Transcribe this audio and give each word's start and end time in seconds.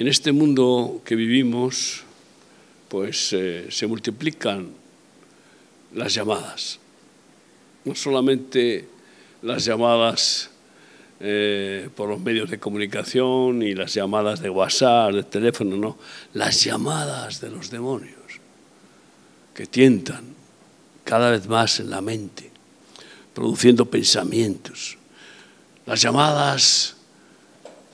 En 0.00 0.08
este 0.08 0.32
mundo 0.32 1.02
que 1.04 1.14
vivimos, 1.14 2.04
pues 2.88 3.34
eh, 3.34 3.66
se 3.68 3.86
multiplican 3.86 4.70
las 5.92 6.14
llamadas. 6.14 6.78
No 7.84 7.94
solamente 7.94 8.88
las 9.42 9.62
llamadas 9.66 10.48
eh, 11.20 11.90
por 11.94 12.08
los 12.08 12.18
medios 12.18 12.48
de 12.48 12.58
comunicación 12.58 13.60
y 13.60 13.74
las 13.74 13.92
llamadas 13.92 14.40
de 14.40 14.48
WhatsApp, 14.48 15.12
de 15.12 15.22
teléfono, 15.22 15.76
no, 15.76 15.98
las 16.32 16.64
llamadas 16.64 17.42
de 17.42 17.50
los 17.50 17.70
demonios 17.70 18.40
que 19.52 19.66
tientan 19.66 20.24
cada 21.04 21.30
vez 21.30 21.46
más 21.46 21.78
en 21.78 21.90
la 21.90 22.00
mente, 22.00 22.50
produciendo 23.34 23.84
pensamientos. 23.84 24.96
Las 25.84 26.00
llamadas 26.00 26.96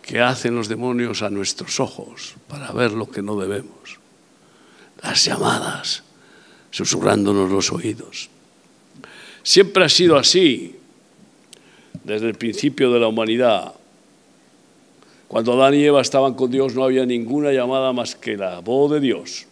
que 0.06 0.20
hacen 0.20 0.54
los 0.54 0.68
demonios 0.68 1.22
a 1.22 1.30
nuestros 1.30 1.80
ojos 1.80 2.34
para 2.46 2.70
ver 2.70 2.92
lo 2.92 3.10
que 3.10 3.22
no 3.22 3.36
debemos. 3.36 3.98
Las 5.02 5.24
llamadas 5.24 6.04
susurrándonos 6.70 7.50
los 7.50 7.72
oídos. 7.72 8.30
Siempre 9.42 9.84
ha 9.84 9.88
sido 9.88 10.16
así 10.16 10.76
desde 12.04 12.28
el 12.28 12.34
principio 12.34 12.92
de 12.92 13.00
la 13.00 13.08
humanidad. 13.08 13.74
Cuando 15.26 15.54
Adán 15.54 15.74
y 15.74 15.84
Eva 15.84 16.00
estaban 16.00 16.34
con 16.34 16.52
Dios 16.52 16.74
no 16.74 16.84
había 16.84 17.04
ninguna 17.04 17.50
llamada 17.50 17.92
más 17.92 18.14
que 18.14 18.36
la 18.36 18.60
voz 18.60 18.92
de 18.92 19.00
Dios. 19.00 19.46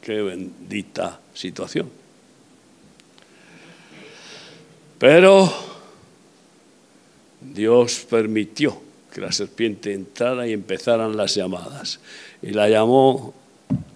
Qué 0.00 0.22
bendita 0.22 1.20
situación. 1.34 1.90
Pero 4.98 5.52
Dios 7.40 8.06
permitió 8.08 8.89
que 9.12 9.20
la 9.20 9.32
serpiente 9.32 9.92
entrara 9.92 10.46
y 10.46 10.52
empezaran 10.52 11.16
las 11.16 11.34
llamadas. 11.34 12.00
Y 12.42 12.50
la 12.50 12.68
llamó 12.68 13.34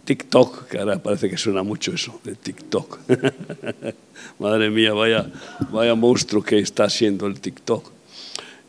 TikTok, 0.05 0.69
que 0.69 0.79
ahora 0.79 0.99
parece 0.99 1.31
que 1.31 1.39
suena 1.39 1.63
mucho 1.63 1.93
eso, 1.93 2.21
de 2.25 2.35
TikTok. 2.35 2.99
Madre 4.39 4.71
mía, 4.71 4.93
vaya, 4.93 5.31
vaya 5.71 5.95
monstruo 5.95 6.43
que 6.43 6.59
está 6.59 6.91
siendo 6.91 7.27
el 7.27 7.41
TikTok. 7.41 7.91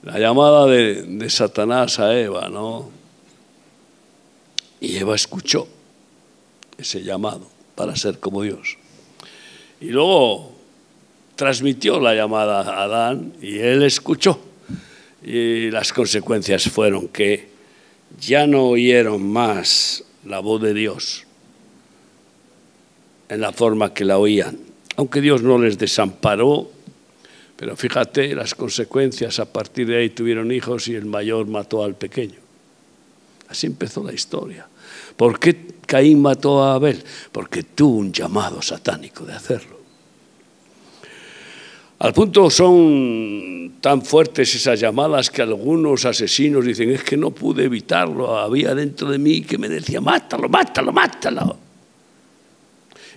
La 0.03 0.19
llamada 0.19 0.67
de, 0.67 1.03
de 1.03 1.29
Satanás 1.29 1.99
a 1.99 2.17
Eva, 2.17 2.49
¿no? 2.49 2.89
Y 4.79 4.97
Eva 4.97 5.15
escuchó 5.15 5.67
ese 6.77 7.03
llamado 7.03 7.47
para 7.75 7.95
ser 7.95 8.19
como 8.19 8.43
Dios. 8.43 8.77
Y 9.81 9.87
luego 9.87 10.51
transmitió 11.35 11.99
la 11.99 12.13
llamada 12.13 12.61
a 12.61 12.83
Adán 12.83 13.33
y 13.41 13.59
él 13.59 13.83
escuchó. 13.83 14.39
Y 15.25 15.71
las 15.71 15.91
consecuencias 15.91 16.69
fueron 16.69 17.07
que 17.07 17.47
ya 18.21 18.45
no 18.45 18.67
oyeron 18.67 19.27
más 19.27 20.03
la 20.23 20.37
voz 20.39 20.61
de 20.61 20.75
Dios 20.75 21.23
en 23.27 23.41
la 23.41 23.51
forma 23.51 23.91
que 23.91 24.05
la 24.05 24.19
oían. 24.19 24.59
Aunque 24.97 25.21
Dios 25.21 25.41
no 25.41 25.57
les 25.57 25.79
desamparó, 25.79 26.69
pero 27.57 27.75
fíjate 27.75 28.35
las 28.35 28.53
consecuencias, 28.53 29.39
a 29.39 29.51
partir 29.51 29.87
de 29.87 29.97
ahí 29.97 30.09
tuvieron 30.11 30.51
hijos 30.51 30.87
y 30.89 30.93
el 30.93 31.05
mayor 31.05 31.47
mató 31.47 31.83
al 31.83 31.95
pequeño. 31.95 32.39
Así 33.49 33.65
empezó 33.65 34.03
la 34.03 34.13
historia. 34.13 34.67
¿Por 35.17 35.39
qué 35.39 35.57
Caín 35.87 36.21
mató 36.21 36.63
a 36.63 36.75
Abel? 36.75 37.03
Porque 37.31 37.63
tuvo 37.63 37.97
un 37.97 38.13
llamado 38.13 38.61
satánico 38.61 39.25
de 39.25 39.33
hacerlo. 39.33 39.74
Al 42.05 42.13
punto 42.13 42.51
son 42.51 43.77
tan 43.81 44.03
fuertes 44.03 44.53
esas 44.53 44.79
llamadas 44.79 45.31
que 45.31 45.41
algunos 45.41 46.05
asesinos 46.05 46.63
dicen, 46.63 46.91
es 46.91 47.03
que 47.03 47.17
no 47.17 47.31
pude 47.31 47.63
evitarlo, 47.63 48.37
había 48.37 48.75
dentro 48.75 49.09
de 49.09 49.17
mí 49.17 49.41
que 49.41 49.57
me 49.57 49.67
decía, 49.67 49.99
mátalo, 50.01 50.47
mátalo, 50.47 50.93
mátalo. 50.93 51.57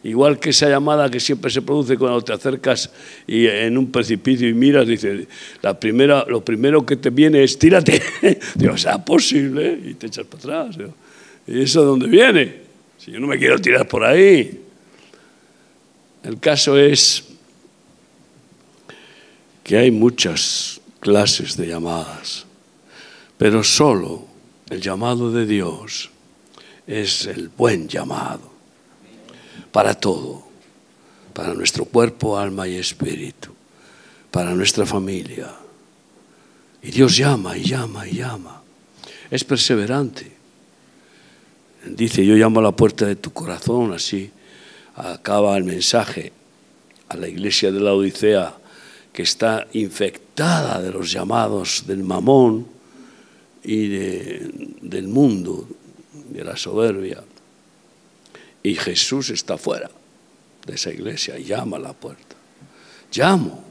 Igual 0.04 0.38
que 0.38 0.50
esa 0.50 0.70
llamada 0.70 1.10
que 1.10 1.20
siempre 1.20 1.50
se 1.50 1.60
produce 1.60 1.98
cuando 1.98 2.22
te 2.22 2.32
acercas 2.32 2.90
y 3.26 3.46
en 3.46 3.76
un 3.76 3.92
precipicio 3.92 4.48
y 4.48 4.54
miras, 4.54 4.86
dice, 4.86 5.26
la 5.60 5.78
primera, 5.78 6.24
lo 6.26 6.42
primero 6.42 6.86
que 6.86 6.96
te 6.96 7.10
viene 7.10 7.44
es 7.44 7.58
tírate. 7.58 8.00
Digo, 8.54 8.78
sea 8.78 9.04
posible, 9.04 9.78
y 9.84 9.94
te 9.96 10.06
echas 10.06 10.24
para 10.24 10.62
atrás. 10.62 10.78
¿Y 11.46 11.60
eso 11.60 11.82
de 11.82 11.86
dónde 11.88 12.06
viene? 12.06 12.54
Si 12.96 13.10
yo 13.10 13.20
no 13.20 13.26
me 13.26 13.36
quiero 13.36 13.58
tirar 13.58 13.86
por 13.86 14.02
ahí. 14.02 14.62
El 16.24 16.40
caso 16.40 16.78
es 16.78 17.28
que 19.68 19.76
hay 19.76 19.90
muchas 19.90 20.80
clases 20.98 21.58
de 21.58 21.66
llamadas, 21.66 22.46
pero 23.36 23.62
solo 23.62 24.24
el 24.70 24.80
llamado 24.80 25.30
de 25.30 25.44
Dios 25.44 26.08
es 26.86 27.26
el 27.26 27.50
buen 27.50 27.86
llamado 27.86 28.50
para 29.70 29.92
todo, 29.92 30.42
para 31.34 31.52
nuestro 31.52 31.84
cuerpo, 31.84 32.38
alma 32.38 32.66
y 32.66 32.76
espíritu, 32.76 33.50
para 34.30 34.54
nuestra 34.54 34.86
familia. 34.86 35.54
Y 36.82 36.90
Dios 36.90 37.14
llama 37.18 37.58
y 37.58 37.64
llama 37.64 38.08
y 38.08 38.14
llama. 38.14 38.62
Es 39.30 39.44
perseverante. 39.44 40.32
Dice, 41.84 42.24
yo 42.24 42.36
llamo 42.36 42.60
a 42.60 42.62
la 42.62 42.72
puerta 42.72 43.04
de 43.04 43.16
tu 43.16 43.34
corazón, 43.34 43.92
así 43.92 44.30
acaba 44.94 45.58
el 45.58 45.64
mensaje 45.64 46.32
a 47.10 47.18
la 47.18 47.28
iglesia 47.28 47.70
de 47.70 47.80
la 47.80 47.92
Odisea, 47.92 48.54
que 49.12 49.22
está 49.22 49.66
infectada 49.72 50.80
de 50.80 50.92
los 50.92 51.10
llamados 51.10 51.84
del 51.86 52.04
mamón 52.04 52.66
y 53.62 53.88
del 53.88 55.08
mundo, 55.08 55.68
de 56.30 56.44
la 56.44 56.56
soberbia. 56.56 57.22
Y 58.62 58.74
Jesús 58.74 59.30
está 59.30 59.58
fuera 59.58 59.90
de 60.66 60.74
esa 60.74 60.90
iglesia, 60.90 61.38
llama 61.38 61.78
a 61.78 61.80
la 61.80 61.92
puerta. 61.92 62.36
Llamo, 63.12 63.64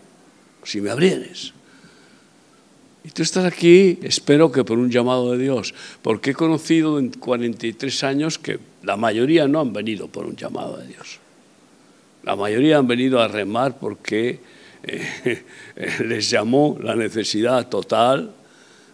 si 0.64 0.82
me 0.82 0.90
abrieres. 0.90 1.54
Y 3.04 3.10
tú 3.12 3.24
estás 3.24 3.46
aquí, 3.46 4.00
espero 4.02 4.52
que 4.52 4.66
por 4.66 4.78
un 4.78 4.92
llamado 4.92 5.32
de 5.32 5.38
Dios, 5.38 5.74
porque 6.02 6.32
he 6.32 6.34
conocido 6.34 7.00
en 7.00 7.10
43 7.10 8.04
años 8.04 8.38
que 8.38 8.60
la 8.84 8.98
mayoría 8.98 9.48
no 9.48 9.62
han 9.62 9.72
venido 9.72 10.10
por 10.10 10.26
un 10.26 10.36
llamado 10.36 10.78
de 10.78 10.88
Dios. 10.88 11.20
La 12.24 12.36
mayoría 12.36 12.78
han 12.78 12.88
venido 12.88 13.22
a 13.22 13.30
remar 13.30 13.78
porque 13.80 14.42
les 16.06 16.30
llamó 16.30 16.78
la 16.82 16.96
necesidad 16.96 17.68
total 17.68 18.32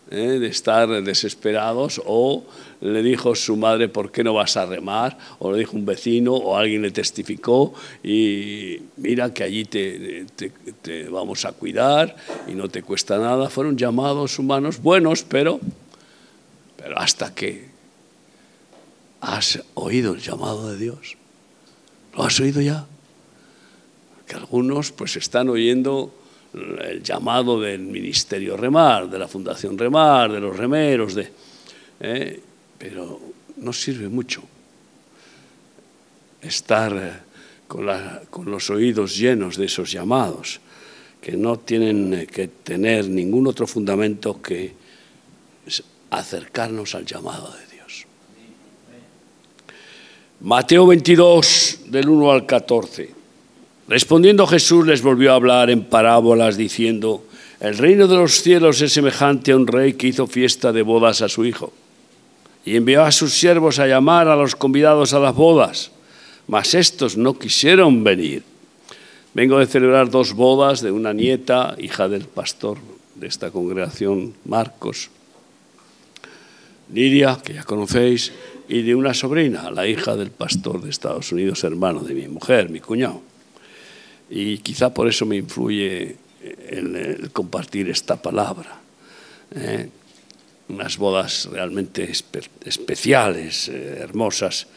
¿eh? 0.10 0.40
de 0.40 0.48
estar 0.48 1.04
desesperados 1.04 2.02
o 2.06 2.44
le 2.82 3.02
dijo 3.02 3.34
su 3.36 3.56
madre, 3.56 3.88
¿por 3.88 4.12
qué 4.12 4.24
no 4.24 4.34
vas 4.34 4.58
a 4.58 4.66
remar? 4.66 5.18
O 5.40 5.52
le 5.52 5.60
dijo 5.60 5.78
un 5.78 5.86
vecino 5.86 6.34
o 6.34 6.58
alguien 6.58 6.82
le 6.82 6.92
testificó 6.92 7.74
y 8.04 8.78
mira 8.98 9.34
que 9.34 9.44
allí 9.44 9.66
te, 9.66 10.26
te, 10.82 11.08
vamos 11.08 11.46
a 11.46 11.54
cuidar 11.54 12.16
y 12.48 12.54
no 12.54 12.68
te 12.68 12.84
cuesta 12.84 13.18
nada. 13.18 13.50
Fueron 13.50 13.78
llamados 13.78 14.38
humanos 14.38 14.82
buenos, 14.82 15.24
pero, 15.24 15.60
pero 16.76 17.00
hasta 17.00 17.34
que 17.34 17.70
has 19.22 19.64
oído 19.76 20.14
el 20.14 20.20
llamado 20.20 20.70
de 20.70 20.78
Dios. 20.78 21.16
¿Lo 22.16 22.24
has 22.24 22.40
oído 22.40 22.62
ya? 22.62 22.86
Algunos 24.34 24.92
pues 24.92 25.16
están 25.16 25.50
oyendo 25.50 26.14
el 26.54 27.02
llamado 27.02 27.60
del 27.60 27.82
Ministerio 27.82 28.56
Remar, 28.56 29.10
de 29.10 29.20
la 29.20 29.28
Fundación 29.28 29.78
Remar, 29.78 30.32
de 30.32 30.40
los 30.40 30.56
remeros, 30.56 31.16
de, 31.16 31.32
¿eh? 32.00 32.40
pero 32.78 33.20
no 33.58 33.74
sirve 33.74 34.08
mucho 34.08 34.44
estar 36.42 36.96
eh, 36.96 37.14
con, 37.68 37.88
con 38.30 38.52
los 38.52 38.70
oídos 38.70 39.18
llenos 39.18 39.58
de 39.58 39.66
esos 39.66 39.92
llamados, 39.92 40.60
que 41.22 41.38
no 41.38 41.58
tienen 41.58 42.14
eh, 42.14 42.28
que 42.28 42.48
tener 42.48 43.10
ningún 43.10 43.48
otro 43.48 43.66
fundamento 43.66 44.42
que 44.42 44.74
acercarnos 46.12 46.94
al 46.94 47.06
llamado 47.06 47.52
de 47.52 47.76
Dios. 47.76 48.06
Mateo 50.42 50.86
22, 50.86 51.80
del 51.88 52.10
1 52.10 52.32
al 52.32 52.46
14. 52.46 53.23
Respondiendo 53.88 54.48
Jesús 54.48 54.88
les 54.88 55.02
volvió 55.02 55.34
a 55.34 55.36
hablar 55.36 55.70
en 55.70 55.84
parábolas 55.84 56.56
diciendo, 56.56 57.26
el 57.60 57.78
reino 57.78 58.08
de 58.08 58.16
los 58.16 58.42
cielos 58.42 58.82
es 58.82 58.94
semejante 58.94 59.52
a 59.52 59.58
un 59.58 59.68
rey 59.68 59.94
que 59.94 60.08
hizo 60.08 60.26
fiesta 60.26 60.72
de 60.72 60.84
bodas 60.84 61.22
a 61.22 61.28
su 61.28 61.46
hijo 61.46 61.74
y 62.66 62.78
envió 62.78 63.04
a 63.04 63.12
sus 63.12 63.34
siervos 63.34 63.80
a 63.80 63.88
llamar 63.88 64.30
a 64.30 64.38
los 64.38 64.56
convidados 64.56 65.14
a 65.14 65.20
las 65.20 65.36
bodas, 65.36 65.92
mas 66.48 66.74
estos 66.76 67.18
no 67.18 67.38
quisieron 67.38 68.06
venir. 68.06 68.44
Vengo 69.34 69.60
de 69.60 69.66
celebrar 69.66 70.10
dos 70.10 70.34
bodas 70.34 70.82
de 70.82 70.92
una 70.92 71.12
nieta, 71.12 71.76
hija 71.78 72.08
del 72.08 72.24
pastor 72.24 72.78
de 73.16 73.28
esta 73.28 73.52
congregación, 73.52 74.34
Marcos, 74.46 75.10
Lidia, 76.94 77.40
que 77.44 77.56
ya 77.56 77.64
conocéis, 77.64 78.32
y 78.70 78.82
de 78.84 78.96
una 78.96 79.14
sobrina, 79.14 79.72
la 79.72 79.88
hija 79.88 80.16
del 80.16 80.32
pastor 80.32 80.82
de 80.82 80.90
Estados 80.90 81.32
Unidos, 81.34 81.64
hermano 81.66 82.00
de 82.02 82.14
mi 82.14 82.28
mujer, 82.30 82.70
mi 82.70 82.80
cuñado 82.80 83.33
y 84.30 84.58
quizá 84.60 84.94
por 84.94 85.08
eso 85.08 85.26
me 85.26 85.38
influye 85.38 86.18
el, 86.70 87.30
compartir 87.32 87.90
esta 87.90 88.22
palabra. 88.22 88.84
¿eh? 89.56 89.90
unas 90.70 90.98
bodas 90.98 91.50
realmente 91.52 92.10
especiales, 92.64 93.68
eh, 93.68 94.00
hermosas, 94.00 94.68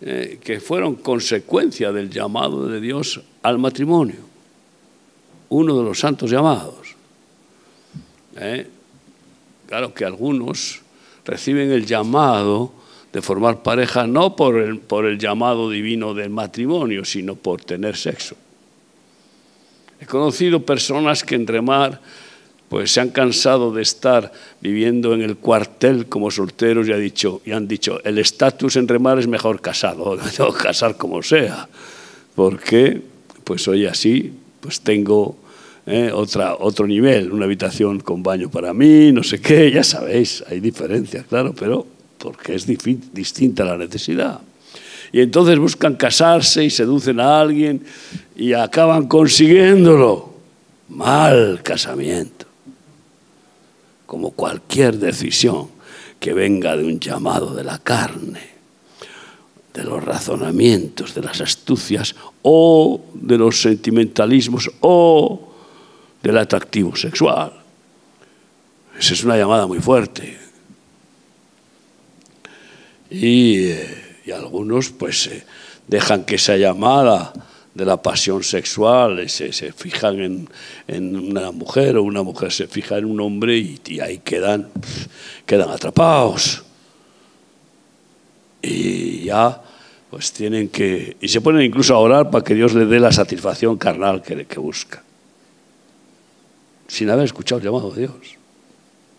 eh, 0.00 0.38
que 0.42 0.60
fueron 0.60 0.96
consecuencia 0.96 1.90
del 1.90 2.10
llamado 2.10 2.68
de 2.68 2.80
Dios 2.80 3.20
al 3.42 3.58
matrimonio, 3.58 4.20
uno 5.48 5.78
de 5.78 5.84
los 5.84 5.98
santos 5.98 6.30
llamados. 6.30 6.96
Claro 9.66 9.94
que 9.94 10.04
algunos 10.04 10.80
reciben 11.24 11.70
el 11.70 11.86
llamado 11.86 12.72
de 13.12 13.22
formar 13.22 13.62
pareja 13.62 14.06
no 14.06 14.36
por 14.36 14.58
el, 14.58 14.78
por 14.78 15.06
el 15.06 15.18
llamado 15.18 15.70
divino 15.70 16.14
del 16.14 16.30
matrimonio, 16.30 17.04
sino 17.04 17.36
por 17.36 17.62
tener 17.62 17.96
sexo. 17.96 18.36
He 20.02 20.06
conocido 20.06 20.66
personas 20.66 21.22
que 21.22 21.36
en 21.36 21.46
remar 21.46 22.00
pues 22.68 22.90
se 22.90 23.00
han 23.00 23.10
cansado 23.10 23.70
de 23.70 23.82
estar 23.82 24.32
viviendo 24.60 25.14
en 25.14 25.22
el 25.22 25.36
cuartel 25.36 26.06
como 26.06 26.28
solteros 26.28 26.88
y, 26.88 26.92
ha 26.92 26.96
dicho, 26.96 27.40
y 27.44 27.52
han 27.52 27.68
dicho, 27.68 28.02
el 28.02 28.18
estatus 28.18 28.74
en 28.74 28.88
remar 28.88 29.20
es 29.20 29.28
mejor 29.28 29.60
casado, 29.60 30.18
que 30.36 30.58
casar 30.60 30.96
como 30.96 31.22
sea, 31.22 31.68
porque 32.34 33.00
pues 33.44 33.68
hoy 33.68 33.86
así, 33.86 34.32
pues 34.60 34.80
tengo 34.80 35.36
eh, 35.86 36.10
otra, 36.12 36.56
otro 36.56 36.88
nivel, 36.88 37.30
una 37.30 37.44
habitación 37.44 38.00
con 38.00 38.24
baño 38.24 38.50
para 38.50 38.74
mí, 38.74 39.12
no 39.12 39.22
sé 39.22 39.40
qué, 39.40 39.70
ya 39.70 39.84
sabéis, 39.84 40.42
hay 40.48 40.58
diferencias, 40.58 41.26
claro, 41.26 41.54
pero 41.56 41.86
porque 42.18 42.56
es 42.56 42.66
distinta 42.66 43.64
la 43.64 43.76
necesidad. 43.76 44.40
Y 45.12 45.20
entonces 45.20 45.58
buscan 45.58 45.94
casarse 45.94 46.64
y 46.64 46.70
seducen 46.70 47.20
a 47.20 47.40
alguien 47.40 47.84
y 48.34 48.54
acaban 48.54 49.06
consiguiéndolo. 49.06 50.32
Mal 50.88 51.60
casamiento 51.62 52.46
como 54.12 54.32
cualquier 54.32 54.98
decisión 54.98 55.68
que 56.20 56.34
venga 56.34 56.76
de 56.76 56.84
un 56.84 57.00
llamado 57.00 57.54
de 57.54 57.64
la 57.64 57.78
carne, 57.78 58.46
de 59.72 59.84
los 59.84 60.04
razonamientos, 60.04 61.14
de 61.14 61.22
las 61.22 61.40
astucias 61.40 62.14
o 62.42 63.02
de 63.14 63.38
los 63.38 63.62
sentimentalismos 63.62 64.70
o 64.80 65.54
del 66.22 66.36
atractivo 66.36 66.94
sexual. 66.94 67.54
Esa 68.98 69.14
es 69.14 69.24
una 69.24 69.38
llamada 69.38 69.66
muy 69.66 69.80
fuerte. 69.80 70.38
Y, 73.10 73.64
eh, 73.64 74.11
algunos 74.30 74.90
pues 74.90 75.28
dejan 75.88 76.24
que 76.24 76.36
esa 76.36 76.56
llamada 76.56 77.32
de 77.74 77.84
la 77.84 78.02
pasión 78.02 78.42
sexual, 78.42 79.28
se, 79.28 79.52
se 79.52 79.72
fijan 79.72 80.48
en, 80.88 81.16
una 81.16 81.50
mujer 81.52 81.96
o 81.96 82.02
una 82.02 82.22
mujer 82.22 82.52
se 82.52 82.66
fija 82.66 82.98
en 82.98 83.06
un 83.06 83.20
hombre 83.20 83.56
y, 83.56 84.00
ahí 84.00 84.18
quedan, 84.18 84.68
quedan 85.46 85.70
atrapados. 85.70 86.62
Y 88.60 89.24
ya 89.24 89.62
pues 90.10 90.32
tienen 90.32 90.68
que, 90.68 91.16
y 91.20 91.28
se 91.28 91.40
ponen 91.40 91.62
incluso 91.62 91.94
a 91.94 91.98
orar 91.98 92.30
para 92.30 92.44
que 92.44 92.54
Dios 92.54 92.74
le 92.74 92.84
dé 92.84 93.00
la 93.00 93.12
satisfacción 93.12 93.78
carnal 93.78 94.20
que, 94.20 94.44
que 94.44 94.58
busca, 94.58 95.02
sin 96.86 97.08
haber 97.08 97.24
escuchado 97.24 97.58
el 97.60 97.64
llamado 97.64 97.90
de 97.92 98.00
Dios, 98.02 98.36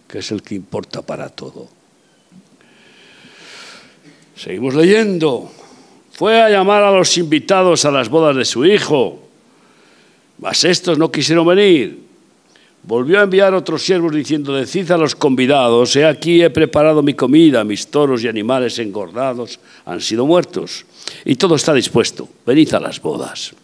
que 0.07 0.19
es 0.19 0.31
el 0.31 0.43
que 0.43 0.53
importa 0.53 1.01
para 1.01 1.29
todo. 1.29 1.67
Seguimos 4.35 4.73
leyendo. 4.73 5.51
Fue 6.11 6.41
a 6.41 6.49
llamar 6.49 6.83
a 6.83 6.91
los 6.91 7.17
invitados 7.17 7.85
a 7.85 7.91
las 7.91 8.09
bodas 8.09 8.35
de 8.35 8.45
su 8.45 8.65
hijo, 8.65 9.19
mas 10.39 10.63
estos 10.63 10.97
no 10.97 11.11
quisieron 11.11 11.47
venir. 11.47 12.03
Volvió 12.83 13.19
a 13.19 13.23
enviar 13.23 13.53
otros 13.53 13.81
siervos 13.81 14.13
diciendo, 14.13 14.53
decid 14.53 14.91
a 14.91 14.97
los 14.97 15.15
convidados, 15.15 15.95
he 15.95 16.05
aquí 16.05 16.43
he 16.43 16.49
preparado 16.49 17.01
mi 17.01 17.13
comida, 17.13 17.63
mis 17.63 17.87
toros 17.87 18.23
y 18.23 18.27
animales 18.27 18.77
engordados 18.77 19.59
han 19.85 20.01
sido 20.01 20.25
muertos, 20.25 20.85
y 21.23 21.35
todo 21.35 21.55
está 21.55 21.73
dispuesto, 21.73 22.27
venid 22.45 22.73
a 22.73 22.81
las 22.81 23.01
bodas. 23.01 23.55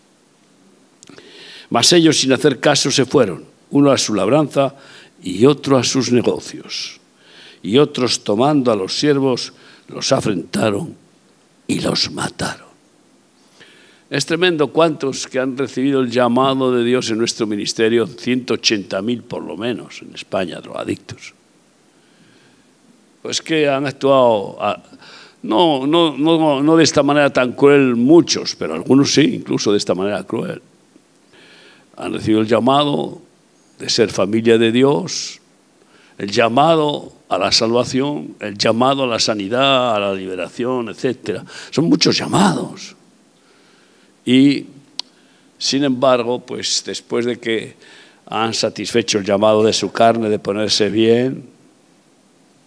Mas 1.69 1.91
ellos 1.93 2.17
sin 2.17 2.31
hacer 2.31 2.59
caso 2.59 2.89
se 2.91 3.05
fueron, 3.05 3.43
uno 3.71 3.91
a 3.91 3.97
su 3.97 4.13
labranza 4.13 4.75
y 5.21 5.45
otro 5.45 5.77
a 5.77 5.83
sus 5.83 6.11
negocios. 6.11 6.99
Y 7.61 7.77
otros 7.77 8.23
tomando 8.23 8.71
a 8.71 8.75
los 8.75 8.97
siervos 8.97 9.53
los 9.89 10.11
afrentaron 10.11 10.95
y 11.67 11.81
los 11.81 12.11
mataron. 12.11 12.69
Es 14.09 14.25
tremendo 14.25 14.69
cuántos 14.69 15.27
que 15.27 15.39
han 15.39 15.55
recibido 15.55 16.01
el 16.01 16.09
llamado 16.09 16.71
de 16.73 16.83
Dios 16.83 17.11
en 17.11 17.19
nuestro 17.19 17.45
ministerio, 17.45 18.07
180.000 18.07 19.21
por 19.21 19.43
lo 19.43 19.55
menos 19.55 20.01
en 20.01 20.15
España, 20.15 20.59
drogadictos. 20.59 21.33
Pues 23.21 23.41
que 23.41 23.69
han 23.69 23.85
actuado, 23.85 24.57
no, 25.43 25.85
no, 25.85 26.17
no, 26.17 26.63
no 26.63 26.75
de 26.77 26.83
esta 26.83 27.03
manera 27.03 27.31
tan 27.31 27.53
cruel 27.53 27.95
muchos, 27.95 28.55
pero 28.55 28.73
algunos 28.73 29.13
sí, 29.13 29.35
incluso 29.35 29.71
de 29.71 29.77
esta 29.77 29.93
manera 29.93 30.23
cruel. 30.23 30.61
Han 31.97 32.13
recibido 32.13 32.41
el 32.41 32.47
llamado 32.47 33.21
de 33.77 33.89
ser 33.89 34.09
familia 34.09 34.57
de 34.57 34.71
Dios, 34.71 35.39
el 36.17 36.31
llamado 36.31 37.18
a 37.29 37.37
la 37.37 37.51
salvación, 37.51 38.35
el 38.39 38.57
llamado 38.57 39.03
a 39.03 39.07
la 39.07 39.19
sanidad, 39.19 39.95
a 39.95 39.99
la 39.99 40.13
liberación, 40.13 40.89
etc. 40.89 41.41
Son 41.69 41.85
muchos 41.85 42.17
llamados. 42.17 42.95
Y, 44.25 44.65
sin 45.59 45.83
embargo, 45.83 46.39
pues 46.39 46.83
después 46.85 47.25
de 47.25 47.39
que 47.39 47.75
han 48.25 48.53
satisfecho 48.53 49.19
el 49.19 49.25
llamado 49.25 49.63
de 49.63 49.73
su 49.73 49.91
carne 49.91 50.27
de 50.29 50.39
ponerse 50.39 50.89
bien, 50.89 51.47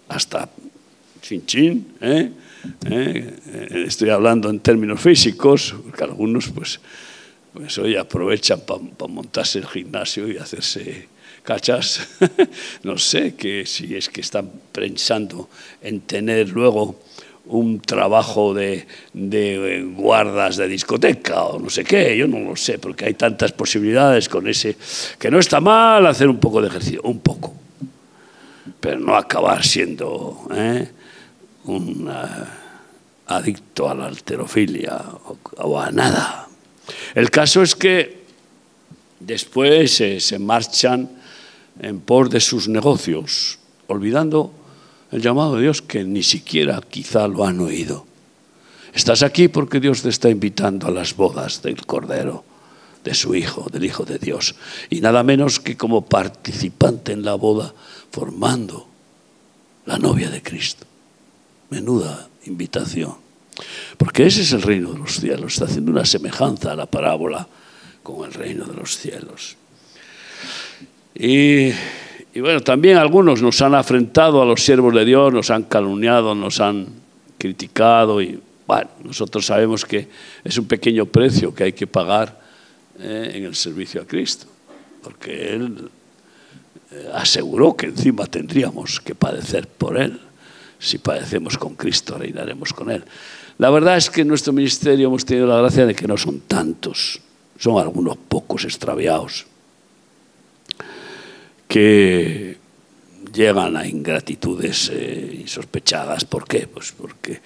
hasta 0.08 0.48
chin 1.20 1.44
chin, 1.46 1.94
¿eh? 2.00 2.30
¿Eh? 2.84 3.84
estoy 3.86 4.10
hablando 4.10 4.48
en 4.48 4.60
términos 4.60 5.00
físicos, 5.00 5.74
porque 5.82 6.04
algunos 6.04 6.48
pues, 6.50 6.80
pues 7.52 7.76
hoy 7.78 7.96
aprovechan 7.96 8.60
para 8.60 9.12
montarse 9.12 9.58
el 9.58 9.66
gimnasio 9.66 10.28
y 10.28 10.36
hacerse 10.36 11.08
¿Cachas? 11.42 12.08
no 12.84 12.98
sé 12.98 13.34
que 13.34 13.66
si 13.66 13.96
es 13.96 14.08
que 14.08 14.20
están 14.20 14.50
pensando 14.70 15.48
en 15.82 16.02
tener 16.02 16.50
luego 16.50 17.00
un 17.46 17.80
trabajo 17.80 18.54
de, 18.54 18.86
de, 19.12 19.82
guardas 19.96 20.56
de 20.56 20.68
discoteca 20.68 21.42
o 21.44 21.58
no 21.58 21.68
sé 21.68 21.82
qué, 21.82 22.16
yo 22.16 22.28
no 22.28 22.38
lo 22.38 22.56
sé, 22.56 22.78
porque 22.78 23.06
hay 23.06 23.14
tantas 23.14 23.52
posibilidades 23.52 24.28
con 24.28 24.46
ese, 24.46 24.76
que 25.18 25.30
no 25.30 25.40
está 25.40 25.60
mal 25.60 26.06
hacer 26.06 26.28
un 26.28 26.38
poco 26.38 26.62
de 26.62 26.68
ejercicio, 26.68 27.00
un 27.02 27.18
poco, 27.18 27.52
pero 28.80 29.00
no 29.00 29.16
acabar 29.16 29.64
siendo 29.64 30.46
¿eh? 30.54 30.88
un 31.64 32.08
uh, 32.08 33.32
adicto 33.34 33.88
a 33.88 33.94
la 33.94 34.06
alterofilia 34.06 35.02
o, 35.56 35.80
a 35.80 35.90
nada. 35.90 36.48
El 37.14 37.30
caso 37.30 37.62
es 37.62 37.74
que 37.74 38.22
después 39.18 40.00
eh, 40.00 40.20
se 40.20 40.38
marchan 40.38 41.21
en 41.80 42.00
por 42.00 42.28
de 42.28 42.40
sus 42.40 42.68
negocios, 42.68 43.58
olvidando 43.86 44.52
el 45.10 45.22
llamado 45.22 45.56
de 45.56 45.62
Dios 45.62 45.82
que 45.82 46.04
ni 46.04 46.22
siquiera 46.22 46.80
quizá 46.88 47.28
lo 47.28 47.44
han 47.44 47.60
oído. 47.60 48.06
Estás 48.92 49.22
aquí 49.22 49.48
porque 49.48 49.80
Dios 49.80 50.02
te 50.02 50.10
está 50.10 50.28
invitando 50.28 50.86
a 50.86 50.90
las 50.90 51.16
bodas 51.16 51.62
del 51.62 51.86
Cordero, 51.86 52.44
de 53.04 53.14
su 53.14 53.34
Hijo, 53.34 53.68
del 53.70 53.84
Hijo 53.84 54.04
de 54.04 54.18
Dios, 54.18 54.54
y 54.90 55.00
nada 55.00 55.22
menos 55.22 55.60
que 55.60 55.76
como 55.76 56.04
participante 56.04 57.12
en 57.12 57.24
la 57.24 57.34
boda, 57.34 57.74
formando 58.10 58.86
la 59.86 59.98
novia 59.98 60.30
de 60.30 60.42
Cristo. 60.42 60.86
Menuda 61.70 62.28
invitación. 62.44 63.16
Porque 63.96 64.26
ese 64.26 64.42
es 64.42 64.52
el 64.52 64.62
reino 64.62 64.92
de 64.92 64.98
los 64.98 65.20
cielos. 65.20 65.54
Está 65.54 65.66
haciendo 65.66 65.90
una 65.90 66.04
semejanza 66.04 66.72
a 66.72 66.76
la 66.76 66.86
parábola 66.86 67.46
con 68.02 68.24
el 68.24 68.32
reino 68.32 68.64
de 68.64 68.74
los 68.74 68.96
cielos. 68.96 69.56
Y, 71.14 71.72
bueno, 72.40 72.60
también 72.60 72.96
algunos 72.96 73.42
nos 73.42 73.60
han 73.60 73.74
afrentado 73.74 74.40
a 74.40 74.46
los 74.46 74.64
siervos 74.64 74.94
de 74.94 75.04
Dios, 75.04 75.32
nos 75.32 75.50
han 75.50 75.64
calumniado, 75.64 76.34
nos 76.34 76.60
han 76.60 76.86
criticado 77.38 78.22
y 78.22 78.40
bueno, 78.66 78.88
nosotros 79.04 79.44
sabemos 79.44 79.84
que 79.84 80.08
es 80.44 80.56
un 80.56 80.66
pequeño 80.66 81.06
precio 81.06 81.54
que 81.54 81.64
hay 81.64 81.72
que 81.72 81.86
pagar 81.86 82.40
eh, 82.98 83.32
en 83.34 83.44
el 83.44 83.54
servicio 83.54 84.00
a 84.00 84.06
Cristo, 84.06 84.46
porque 85.02 85.54
Él 85.54 85.90
eh, 86.92 87.08
aseguró 87.12 87.76
que 87.76 87.86
encima 87.86 88.26
tendríamos 88.26 89.00
que 89.00 89.14
padecer 89.14 89.66
por 89.66 89.98
Él. 89.98 90.18
Si 90.78 90.98
padecemos 90.98 91.58
con 91.58 91.74
Cristo, 91.74 92.16
reinaremos 92.16 92.72
con 92.72 92.90
Él. 92.90 93.04
La 93.58 93.70
verdad 93.70 93.96
es 93.96 94.08
que 94.08 94.22
en 94.22 94.28
nuestro 94.28 94.52
ministerio 94.52 95.08
hemos 95.08 95.24
tenido 95.24 95.46
la 95.46 95.58
gracia 95.58 95.84
de 95.84 95.94
que 95.94 96.08
no 96.08 96.16
son 96.16 96.40
tantos, 96.40 97.20
son 97.58 97.78
algunos 97.78 98.16
pocos 98.16 98.64
extraviados 98.64 99.46
que 101.72 102.58
llegan 103.32 103.78
a 103.78 103.88
ingratitudes 103.88 104.90
eh, 104.92 105.38
insospechadas. 105.40 106.26
¿Por 106.26 106.46
qué? 106.46 106.66
Pues 106.66 106.92
porque 106.92 107.40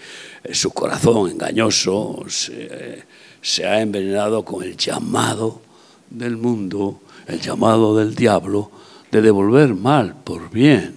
su 0.51 0.73
corazón 0.73 1.31
engañoso 1.31 2.25
se, 2.27 3.05
se, 3.41 3.65
ha 3.65 3.81
envenenado 3.81 4.45
con 4.45 4.65
el 4.65 4.77
llamado 4.77 5.63
del 6.11 6.37
mundo, 6.37 7.03
el 7.29 7.41
llamado 7.41 7.97
del 7.97 8.17
diablo 8.17 8.73
de 9.13 9.23
devolver 9.23 9.77
mal 9.77 10.17
por 10.25 10.51
bien. 10.51 10.97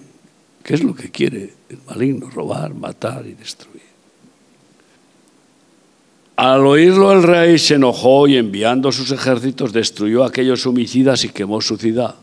¿Qué 0.64 0.74
es 0.74 0.82
lo 0.82 0.92
que 0.92 1.12
quiere 1.12 1.54
el 1.68 1.78
maligno? 1.86 2.28
Robar, 2.30 2.74
matar 2.74 3.24
y 3.28 3.34
destruir. 3.34 3.80
Al 6.34 6.66
oírlo 6.66 7.12
el 7.12 7.22
rey 7.22 7.60
se 7.60 7.74
enojó 7.74 8.26
y 8.26 8.38
enviando 8.38 8.90
sus 8.90 9.12
ejércitos 9.12 9.72
destruyó 9.72 10.24
a 10.24 10.28
aquellos 10.28 10.66
homicidas 10.66 11.22
y 11.22 11.28
quemó 11.28 11.60
su 11.60 11.76
ciudad. 11.76 12.16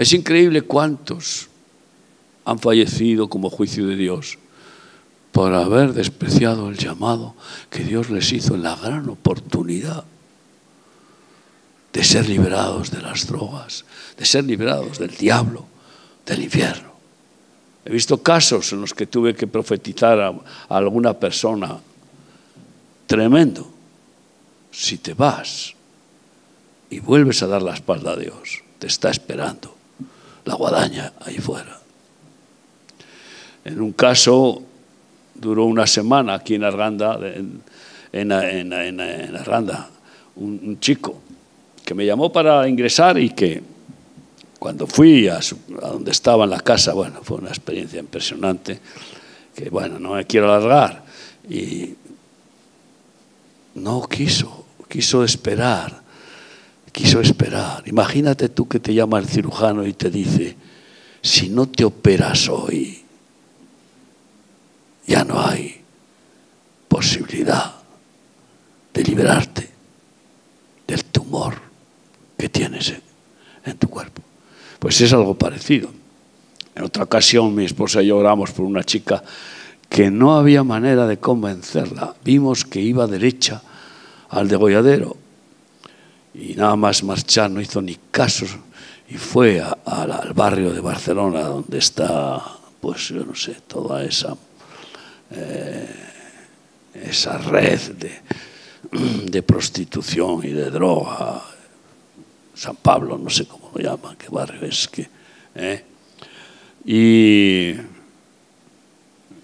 Es 0.00 0.14
increíble 0.14 0.62
cuántos 0.62 1.48
han 2.46 2.58
fallecido 2.58 3.28
como 3.28 3.50
juicio 3.50 3.86
de 3.86 3.96
Dios 3.96 4.38
por 5.30 5.52
haber 5.52 5.92
despreciado 5.92 6.70
el 6.70 6.78
llamado 6.78 7.34
que 7.68 7.84
Dios 7.84 8.08
les 8.08 8.32
hizo 8.32 8.54
en 8.54 8.62
la 8.62 8.76
gran 8.76 9.10
oportunidad 9.10 10.04
de 11.92 12.02
ser 12.02 12.30
liberados 12.30 12.90
de 12.90 13.02
las 13.02 13.26
drogas, 13.26 13.84
de 14.16 14.24
ser 14.24 14.44
liberados 14.44 14.98
del 14.98 15.10
diablo, 15.10 15.66
del 16.24 16.44
infierno. 16.44 16.94
He 17.84 17.92
visto 17.92 18.22
casos 18.22 18.72
en 18.72 18.80
los 18.80 18.94
que 18.94 19.06
tuve 19.06 19.34
que 19.34 19.48
profetizar 19.48 20.18
a, 20.18 20.34
alguna 20.70 21.12
persona 21.12 21.78
tremendo. 23.06 23.70
Si 24.72 24.96
te 24.96 25.12
vas 25.12 25.74
y 26.88 27.00
vuelves 27.00 27.42
a 27.42 27.48
dar 27.48 27.60
la 27.60 27.74
espalda 27.74 28.12
a 28.12 28.16
Dios, 28.16 28.62
te 28.78 28.86
está 28.86 29.10
esperando 29.10 29.78
la 30.50 30.56
guadaña 30.56 31.12
ahí 31.20 31.38
fuera. 31.38 31.78
En 33.64 33.80
un 33.80 33.92
caso 33.92 34.62
duró 35.34 35.64
una 35.64 35.86
semana 35.86 36.34
aquí 36.34 36.56
en 36.56 36.64
Arganda, 36.64 37.18
en, 37.22 37.62
un, 40.34 40.80
chico 40.80 41.20
que 41.84 41.94
me 41.94 42.04
llamó 42.04 42.32
para 42.32 42.68
ingresar 42.68 43.16
y 43.18 43.30
que 43.30 43.62
cuando 44.58 44.88
fui 44.88 45.28
a, 45.28 45.38
donde 45.68 46.10
estaba 46.10 46.44
en 46.44 46.50
la 46.50 46.60
casa, 46.60 46.94
bueno, 46.94 47.20
fue 47.22 47.38
una 47.38 47.50
experiencia 47.50 48.00
impresionante, 48.00 48.80
que 49.54 49.70
bueno, 49.70 50.00
no 50.00 50.14
me 50.14 50.26
quiero 50.26 50.52
alargar, 50.52 51.04
y 51.48 51.94
no 53.76 54.02
quiso, 54.02 54.66
quiso 54.88 55.22
esperar, 55.22 56.02
quiso 57.00 57.20
esperar. 57.20 57.82
Imagínate 57.86 58.50
tú 58.50 58.68
que 58.68 58.78
te 58.78 58.92
llama 58.92 59.18
el 59.18 59.26
cirujano 59.26 59.86
y 59.86 59.94
te 59.94 60.10
dice, 60.10 60.54
si 61.22 61.48
no 61.48 61.66
te 61.66 61.84
operas 61.84 62.48
hoy, 62.50 63.02
ya 65.06 65.24
no 65.24 65.40
hay 65.40 65.80
posibilidad 66.88 67.74
de 68.92 69.02
liberarte 69.02 69.70
del 70.86 71.04
tumor 71.06 71.54
que 72.36 72.50
tienes 72.50 72.92
en 73.64 73.78
tu 73.78 73.88
cuerpo. 73.88 74.20
Pues 74.78 75.00
es 75.00 75.12
algo 75.14 75.34
parecido. 75.34 75.90
En 76.74 76.84
otra 76.84 77.04
ocasión 77.04 77.54
mi 77.54 77.64
esposa 77.64 78.02
y 78.02 78.08
yo 78.08 78.18
oramos 78.18 78.50
por 78.52 78.66
una 78.66 78.84
chica 78.84 79.22
que 79.88 80.10
no 80.10 80.36
había 80.36 80.64
manera 80.64 81.06
de 81.06 81.18
convencerla. 81.18 82.14
Vimos 82.22 82.66
que 82.66 82.80
iba 82.80 83.06
derecha 83.06 83.62
al 84.28 84.48
degolladero 84.48 85.16
y 86.40 86.54
nada 86.54 86.74
más 86.74 87.04
marchar 87.04 87.50
no 87.50 87.60
hizo 87.60 87.82
ni 87.82 87.96
caso 88.10 88.46
y 89.08 89.14
fue 89.16 89.60
al 89.60 90.32
barrio 90.34 90.72
de 90.72 90.80
Barcelona 90.80 91.42
donde 91.42 91.78
está, 91.78 92.40
pues 92.80 93.08
yo 93.08 93.24
no 93.24 93.34
sé, 93.34 93.56
toda 93.66 94.04
esa 94.04 94.36
eh, 95.32 95.88
esa 96.94 97.38
red 97.38 97.80
de, 99.30 99.42
prostitución 99.42 100.40
y 100.44 100.50
de 100.50 100.70
droga. 100.70 101.42
San 102.54 102.76
Pablo, 102.76 103.18
no 103.18 103.30
sé 103.30 103.46
cómo 103.46 103.70
lo 103.74 103.80
llaman, 103.80 104.16
qué 104.16 104.28
barrio 104.28 104.62
es 104.66 104.88
que. 104.88 105.08
Eh, 105.54 105.84
y, 106.84 107.74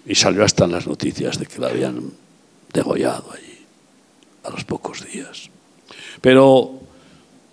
y 0.05 0.15
salió 0.15 0.43
hasta 0.43 0.65
en 0.65 0.71
las 0.71 0.87
noticias 0.87 1.39
de 1.39 1.45
que 1.45 1.59
la 1.59 1.67
habían 1.67 2.11
degollado 2.73 3.31
allí 3.33 3.59
a 4.43 4.49
los 4.49 4.63
pocos 4.63 5.05
días. 5.11 5.49
Pero 6.21 6.86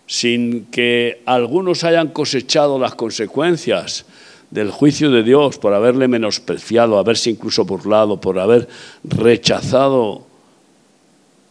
sin 0.07 0.67
que 0.67 1.23
algunos 1.27 1.85
hayan 1.85 2.09
cosechado 2.09 2.79
las 2.79 2.95
consecuencias 2.95 4.05
del 4.51 4.71
juicio 4.71 5.11
de 5.11 5.23
Dios 5.23 5.59
por 5.59 5.73
haberle 5.75 6.09
menospreciado, 6.09 6.99
haberse 6.99 7.31
incluso 7.31 7.65
burlado, 7.65 8.21
por 8.21 8.39
haber 8.39 8.69
rechazado 9.03 10.27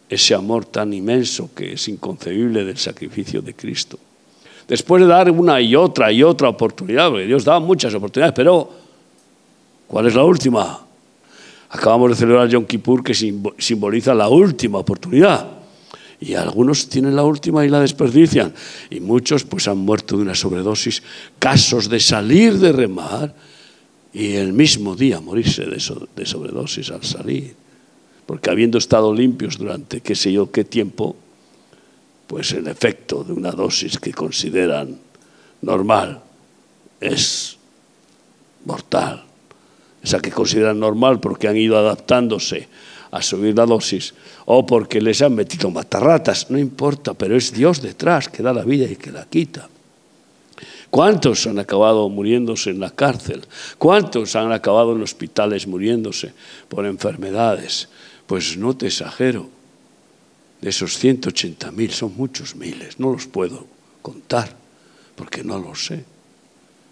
ese 0.08 0.34
amor 0.34 0.64
tan 0.64 0.92
inmenso 0.92 1.50
que 1.54 1.72
es 1.72 1.88
inconcebible 1.88 2.64
del 2.64 2.78
sacrificio 2.78 3.42
de 3.42 3.54
Cristo. 3.54 3.98
Después 4.68 5.02
de 5.02 5.08
dar 5.08 5.30
una 5.30 5.60
y 5.60 5.74
otra 5.76 6.12
y 6.12 6.22
otra 6.22 6.48
oportunidad, 6.48 7.10
porque 7.10 7.26
Dios 7.26 7.44
da 7.44 7.58
muchas 7.58 7.92
oportunidades, 7.94 8.34
pero 8.34 8.70
¿cuál 9.86 10.06
es 10.06 10.14
la 10.14 10.24
última? 10.24 10.80
Acabamos 11.70 12.10
de 12.10 12.16
celebrar 12.16 12.48
Yom 12.48 12.64
Kippur 12.64 13.02
que 13.02 13.14
simboliza 13.14 14.14
la 14.14 14.28
última 14.28 14.78
oportunidad 14.78 15.63
y 16.24 16.34
algunos 16.36 16.88
tienen 16.88 17.14
la 17.16 17.22
última 17.22 17.66
y 17.66 17.68
la 17.68 17.80
desperdician. 17.80 18.54
Y 18.88 19.00
muchos 19.00 19.44
pues 19.44 19.68
han 19.68 19.76
muerto 19.76 20.16
de 20.16 20.22
una 20.22 20.34
sobredosis, 20.34 21.02
casos 21.38 21.90
de 21.90 22.00
salir 22.00 22.54
de 22.54 22.72
remar 22.72 23.34
y 24.10 24.32
el 24.32 24.54
mismo 24.54 24.96
día 24.96 25.20
morirse 25.20 25.66
de, 25.66 25.80
sobredosis 25.80 26.90
al 26.90 27.04
salir. 27.04 27.54
Porque 28.24 28.48
habiendo 28.48 28.78
estado 28.78 29.12
limpios 29.12 29.58
durante 29.58 30.00
qué 30.00 30.14
sé 30.14 30.32
yo 30.32 30.50
qué 30.50 30.64
tiempo, 30.64 31.14
pues 32.26 32.52
el 32.52 32.68
efecto 32.68 33.22
de 33.22 33.34
una 33.34 33.50
dosis 33.50 33.98
que 33.98 34.14
consideran 34.14 34.96
normal 35.60 36.22
es 37.02 37.58
mortal. 38.64 39.24
Esa 40.02 40.20
que 40.20 40.30
consideran 40.30 40.80
normal 40.80 41.20
porque 41.20 41.48
han 41.48 41.56
ido 41.58 41.76
adaptándose 41.76 42.68
a 43.14 43.22
subir 43.22 43.54
la 43.54 43.64
dosis 43.64 44.12
o 44.44 44.66
porque 44.66 44.98
les 44.98 45.22
han 45.22 45.38
metido 45.38 45.70
matarratas, 45.70 46.50
no 46.50 46.58
importa, 46.58 47.14
pero 47.14 47.36
es 47.38 47.54
Dios 47.54 47.78
detrás 47.80 48.28
que 48.28 48.42
da 48.42 48.52
la 48.52 48.66
vida 48.66 48.90
y 48.90 48.96
que 48.96 49.12
la 49.12 49.24
quita. 49.30 49.70
¿Cuántos 50.90 51.46
han 51.46 51.60
acabado 51.60 52.08
muriéndose 52.08 52.70
en 52.70 52.80
la 52.80 52.90
cárcel? 52.90 53.46
¿Cuántos 53.78 54.34
han 54.34 54.50
acabado 54.50 54.96
en 54.96 55.02
hospitales 55.02 55.68
muriéndose 55.68 56.34
por 56.68 56.86
enfermedades? 56.86 57.88
Pues 58.26 58.56
no 58.56 58.76
te 58.76 58.88
exagero, 58.88 59.48
de 60.60 60.70
esos 60.70 60.98
180.000 60.98 61.90
son 61.90 62.16
muchos 62.16 62.56
miles, 62.56 62.98
no 62.98 63.12
los 63.12 63.28
puedo 63.28 63.64
contar 64.02 64.56
porque 65.14 65.44
no 65.44 65.58
lo 65.58 65.76
sé, 65.76 66.04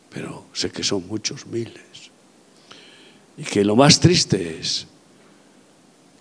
pero 0.09 0.45
sé 0.53 0.71
que 0.71 0.85
son 0.85 1.09
muchos 1.09 1.47
miles. 1.49 2.13
Y 3.37 3.43
que 3.43 3.65
lo 3.65 3.75
más 3.75 3.99
triste 3.99 4.61
es 4.61 4.87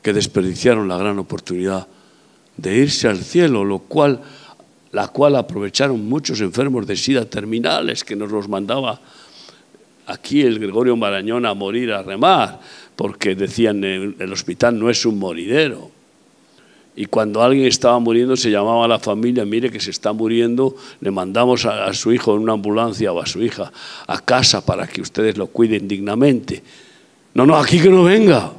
que 0.02 0.14
desperdiciaron 0.14 0.88
la 0.88 0.98
gran 0.98 1.20
oportunidad 1.20 1.88
de 2.58 2.78
irse 2.78 3.08
al 3.08 3.20
cielo, 3.20 3.64
lo 3.64 3.80
cual, 3.80 4.22
la 4.92 5.08
cual 5.08 5.36
aprovecharon 5.36 6.08
muchos 6.08 6.42
enfermos 6.42 6.88
de 6.88 6.96
sida 6.96 7.26
terminales 7.26 8.04
que 8.04 8.16
nos 8.16 8.32
los 8.32 8.48
mandaba 8.48 9.00
aquí 10.08 10.42
el 10.42 10.60
Gregorio 10.60 10.96
Marañón 10.96 11.46
a 11.46 11.54
morir 11.54 11.92
a 11.92 12.04
remar, 12.04 12.60
porque 12.96 13.36
decían 13.36 13.84
el 13.84 14.34
hospital 14.34 14.78
no 14.78 14.90
es 14.90 15.06
un 15.06 15.18
moridero. 15.18 15.90
Y 16.94 17.06
cuando 17.06 17.42
alguien 17.42 17.68
estaba 17.68 17.98
muriendo 18.00 18.36
se 18.36 18.52
llamaba 18.52 18.84
a 18.84 18.88
la 18.88 19.00
familia, 19.00 19.46
mire 19.46 19.72
que 19.72 19.80
se 19.80 19.92
está 19.92 20.12
muriendo, 20.12 20.76
le 21.00 21.10
mandamos 21.10 21.66
a, 21.66 21.86
a 21.86 21.94
su 21.94 22.12
hijo 22.12 22.36
en 22.36 22.42
una 22.42 22.54
ambulancia 22.54 23.14
o 23.14 23.22
a 23.22 23.26
su 23.26 23.42
hija 23.42 23.72
a 24.08 24.20
casa 24.20 24.66
para 24.66 24.86
que 24.88 25.02
ustedes 25.02 25.38
lo 25.38 25.48
cuiden 25.48 25.88
dignamente. 25.88 26.62
No, 27.34 27.46
no, 27.46 27.56
aquí 27.56 27.80
que 27.80 27.90
no 27.90 28.04
venga 28.04 28.52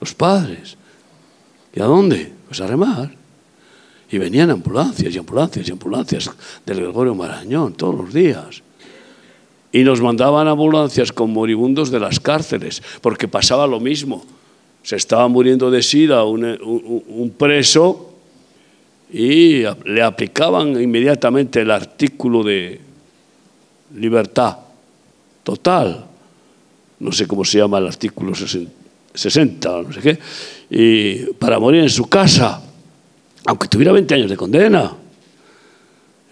los 0.00 0.14
padres. 0.14 0.76
¿Y 1.74 1.80
a 1.80 1.84
dónde? 1.84 2.32
Pues 2.46 2.60
a 2.60 2.66
remar. 2.66 3.10
Y 4.10 4.18
venían 4.18 4.50
ambulancias 4.50 5.14
y 5.14 5.18
ambulancias 5.18 5.68
y 5.68 5.72
ambulancias 5.72 6.30
del 6.64 6.80
Gregorio 6.80 7.14
Marañón 7.14 7.74
todos 7.74 7.94
los 7.94 8.12
días. 8.12 8.62
Y 9.70 9.82
nos 9.82 10.00
mandaban 10.00 10.48
ambulancias 10.48 11.12
con 11.12 11.30
moribundos 11.30 11.90
de 11.90 12.00
las 12.00 12.18
cárceles, 12.18 12.82
porque 13.02 13.28
pasaba 13.28 13.66
lo 13.66 13.80
mismo. 13.80 14.24
Se 14.82 14.96
estaba 14.96 15.28
muriendo 15.28 15.70
de 15.70 15.82
sida 15.82 16.24
un, 16.24 16.44
un 16.44 17.30
preso 17.36 18.14
y 19.12 19.62
le 19.84 20.02
aplicaban 20.02 20.80
inmediatamente 20.80 21.60
el 21.60 21.70
artículo 21.70 22.42
de 22.42 22.80
libertad 23.94 24.56
total. 25.42 26.06
No 27.00 27.12
sé 27.12 27.26
cómo 27.26 27.44
se 27.44 27.58
llama 27.58 27.78
el 27.78 27.88
artículo 27.88 28.34
60 28.34 28.77
60 29.18 29.72
o 29.72 29.82
no 29.82 29.92
sé 29.92 30.00
qué, 30.00 30.18
y 30.70 31.32
para 31.34 31.58
morir 31.58 31.82
en 31.82 31.90
su 31.90 32.06
casa, 32.06 32.62
aunque 33.46 33.66
tuviera 33.66 33.92
20 33.92 34.14
años 34.14 34.30
de 34.30 34.36
condena. 34.36 34.92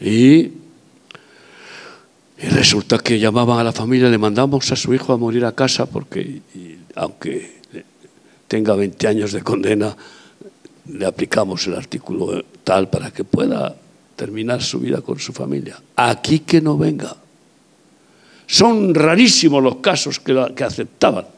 Y, 0.01 0.51
resulta 2.39 2.99
que 2.99 3.19
llamaban 3.19 3.59
a 3.59 3.65
la 3.65 3.73
familia, 3.73 4.09
le 4.09 4.19
mandamos 4.19 4.71
a 4.71 4.77
su 4.77 4.93
hijo 4.93 5.13
a 5.13 5.17
morir 5.17 5.45
a 5.45 5.53
casa 5.53 5.87
porque, 5.87 6.43
aunque 6.95 7.61
tenga 8.47 8.75
20 8.75 9.09
años 9.09 9.33
de 9.33 9.43
condena, 9.43 9.97
le 10.93 11.07
aplicamos 11.07 11.67
el 11.67 11.75
artículo 11.75 12.45
tal 12.63 12.89
para 12.91 13.11
que 13.11 13.25
pueda 13.25 13.75
terminar 14.15 14.63
su 14.63 14.79
vida 14.79 15.01
con 15.01 15.19
su 15.19 15.33
familia. 15.33 15.81
Aquí 15.97 16.41
que 16.41 16.61
no 16.61 16.77
venga. 16.77 17.17
Son 18.47 18.95
rarísimos 18.95 19.63
los 19.63 19.77
casos 19.77 20.21
que, 20.21 20.53
que 20.55 20.63
aceptaban 20.63 21.36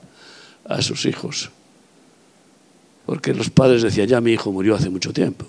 a 0.68 0.82
sus 0.82 1.06
hijos. 1.06 1.50
Porque 3.06 3.34
los 3.34 3.50
padres 3.50 3.82
decían, 3.82 4.06
ya 4.06 4.20
mi 4.20 4.32
hijo 4.32 4.52
murió 4.52 4.76
hace 4.76 4.90
mucho 4.90 5.12
tiempo, 5.12 5.46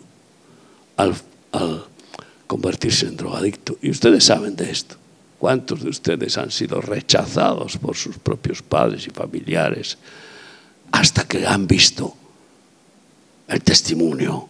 al, 0.96 1.14
al 1.52 1.86
convertirse 2.48 3.06
en 3.06 3.18
drogadicto. 3.18 3.78
Y 3.82 3.92
ustedes 3.92 4.24
saben 4.24 4.56
de 4.56 4.72
esto. 4.72 4.96
¿Cuántos 5.38 5.84
de 5.84 5.90
ustedes 5.90 6.38
han 6.38 6.52
sido 6.52 6.82
rechazados 6.82 7.78
por 7.78 7.96
sus 7.96 8.18
propios 8.18 8.62
padres 8.62 9.08
y 9.08 9.10
familiares 9.10 9.98
hasta 10.92 11.26
que 11.28 11.46
han 11.46 11.68
visto 11.68 12.14
el 13.48 13.62
testimonio 13.62 14.50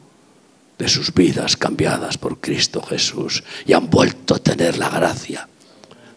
de 0.78 0.88
sus 0.88 1.14
vidas 1.14 1.58
cambiadas 1.58 2.18
por 2.18 2.40
Cristo 2.40 2.82
Jesús 2.82 3.44
y 3.68 3.74
han 3.74 3.90
vuelto 3.90 4.36
a 4.36 4.40
tener 4.40 4.78
la 4.78 4.90
gracia 4.90 5.48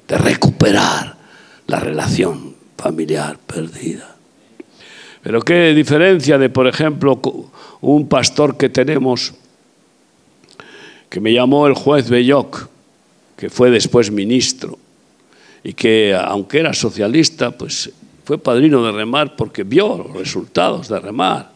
de 0.08 0.18
recuperar 0.18 1.16
la 1.66 1.80
relación 1.80 2.54
familiar 2.76 3.38
perdida? 3.38 4.11
Pero 5.22 5.40
qué 5.40 5.72
diferencia 5.72 6.36
de, 6.36 6.50
por 6.50 6.66
ejemplo, 6.66 7.20
un 7.80 8.08
pastor 8.08 8.56
que 8.56 8.68
tenemos 8.68 9.34
que 11.08 11.20
me 11.20 11.32
llamó 11.32 11.66
el 11.66 11.74
juez 11.74 12.08
Belloc, 12.08 12.68
que 13.36 13.50
fue 13.50 13.70
después 13.70 14.10
ministro, 14.10 14.78
y 15.62 15.74
que 15.74 16.14
aunque 16.14 16.60
era 16.60 16.72
socialista, 16.72 17.50
pues 17.50 17.92
fue 18.24 18.38
padrino 18.38 18.82
de 18.84 18.92
remar 18.92 19.36
porque 19.36 19.62
vio 19.62 19.98
los 19.98 20.12
resultados 20.12 20.88
de 20.88 20.98
remar. 20.98 21.52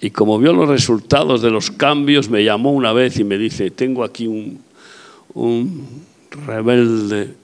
Y 0.00 0.10
como 0.10 0.38
vio 0.38 0.52
los 0.52 0.68
resultados 0.68 1.42
de 1.42 1.50
los 1.50 1.72
cambios, 1.72 2.30
me 2.30 2.44
llamó 2.44 2.72
una 2.72 2.92
vez 2.92 3.18
y 3.18 3.24
me 3.24 3.36
dice, 3.36 3.72
tengo 3.72 4.04
aquí 4.04 4.28
un, 4.28 4.62
un 5.34 6.04
rebelde 6.46 7.34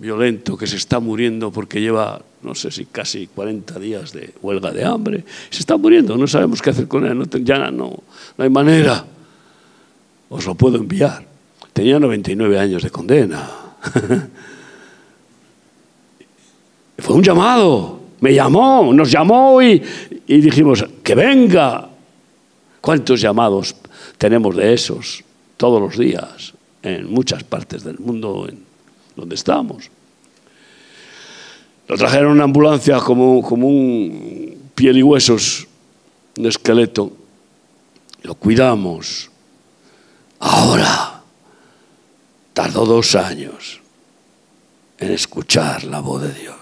violento 0.00 0.56
que 0.56 0.66
se 0.66 0.76
está 0.76 1.00
muriendo 1.00 1.50
porque 1.50 1.80
lleva, 1.80 2.20
no 2.42 2.54
sé 2.54 2.70
si 2.70 2.86
casi 2.86 3.26
40 3.26 3.78
días 3.78 4.12
de 4.12 4.34
huelga 4.42 4.70
de 4.70 4.84
hambre. 4.84 5.24
Se 5.50 5.60
está 5.60 5.76
muriendo, 5.76 6.16
no 6.16 6.26
sabemos 6.26 6.62
qué 6.62 6.70
hacer 6.70 6.88
con 6.88 7.06
él, 7.06 7.18
no, 7.18 7.24
ya 7.24 7.70
no, 7.70 8.02
no 8.36 8.44
hay 8.44 8.50
manera 8.50 9.04
os 10.28 10.46
lo 10.46 10.54
puedo 10.54 10.76
enviar. 10.78 11.24
Tenía 11.72 11.98
99 11.98 12.58
años 12.58 12.82
de 12.82 12.90
condena. 12.90 13.48
Fue 16.98 17.14
un 17.14 17.22
llamado, 17.22 18.00
me 18.20 18.34
llamó, 18.34 18.92
nos 18.92 19.10
llamó 19.10 19.62
y, 19.62 19.82
y 20.26 20.40
dijimos, 20.40 20.84
que 21.02 21.14
venga. 21.14 21.90
¿Cuántos 22.80 23.20
llamados 23.20 23.76
tenemos 24.16 24.54
de 24.54 24.72
esos 24.72 25.24
todos 25.56 25.80
los 25.80 25.98
días 25.98 26.54
en 26.82 27.10
muchas 27.10 27.42
partes 27.42 27.82
del 27.82 27.98
mundo 27.98 28.46
en 28.48 28.65
donde 29.16 29.34
estamos? 29.34 29.90
Lo 31.88 31.96
trajeron 31.96 32.26
en 32.26 32.32
una 32.34 32.44
ambulancia 32.44 32.98
como, 32.98 33.42
como 33.42 33.68
un 33.68 34.70
piel 34.74 34.98
y 34.98 35.02
huesos, 35.02 35.66
un 36.36 36.46
esqueleto. 36.46 37.12
Lo 38.22 38.34
cuidamos, 38.34 39.30
Ahora, 40.38 41.22
tardó 42.52 42.84
dos 42.84 43.14
años 43.14 43.80
en 44.98 45.12
escuchar 45.12 45.84
la 45.84 46.00
voz 46.00 46.22
de 46.22 46.32
Dios. 46.32 46.56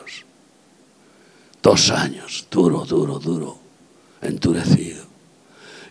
Dos 1.63 1.91
años, 1.91 2.47
duro, 2.51 2.85
duro, 2.85 3.19
duro, 3.19 3.59
endurecido. 4.21 5.05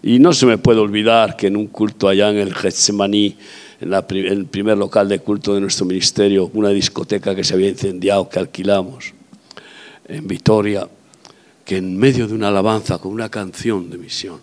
Y 0.01 0.19
no 0.19 0.33
se 0.33 0.45
me 0.45 0.57
puede 0.57 0.79
olvidar 0.79 1.35
que 1.35 1.47
en 1.47 1.57
un 1.57 1.67
culto 1.67 2.07
allá 2.07 2.29
en 2.29 2.37
el 2.37 2.53
Getsemaní, 2.53 3.37
en, 3.83 4.25
el 4.25 4.45
primer 4.45 4.77
local 4.77 5.09
de 5.09 5.19
culto 5.19 5.53
de 5.53 5.61
nuestro 5.61 5.85
ministerio, 5.85 6.49
una 6.53 6.69
discoteca 6.69 7.35
que 7.35 7.43
se 7.43 7.53
había 7.53 7.69
incendiado, 7.69 8.29
que 8.29 8.39
alquilamos 8.39 9.13
en 10.07 10.27
Vitoria, 10.27 10.87
que 11.65 11.77
en 11.77 11.97
medio 11.97 12.27
de 12.27 12.33
una 12.33 12.49
alabanza 12.49 12.97
con 12.97 13.11
una 13.11 13.29
canción 13.29 13.89
de 13.89 13.97
misión, 13.97 14.39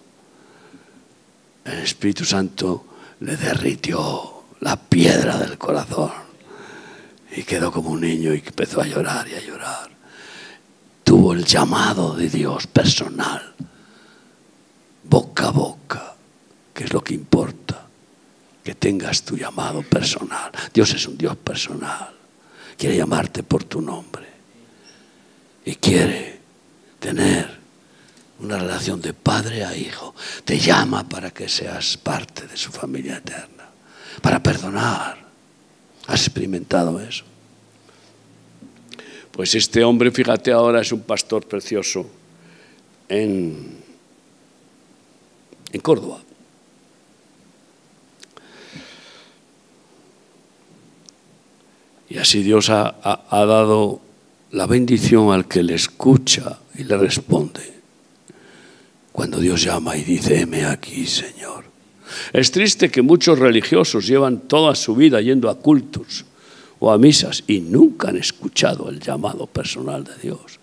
el 1.65 1.79
Espíritu 1.81 2.25
Santo 2.25 2.85
le 3.21 3.37
derritió 3.37 4.45
la 4.61 4.77
piedra 4.77 5.39
del 5.39 5.59
corazón 5.59 6.11
y 7.37 7.43
quedó 7.43 7.71
como 7.71 7.91
un 7.91 8.01
niño 8.01 8.35
y 8.35 8.39
empezó 8.39 8.81
a 8.81 8.87
llorar 8.87 9.29
y 9.29 9.35
a 9.35 9.41
llorar. 9.41 9.91
Tuvo 11.05 11.33
el 11.33 11.45
llamado 11.45 12.15
de 12.15 12.29
Dios 12.29 12.67
personal, 12.67 13.55
boca 15.05 15.49
a 15.49 15.51
boca, 15.51 16.15
que 16.73 16.85
es 16.85 16.93
lo 16.93 17.03
que 17.03 17.15
importa, 17.15 17.80
que 18.63 18.75
tengas 18.75 19.23
tu 19.23 19.37
llamado 19.37 19.83
personal. 19.83 20.51
Dios 20.73 20.93
es 20.95 21.07
un 21.07 21.17
Dios 21.17 21.37
personal, 21.37 22.11
quiere 22.77 22.97
llamarte 22.97 23.43
por 23.43 23.65
tu 23.65 23.81
nombre 23.81 24.27
y 25.65 25.75
quiere 25.77 26.39
tener 26.99 27.61
una 28.41 28.59
relación 28.59 29.01
de 29.01 29.13
padre 29.13 29.65
a 29.65 29.77
hijo. 29.77 30.15
Te 30.45 30.59
llama 30.59 31.09
para 31.09 31.31
que 31.31 31.49
seas 31.49 31.97
parte 31.97 32.47
de 32.47 32.57
su 32.57 32.71
familia 32.71 33.17
eterna, 33.17 33.69
para 34.23 34.43
perdonar. 34.43 35.19
¿Has 36.07 36.27
experimentado 36.27 37.01
eso? 37.01 37.25
Pues 39.33 39.55
este 39.55 39.85
hombre, 39.85 40.11
fíjate 40.11 40.53
ahora, 40.53 40.81
es 40.81 40.93
un 40.93 41.03
pastor 41.03 41.47
precioso 41.47 42.07
en, 43.09 43.79
en 45.73 45.81
Córdoba. 45.81 46.21
Y 52.11 52.19
así 52.19 52.43
Dios 52.43 52.69
ha, 52.69 52.97
ha 53.03 53.47
dado 53.47 54.01
la 54.51 54.67
bendición 54.67 55.33
al 55.33 55.49
que 55.49 55.63
le 55.63 55.75
escucha 55.75 56.59
y 56.77 56.85
le 56.85 56.99
responde 56.99 57.81
cuando 59.13 59.39
Dios 59.39 59.63
llama 59.63 59.97
y 59.97 60.03
dice, 60.03 60.41
heme 60.41 60.65
aquí, 60.65 61.07
Señor. 61.07 61.65
Es 62.33 62.51
triste 62.51 62.91
que 62.91 63.03
muchos 63.03 63.39
religiosos 63.39 64.07
llevan 64.07 64.41
toda 64.41 64.75
su 64.75 64.95
vida 64.95 65.21
yendo 65.21 65.49
a 65.51 65.59
cultos 65.59 66.25
o 66.79 66.91
a 66.91 66.99
misas 66.99 67.45
y 67.47 67.61
nunca 67.61 68.09
han 68.09 68.17
escuchado 68.17 68.89
el 68.89 69.01
llamado 69.01 69.47
personal 69.47 70.05
de 70.05 70.17
Dios. 70.23 70.59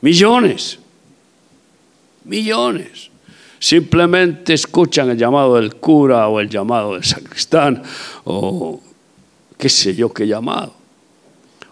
Millones, 0.00 0.78
millones. 2.24 3.10
Simplemente 3.58 4.52
escuchan 4.52 5.10
el 5.10 5.16
llamado 5.16 5.56
del 5.56 5.76
cura 5.76 6.28
o 6.28 6.38
el 6.40 6.48
llamado 6.48 6.94
del 6.94 7.04
sacristán 7.04 7.82
o 8.24 8.80
qué 9.58 9.68
sé 9.68 9.94
yo 9.94 10.12
qué 10.12 10.26
llamado. 10.26 10.74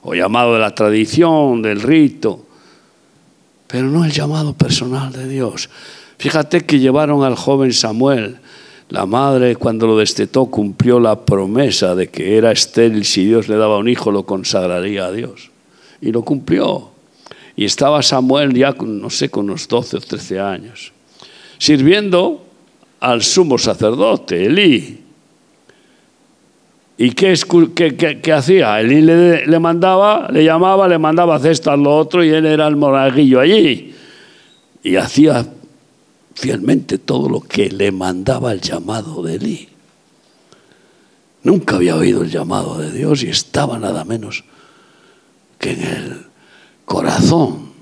O 0.03 0.15
llamado 0.15 0.55
de 0.55 0.61
la 0.61 0.75
tradición, 0.75 1.63
del 1.63 1.81
rito, 1.81 2.45
pero 3.67 3.89
no 3.89 4.05
el 4.05 4.13
llamado 4.13 4.55
personal 4.55 5.13
de 5.13 5.27
Dios. 5.27 5.69
Fíjate 6.19 6.65
que 6.65 6.79
llevaron 6.79 7.25
al 7.25 7.35
joven 7.35 7.73
Samuel. 7.73 8.39
La 8.89 9.07
madre 9.07 9.57
cuando 9.57 9.87
lo 9.87 9.97
destetó 9.97 10.47
cumplió 10.47 11.01
la 11.01 11.25
promesa 11.25 11.95
de 11.95 12.09
que 12.09 12.37
era 12.37 12.53
estéril, 12.53 13.05
si 13.05 13.25
Dios 13.25 13.49
le 13.49 13.57
daba 13.57 13.79
un 13.79 13.89
hijo 13.89 14.13
lo 14.13 14.25
consagraría 14.25 15.07
a 15.07 15.13
Dios. 15.13 15.51
Y 16.01 16.13
lo 16.13 16.23
cumplió. 16.23 16.91
Y 17.57 17.65
estaba 17.65 18.03
Samuel 18.03 18.55
ya, 18.55 18.77
no 18.79 19.11
sé, 19.11 19.31
con 19.31 19.47
unos 19.47 19.67
12 19.67 19.97
o 19.97 20.01
13 20.01 20.41
años, 20.41 20.93
sirviendo 21.59 22.45
al 23.01 23.23
sumo 23.23 23.59
sacerdote, 23.59 24.47
Elí. 24.47 25.04
¿Y 26.97 27.11
qué, 27.11 28.33
hacía? 28.33 28.81
Elí 28.81 29.03
le, 29.03 29.59
mandaba, 29.59 30.29
le 30.31 30.45
llamaba, 30.45 30.87
le 30.87 30.99
mandaba 30.99 31.39
cestas 31.41 31.79
lo 31.79 31.97
otro 31.97 32.23
y 32.23 32.31
él 32.31 32.47
era 32.47 32.69
el 32.69 32.77
moraguillo 32.77 33.41
allí. 33.41 33.95
Y 34.83 34.97
hacía 34.97 35.45
fielmente 36.35 36.99
todo 36.99 37.29
lo 37.29 37.41
que 37.41 37.71
le 37.71 37.91
mandaba 37.91 38.53
el 38.53 38.61
llamado 38.61 39.23
de 39.23 39.35
Elí. 39.35 39.69
Nunca 41.43 41.77
había 41.77 41.97
oído 41.97 42.23
el 42.23 42.31
llamado 42.31 42.79
de 42.79 42.93
Dios 42.93 43.23
y 43.23 43.29
estaba 43.29 43.79
nada 43.79 44.05
menos 44.05 44.45
que 45.59 45.73
en 45.73 45.83
el 45.83 46.27
corazón 46.85 47.73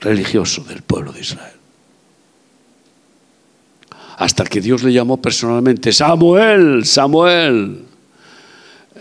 religioso 0.00 0.64
del 0.64 0.82
pueblo 0.82 1.12
de 1.12 1.20
Israel. 1.20 1.57
Hasta 4.18 4.44
que 4.44 4.60
Dios 4.60 4.82
le 4.82 4.92
llamó 4.92 5.22
personalmente, 5.22 5.92
Samuel, 5.92 6.84
Samuel. 6.84 7.84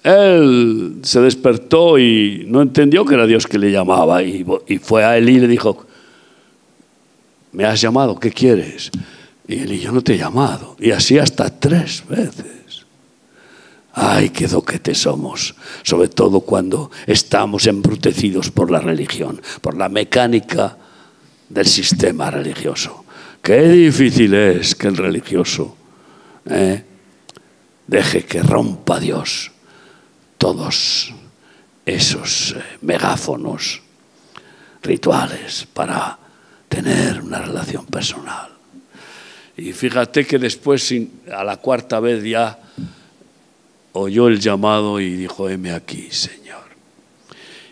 Él 0.03 0.99
se 1.01 1.19
despertó 1.21 1.97
y 1.97 2.45
no 2.47 2.61
entendió 2.61 3.03
que 3.03 3.15
era 3.15 3.25
Dios 3.25 3.47
que 3.47 3.57
le 3.57 3.71
llamaba 3.71 4.21
y, 4.21 4.45
fue 4.79 5.03
a 5.03 5.17
Elí 5.17 5.37
y 5.37 5.39
le 5.39 5.47
dijo, 5.47 5.85
me 7.51 7.65
has 7.65 7.81
llamado, 7.81 8.19
¿qué 8.19 8.31
quieres? 8.31 8.91
Y 9.47 9.55
y 9.55 9.79
yo 9.79 9.91
no 9.91 10.03
te 10.03 10.13
he 10.13 10.17
llamado. 10.19 10.75
Y 10.79 10.91
así 10.91 11.17
hasta 11.17 11.49
tres 11.49 12.03
veces. 12.07 12.85
Ay, 13.93 14.29
qué 14.29 14.47
doquete 14.47 14.93
somos, 14.93 15.55
sobre 15.81 16.09
todo 16.09 16.41
cuando 16.41 16.91
estamos 17.07 17.65
embrutecidos 17.65 18.51
por 18.51 18.69
la 18.69 18.79
religión, 18.79 19.41
por 19.61 19.75
la 19.75 19.89
mecánica 19.89 20.77
del 21.49 21.65
sistema 21.65 22.29
religioso. 22.29 23.06
Qué 23.47 23.61
difícil 23.61 24.33
es 24.33 24.75
que 24.75 24.89
el 24.89 24.97
religioso 24.97 25.77
eh, 26.49 26.83
deje 27.87 28.25
que 28.25 28.43
rompa 28.43 28.99
Dios 28.99 29.53
todos 30.37 31.13
esos 31.85 32.51
eh, 32.57 32.61
megáfonos 32.81 33.81
rituales 34.83 35.65
para 35.73 36.19
tener 36.67 37.21
una 37.21 37.41
relación 37.41 37.85
personal. 37.85 38.49
Y 39.55 39.71
fíjate 39.71 40.27
que 40.27 40.39
después, 40.39 40.93
a 41.33 41.45
la 41.45 41.55
cuarta 41.55 42.01
vez 42.01 42.25
ya, 42.25 42.59
oyó 43.93 44.27
el 44.27 44.41
llamado 44.41 44.99
y 44.99 45.15
dijo, 45.15 45.47
heme 45.47 45.71
aquí, 45.71 46.09
Señor. 46.11 46.66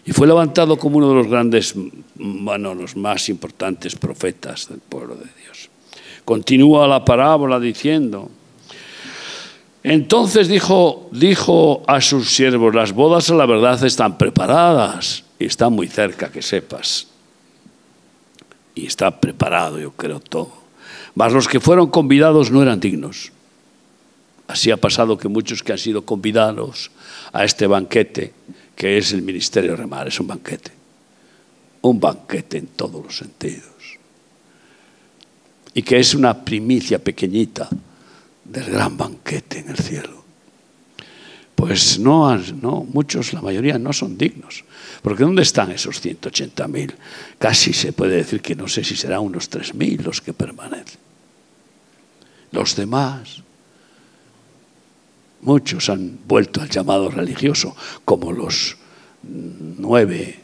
Y 0.05 0.11
fue 0.11 0.27
levantado 0.27 0.77
como 0.77 0.97
uno 0.97 1.09
de 1.09 1.15
los 1.15 1.27
grandes, 1.27 1.73
bueno, 2.15 2.75
los 2.75 2.95
más 2.95 3.27
importantes 3.29 3.95
profetas 3.95 4.69
del 4.69 4.79
pueblo 4.79 5.15
de 5.15 5.25
Dios. 5.43 5.69
Continúa 6.23 6.87
la 6.87 7.03
parábola 7.03 7.59
diciendo, 7.59 8.29
entonces 9.81 10.47
dijo, 10.47 11.09
dijo 11.11 11.83
a 11.87 12.01
sus 12.01 12.31
siervos, 12.31 12.73
las 12.73 12.91
bodas 12.91 13.29
a 13.29 13.35
la 13.35 13.45
verdad 13.45 13.83
están 13.83 14.17
preparadas 14.17 15.23
y 15.37 15.45
están 15.45 15.73
muy 15.73 15.87
cerca, 15.87 16.31
que 16.31 16.41
sepas. 16.41 17.07
Y 18.73 18.87
está 18.87 19.19
preparado, 19.19 19.79
yo 19.79 19.91
creo, 19.91 20.19
todo. 20.19 20.51
Mas 21.13 21.33
los 21.33 21.47
que 21.47 21.59
fueron 21.59 21.91
convidados 21.91 22.51
no 22.51 22.61
eran 22.61 22.79
dignos. 22.79 23.31
Así 24.47 24.69
ha 24.69 24.77
pasado 24.77 25.17
que 25.17 25.27
muchos 25.27 25.63
que 25.63 25.71
han 25.71 25.77
sido 25.77 26.03
convidados 26.03 26.91
a 27.31 27.43
este 27.43 27.67
banquete, 27.67 28.33
que 28.75 28.97
es 28.97 29.13
el 29.13 29.21
ministerio 29.21 29.75
remar, 29.75 30.07
es 30.07 30.19
un 30.19 30.27
banquete. 30.27 30.71
Un 31.81 31.99
banquete 31.99 32.57
en 32.57 32.67
todos 32.67 33.03
los 33.03 33.17
sentidos. 33.17 33.63
Y 35.73 35.81
que 35.81 35.99
es 35.99 36.13
una 36.13 36.43
primicia 36.43 36.99
pequeñita 36.99 37.69
del 38.43 38.65
gran 38.65 38.97
banquete 38.97 39.59
en 39.59 39.69
el 39.69 39.77
cielo. 39.77 40.23
Pues 41.55 41.99
no, 41.99 42.37
no, 42.37 42.85
muchos, 42.91 43.31
la 43.31 43.41
mayoría 43.41 43.79
no 43.79 43.93
son 43.93 44.17
dignos. 44.17 44.65
Porque 45.01 45.23
¿dónde 45.23 45.41
están 45.41 45.71
esos 45.71 46.03
180.000? 46.03 46.93
Casi 47.37 47.71
se 47.71 47.93
puede 47.93 48.17
decir 48.17 48.41
que 48.41 48.55
no 48.55 48.67
sé 48.67 48.83
si 48.83 48.95
serán 48.95 49.21
unos 49.21 49.49
3.000 49.49 50.03
los 50.03 50.21
que 50.21 50.33
permanecen. 50.33 50.99
Los 52.51 52.75
demás 52.75 53.41
Muchos 55.45 55.89
han 55.89 56.17
vuelto 56.27 56.59
al 56.59 56.69
llamado 56.69 57.11
religioso, 57.11 57.75
como 58.03 58.31
los 58.31 58.77
nueve 59.21 60.39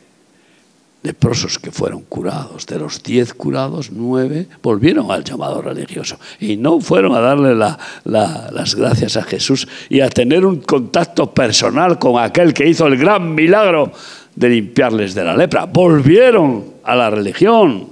leprosos 1.01 1.57
que 1.57 1.71
fueron 1.71 2.03
curados. 2.03 2.67
De 2.67 2.77
los 2.77 3.01
diez 3.01 3.33
curados, 3.33 3.91
nueve 3.91 4.47
volvieron 4.61 5.09
al 5.09 5.23
llamado 5.23 5.59
religioso 5.63 6.19
y 6.39 6.55
no 6.55 6.79
fueron 6.79 7.15
a 7.15 7.19
darle 7.19 7.55
las 7.55 8.75
gracias 8.75 9.17
a 9.17 9.23
Jesús 9.23 9.67
y 9.89 10.01
a 10.01 10.09
tener 10.09 10.45
un 10.45 10.61
contacto 10.61 11.33
personal 11.33 11.97
con 11.97 12.21
aquel 12.21 12.53
que 12.53 12.69
hizo 12.69 12.85
el 12.85 12.97
gran 12.97 13.33
milagro 13.33 13.91
de 14.35 14.49
limpiarles 14.49 15.15
de 15.15 15.23
la 15.23 15.35
lepra. 15.35 15.65
Volvieron 15.65 16.75
a 16.83 16.95
la 16.95 17.09
religión. 17.09 17.89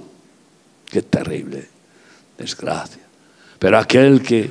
Qué 0.88 1.02
terrible 1.02 1.66
desgracia. 2.38 3.02
Pero 3.58 3.78
aquel 3.78 4.22
que, 4.22 4.48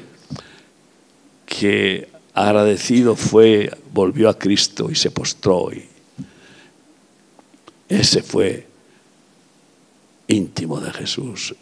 que 1.45 2.18
agradecido 2.47 3.15
fue, 3.15 3.71
volvió 3.93 4.29
a 4.29 4.37
Cristo 4.37 4.89
y 4.89 4.95
se 4.95 5.11
postró. 5.11 5.71
Y 5.73 5.85
ese 7.89 8.21
fue 8.21 8.67
íntimo 10.27 10.79
de 10.79 10.91
Jesús 10.91 11.55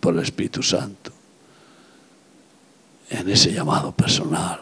por 0.00 0.14
el 0.14 0.20
Espíritu 0.20 0.62
Santo, 0.62 1.12
en 3.10 3.28
ese 3.28 3.52
llamado 3.52 3.92
personal. 3.92 4.60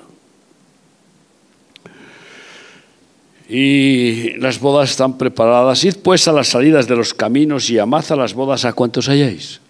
Y 3.48 4.34
las 4.38 4.60
bodas 4.60 4.90
están 4.90 5.18
preparadas. 5.18 5.84
Id 5.84 5.96
pues 6.02 6.28
a 6.28 6.32
las 6.32 6.48
salidas 6.48 6.86
de 6.86 6.94
los 6.94 7.12
caminos 7.14 7.68
y 7.68 7.78
amad 7.78 8.08
las 8.10 8.32
bodas 8.32 8.64
a 8.64 8.72
cuantos 8.72 9.08
hayáis. 9.08 9.60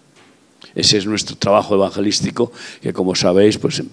Ese 0.75 0.97
es 0.97 1.05
nuestro 1.05 1.35
trabajo 1.35 1.75
evangelístico, 1.75 2.51
que 2.81 2.93
como 2.93 3.15
sabéis, 3.15 3.57
pues 3.57 3.83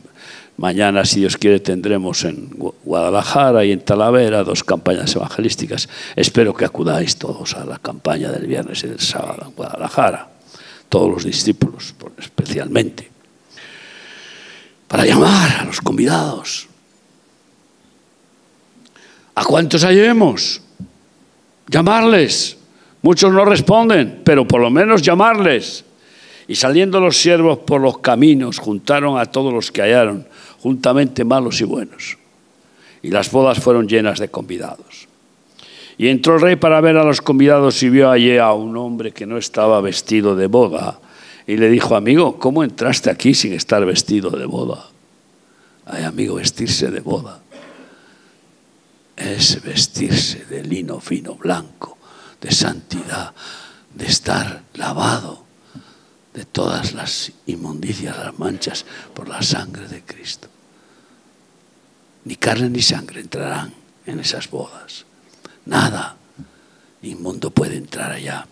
Mañana, 0.58 1.04
si 1.04 1.20
Dios 1.20 1.36
quiere, 1.36 1.60
tendremos 1.60 2.24
en 2.24 2.50
Guadalajara 2.82 3.64
y 3.64 3.70
en 3.70 3.80
Talavera 3.80 4.42
dos 4.42 4.64
campañas 4.64 5.14
evangelísticas. 5.14 5.88
Espero 6.16 6.52
que 6.52 6.64
acudáis 6.64 7.16
todos 7.16 7.54
a 7.54 7.64
la 7.64 7.78
campaña 7.78 8.32
del 8.32 8.48
viernes 8.48 8.82
y 8.82 8.88
del 8.88 8.98
sábado 8.98 9.44
en 9.46 9.52
Guadalajara, 9.52 10.28
todos 10.88 11.12
los 11.12 11.24
discípulos 11.24 11.94
especialmente, 12.18 13.08
para 14.88 15.06
llamar 15.06 15.60
a 15.60 15.64
los 15.64 15.80
convidados. 15.80 16.66
¿A 19.36 19.44
cuántos 19.44 19.84
hallemos? 19.84 20.60
Llamarles. 21.68 22.56
Muchos 23.02 23.32
no 23.32 23.44
responden, 23.44 24.22
pero 24.24 24.48
por 24.48 24.60
lo 24.60 24.70
menos 24.70 25.02
llamarles. 25.02 25.84
Y 26.48 26.56
saliendo 26.56 26.98
los 26.98 27.16
siervos 27.16 27.60
por 27.60 27.80
los 27.80 27.98
caminos, 27.98 28.58
juntaron 28.58 29.20
a 29.20 29.26
todos 29.26 29.52
los 29.52 29.70
que 29.70 29.82
hallaron 29.82 30.26
juntamente 30.60 31.24
malos 31.24 31.60
y 31.60 31.64
buenos. 31.64 32.18
Y 33.02 33.10
las 33.10 33.30
bodas 33.30 33.58
fueron 33.58 33.88
llenas 33.88 34.18
de 34.18 34.28
convidados. 34.28 35.08
Y 35.96 36.08
entró 36.08 36.36
el 36.36 36.40
rey 36.40 36.56
para 36.56 36.80
ver 36.80 36.96
a 36.96 37.04
los 37.04 37.20
convidados 37.20 37.82
y 37.82 37.90
vio 37.90 38.10
allí 38.10 38.38
a 38.38 38.52
un 38.52 38.76
hombre 38.76 39.12
que 39.12 39.26
no 39.26 39.36
estaba 39.36 39.80
vestido 39.80 40.36
de 40.36 40.46
boda. 40.46 41.00
Y 41.46 41.56
le 41.56 41.68
dijo, 41.68 41.96
amigo, 41.96 42.38
¿cómo 42.38 42.62
entraste 42.62 43.10
aquí 43.10 43.34
sin 43.34 43.52
estar 43.52 43.84
vestido 43.84 44.30
de 44.30 44.46
boda? 44.46 44.86
Ay, 45.86 46.04
amigo, 46.04 46.36
vestirse 46.36 46.90
de 46.90 47.00
boda 47.00 47.40
es 49.18 49.60
vestirse 49.62 50.44
de 50.44 50.62
lino 50.62 51.00
fino 51.00 51.34
blanco, 51.34 51.98
de 52.40 52.52
santidad, 52.52 53.34
de 53.94 54.06
estar 54.06 54.62
lavado 54.74 55.44
de 56.38 56.44
todas 56.44 56.92
las 56.92 57.32
inmundicias, 57.46 58.16
las 58.16 58.38
manchas 58.38 58.86
por 59.12 59.28
la 59.28 59.42
sangre 59.42 59.88
de 59.88 60.02
Cristo. 60.02 60.46
Ni 62.26 62.36
carne 62.36 62.70
ni 62.70 62.80
sangre 62.80 63.20
entrarán 63.20 63.74
en 64.06 64.20
esas 64.20 64.48
bodas. 64.48 65.04
Nada 65.66 66.16
inmundo 67.02 67.50
puede 67.50 67.76
entrar 67.76 68.12
allá. 68.12 68.46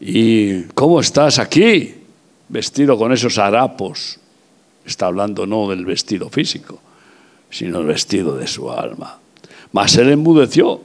¿Y 0.00 0.62
cómo 0.72 1.00
estás 1.00 1.38
aquí? 1.38 1.96
Vestido 2.48 2.96
con 2.96 3.12
esos 3.12 3.36
harapos. 3.36 4.18
Está 4.86 5.06
hablando 5.06 5.46
no 5.46 5.68
del 5.68 5.84
vestido 5.84 6.30
físico, 6.30 6.80
sino 7.50 7.80
el 7.80 7.86
vestido 7.86 8.38
de 8.38 8.46
su 8.46 8.70
alma. 8.70 9.18
Mas 9.72 9.98
él 9.98 10.08
enmudeció 10.08 10.80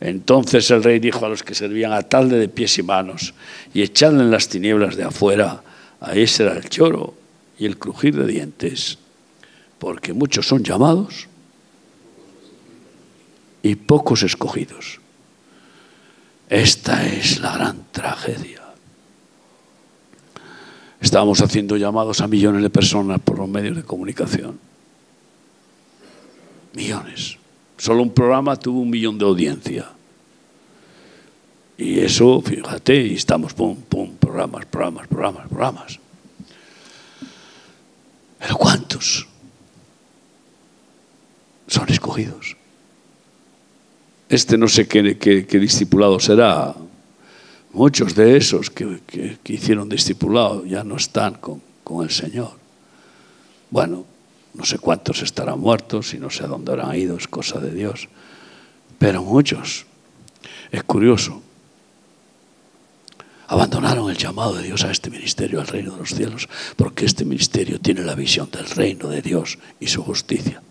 entonces 0.00 0.70
el 0.70 0.82
rey 0.82 0.98
dijo 0.98 1.24
a 1.24 1.28
los 1.28 1.42
que 1.42 1.54
servían, 1.54 1.92
atadle 1.92 2.36
de 2.36 2.48
pies 2.48 2.78
y 2.78 2.82
manos 2.82 3.34
y 3.72 3.82
echadle 3.82 4.22
en 4.22 4.30
las 4.30 4.48
tinieblas 4.48 4.96
de 4.96 5.04
afuera. 5.04 5.62
Ahí 6.00 6.26
será 6.26 6.52
el 6.54 6.68
lloro 6.68 7.14
y 7.58 7.66
el 7.66 7.78
crujir 7.78 8.16
de 8.16 8.26
dientes, 8.26 8.98
porque 9.78 10.12
muchos 10.12 10.46
son 10.46 10.62
llamados 10.62 11.28
y 13.62 13.76
pocos 13.76 14.22
escogidos. 14.22 15.00
Esta 16.48 17.06
es 17.06 17.40
la 17.40 17.54
gran 17.54 17.86
tragedia. 17.90 18.62
Estábamos 21.00 21.40
haciendo 21.40 21.76
llamados 21.76 22.20
a 22.20 22.28
millones 22.28 22.62
de 22.62 22.70
personas 22.70 23.20
por 23.20 23.38
los 23.38 23.48
medios 23.48 23.76
de 23.76 23.82
comunicación. 23.82 24.58
Millones. 26.74 27.38
Solo 27.76 28.02
un 28.02 28.12
programa 28.12 28.56
tuvo 28.56 28.80
un 28.80 28.90
millón 28.90 29.18
de 29.18 29.24
audiencia. 29.24 29.90
Y 31.76 31.98
eso, 31.98 32.40
fíjate, 32.40 33.14
estamos, 33.14 33.52
pum, 33.52 33.76
pum, 33.88 34.14
programas, 34.16 34.64
programas, 34.66 35.08
programas, 35.08 35.48
programas. 35.48 36.00
Pero 38.38 38.56
¿cuántos 38.56 39.26
son 41.66 41.88
escogidos? 41.88 42.56
Este 44.28 44.56
no 44.56 44.68
sé 44.68 44.86
qué, 44.86 45.02
discipulado 45.58 46.20
será. 46.20 46.74
Muchos 47.72 48.14
de 48.14 48.36
esos 48.36 48.70
que, 48.70 49.00
que, 49.06 49.52
hicieron 49.52 49.88
discipulado 49.88 50.64
ya 50.64 50.84
no 50.84 50.96
están 50.96 51.34
con, 51.34 51.60
con 51.82 52.04
el 52.04 52.10
Señor. 52.10 52.52
Bueno, 53.70 54.04
no 54.54 54.64
sé 54.64 54.78
cuántos 54.78 55.22
estarán 55.22 55.60
muertos 55.60 56.14
y 56.14 56.18
no 56.18 56.30
sé 56.30 56.44
a 56.44 56.46
dónde 56.46 56.72
habrán 56.72 56.94
ido, 56.96 57.16
es 57.16 57.26
cosa 57.26 57.58
de 57.58 57.72
Dios. 57.72 58.08
Pero 58.98 59.22
muchos. 59.22 59.86
Es 60.70 60.84
curioso. 60.84 61.42
Abandonaron 63.48 64.10
el 64.10 64.16
llamado 64.16 64.54
de 64.54 64.62
Dios 64.62 64.84
a 64.84 64.90
este 64.90 65.10
ministerio, 65.10 65.60
al 65.60 65.66
reino 65.66 65.92
de 65.92 65.98
los 65.98 66.14
cielos, 66.14 66.48
porque 66.76 67.04
este 67.04 67.24
ministerio 67.24 67.80
tiene 67.80 68.02
la 68.02 68.14
visión 68.14 68.50
del 68.50 68.66
reino 68.66 69.08
de 69.08 69.22
Dios 69.22 69.58
y 69.80 69.88
su 69.88 70.02
justicia, 70.02 70.62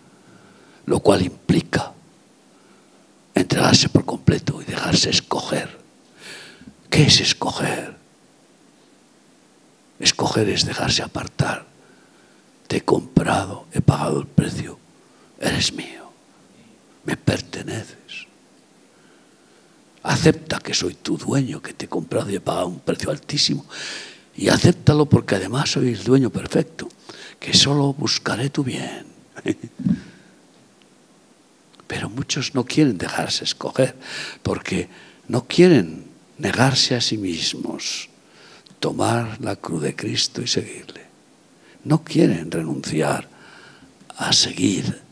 lo 0.86 1.00
cual 1.00 1.22
implica 1.22 1.92
entregarse 3.34 3.88
por 3.88 4.04
completo 4.04 4.60
y 4.60 4.64
dejarse 4.64 5.10
escoger. 5.10 5.78
¿Qué 6.90 7.04
es 7.04 7.20
escoger? 7.20 7.96
Escoger 10.00 10.48
es 10.48 10.64
dejarse 10.64 11.02
apartar 11.02 11.73
te 12.66 12.78
he 12.78 12.80
comprado, 12.82 13.66
he 13.72 13.80
pagado 13.80 14.20
el 14.20 14.26
precio, 14.26 14.78
eres 15.40 15.72
mío, 15.72 16.10
me 17.04 17.16
perteneces. 17.16 18.26
Acepta 20.02 20.58
que 20.58 20.74
soy 20.74 20.94
tu 20.94 21.16
dueño, 21.16 21.62
que 21.62 21.72
te 21.72 21.86
he 21.86 21.88
comprado 21.88 22.30
y 22.30 22.36
he 22.36 22.40
pagado 22.40 22.66
un 22.68 22.80
precio 22.80 23.10
altísimo. 23.10 23.64
Y 24.36 24.48
acéptalo 24.48 25.06
porque 25.06 25.36
además 25.36 25.70
soy 25.70 25.92
el 25.92 26.04
dueño 26.04 26.28
perfecto, 26.30 26.88
que 27.40 27.54
solo 27.54 27.92
buscaré 27.94 28.50
tu 28.50 28.64
bien. 28.64 29.06
Pero 31.86 32.10
muchos 32.10 32.54
no 32.54 32.64
quieren 32.64 32.98
dejarse 32.98 33.44
escoger 33.44 33.94
porque 34.42 34.88
no 35.28 35.46
quieren 35.46 36.04
negarse 36.38 36.94
a 36.94 37.00
sí 37.00 37.16
mismos, 37.16 38.08
tomar 38.80 39.40
la 39.40 39.56
cruz 39.56 39.82
de 39.82 39.94
Cristo 39.94 40.42
y 40.42 40.46
seguirle. 40.46 41.03
No 41.84 42.02
quieren 42.02 42.50
renunciar 42.50 43.28
a 44.16 44.32
seguir 44.32 45.04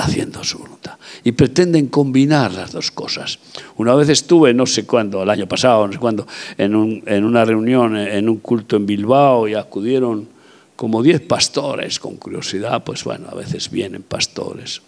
haciendo 0.00 0.42
su 0.42 0.58
voluntad. 0.58 0.98
Y 1.24 1.32
pretenden 1.32 1.88
combinar 1.88 2.52
las 2.52 2.72
dos 2.72 2.90
cosas. 2.90 3.38
Una 3.76 3.94
vez 3.94 4.08
estuve, 4.08 4.54
no 4.54 4.66
sé 4.66 4.86
cuándo, 4.86 5.22
el 5.22 5.30
año 5.30 5.46
pasado, 5.46 5.86
no 5.86 5.92
sé 5.92 5.98
cuándo, 5.98 6.26
en, 6.56 6.74
una 6.74 7.44
reunión, 7.44 7.96
en 7.96 8.28
un 8.28 8.38
culto 8.38 8.76
en 8.76 8.86
Bilbao 8.86 9.46
y 9.46 9.54
acudieron 9.54 10.28
como 10.76 11.02
diez 11.02 11.20
pastores. 11.20 11.98
Con 11.98 12.16
curiosidad, 12.16 12.82
pues 12.82 13.04
bueno, 13.04 13.28
a 13.30 13.34
veces 13.34 13.70
vienen 13.70 14.02
pastores 14.02 14.80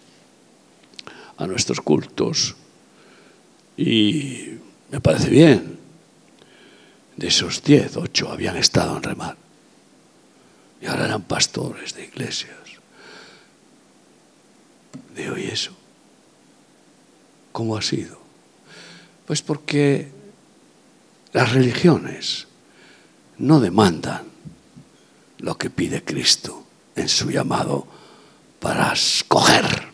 a 1.37 1.47
nuestros 1.47 1.81
cultos 1.81 2.55
y 3.77 4.49
me 4.91 5.01
parece 5.01 5.29
bien. 5.29 5.83
De 7.17 7.29
esos 7.29 7.63
diez, 7.63 7.97
ocho 7.99 8.31
habían 8.31 8.57
estado 8.57 8.97
en 8.97 9.03
remar. 9.03 9.42
Y 10.83 10.87
ahora 10.87 11.05
eran 11.05 11.23
pastores 11.23 11.95
de 11.95 12.05
iglesias. 12.05 12.57
De 15.15 15.31
hoy 15.31 15.45
eso. 15.45 15.73
¿Cómo 17.53 17.77
ha 17.77 17.83
sido? 17.83 18.19
Pues 19.27 19.43
porque 19.43 20.11
las 21.33 21.53
religiones 21.53 22.49
no 23.39 23.61
demandan 23.61 24.25
lo 25.39 25.57
que 25.57 25.71
pide 25.71 26.03
Cristo 26.03 26.65
en 26.97 27.09
su 27.09 27.31
llamado 27.31 27.87
para 28.59 28.93
escoger. 28.93 29.85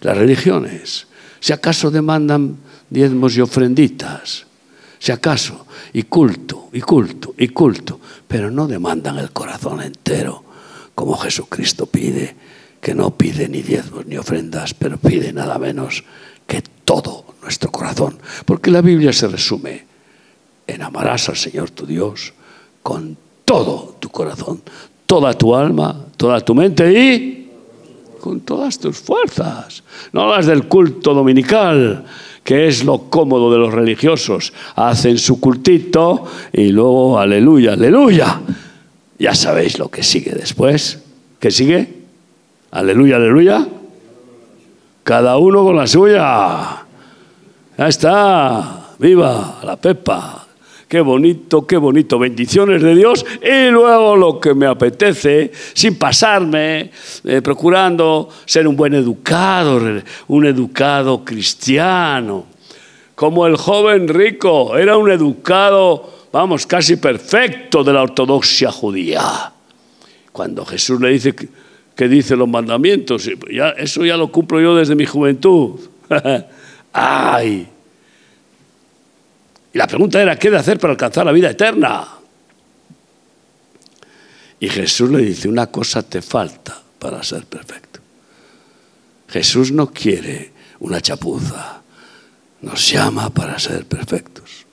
Las 0.00 0.16
religiones, 0.16 1.08
si 1.40 1.52
acaso 1.52 1.90
demandan 1.90 2.58
diezmos 2.90 3.36
y 3.36 3.40
ofrenditas, 3.40 4.45
si 5.06 5.12
acaso, 5.12 5.66
y 5.92 6.02
culto, 6.02 6.68
y 6.72 6.80
culto, 6.80 7.32
y 7.38 7.46
culto, 7.50 8.00
pero 8.26 8.50
no 8.50 8.66
demandan 8.66 9.18
el 9.18 9.30
corazón 9.30 9.80
entero, 9.80 10.42
como 10.96 11.16
Jesucristo 11.16 11.86
pide, 11.86 12.34
que 12.80 12.92
no 12.92 13.16
pide 13.16 13.48
ni 13.48 13.62
diezmos 13.62 14.04
ni 14.04 14.16
ofrendas, 14.16 14.74
pero 14.74 14.98
pide 14.98 15.32
nada 15.32 15.60
menos 15.60 16.02
que 16.44 16.60
todo 16.84 17.36
nuestro 17.40 17.70
corazón. 17.70 18.18
Porque 18.44 18.72
la 18.72 18.80
Biblia 18.80 19.12
se 19.12 19.28
resume 19.28 19.86
en 20.66 20.82
amarás 20.82 21.28
al 21.28 21.36
Señor 21.36 21.70
tu 21.70 21.86
Dios 21.86 22.32
con 22.82 23.16
todo 23.44 23.94
tu 24.00 24.08
corazón, 24.08 24.60
toda 25.06 25.34
tu 25.34 25.54
alma, 25.54 26.06
toda 26.16 26.40
tu 26.40 26.52
mente 26.52 26.92
y 27.00 27.48
con 28.20 28.40
todas 28.40 28.76
tus 28.76 28.98
fuerzas. 28.98 29.84
No 30.12 30.28
las 30.28 30.46
del 30.46 30.66
culto 30.66 31.14
dominical, 31.14 32.04
que 32.46 32.68
es 32.68 32.84
lo 32.84 33.10
cómodo 33.10 33.50
de 33.50 33.58
los 33.58 33.74
religiosos. 33.74 34.52
Hacen 34.76 35.18
su 35.18 35.40
cultito 35.40 36.24
y 36.52 36.68
luego 36.68 37.18
aleluya, 37.18 37.72
aleluya. 37.72 38.40
Ya 39.18 39.34
sabéis 39.34 39.80
lo 39.80 39.90
que 39.90 40.04
sigue 40.04 40.30
después. 40.30 41.02
¿Qué 41.40 41.50
sigue? 41.50 41.92
Aleluya, 42.70 43.16
aleluya. 43.16 43.66
Cada 45.02 45.38
uno 45.38 45.64
con 45.64 45.74
la 45.74 45.88
suya. 45.88 46.86
Ya 47.76 47.88
está. 47.88 48.94
Viva 49.00 49.58
la 49.64 49.76
Pepa. 49.76 50.45
Qué 50.88 51.00
bonito, 51.00 51.66
qué 51.66 51.76
bonito. 51.76 52.18
Bendiciones 52.18 52.80
de 52.80 52.94
Dios. 52.94 53.26
Y 53.42 53.70
luego 53.70 54.16
lo 54.16 54.38
que 54.38 54.54
me 54.54 54.66
apetece, 54.66 55.50
sin 55.72 55.96
pasarme, 55.96 56.92
eh, 57.24 57.42
procurando 57.42 58.28
ser 58.44 58.68
un 58.68 58.76
buen 58.76 58.94
educado, 58.94 59.80
un 60.28 60.46
educado 60.46 61.24
cristiano. 61.24 62.46
Como 63.16 63.46
el 63.46 63.56
joven 63.56 64.06
rico, 64.06 64.76
era 64.76 64.96
un 64.96 65.10
educado, 65.10 66.28
vamos, 66.30 66.66
casi 66.66 66.96
perfecto 66.96 67.82
de 67.82 67.92
la 67.92 68.02
ortodoxia 68.02 68.70
judía. 68.70 69.52
Cuando 70.30 70.64
Jesús 70.64 71.00
le 71.00 71.08
dice 71.08 71.34
que, 71.34 72.08
dice 72.08 72.36
los 72.36 72.48
mandamientos, 72.48 73.28
ya, 73.50 73.70
eso 73.70 74.04
ya 74.04 74.16
lo 74.16 74.30
cumplo 74.30 74.60
yo 74.60 74.76
desde 74.76 74.94
mi 74.94 75.06
juventud. 75.06 75.80
¡Ay! 76.92 77.66
Y 79.76 79.78
la 79.78 79.86
pregunta 79.86 80.22
era, 80.22 80.38
¿qué 80.38 80.50
de 80.50 80.56
hacer 80.56 80.80
para 80.80 80.92
alcanzar 80.92 81.26
la 81.26 81.32
vida 81.32 81.50
eterna? 81.50 82.08
Y 84.58 84.70
Jesús 84.70 85.10
le 85.10 85.18
dice, 85.18 85.50
una 85.50 85.66
cosa 85.66 86.02
te 86.02 86.22
falta 86.22 86.80
para 86.98 87.22
ser 87.22 87.44
perfecto. 87.44 88.00
Jesús 89.28 89.72
no 89.72 89.92
quiere 89.92 90.50
una 90.80 91.02
chapuza, 91.02 91.82
nos 92.62 92.90
llama 92.90 93.28
para 93.28 93.58
ser 93.58 93.84
perfectos. 93.84 94.64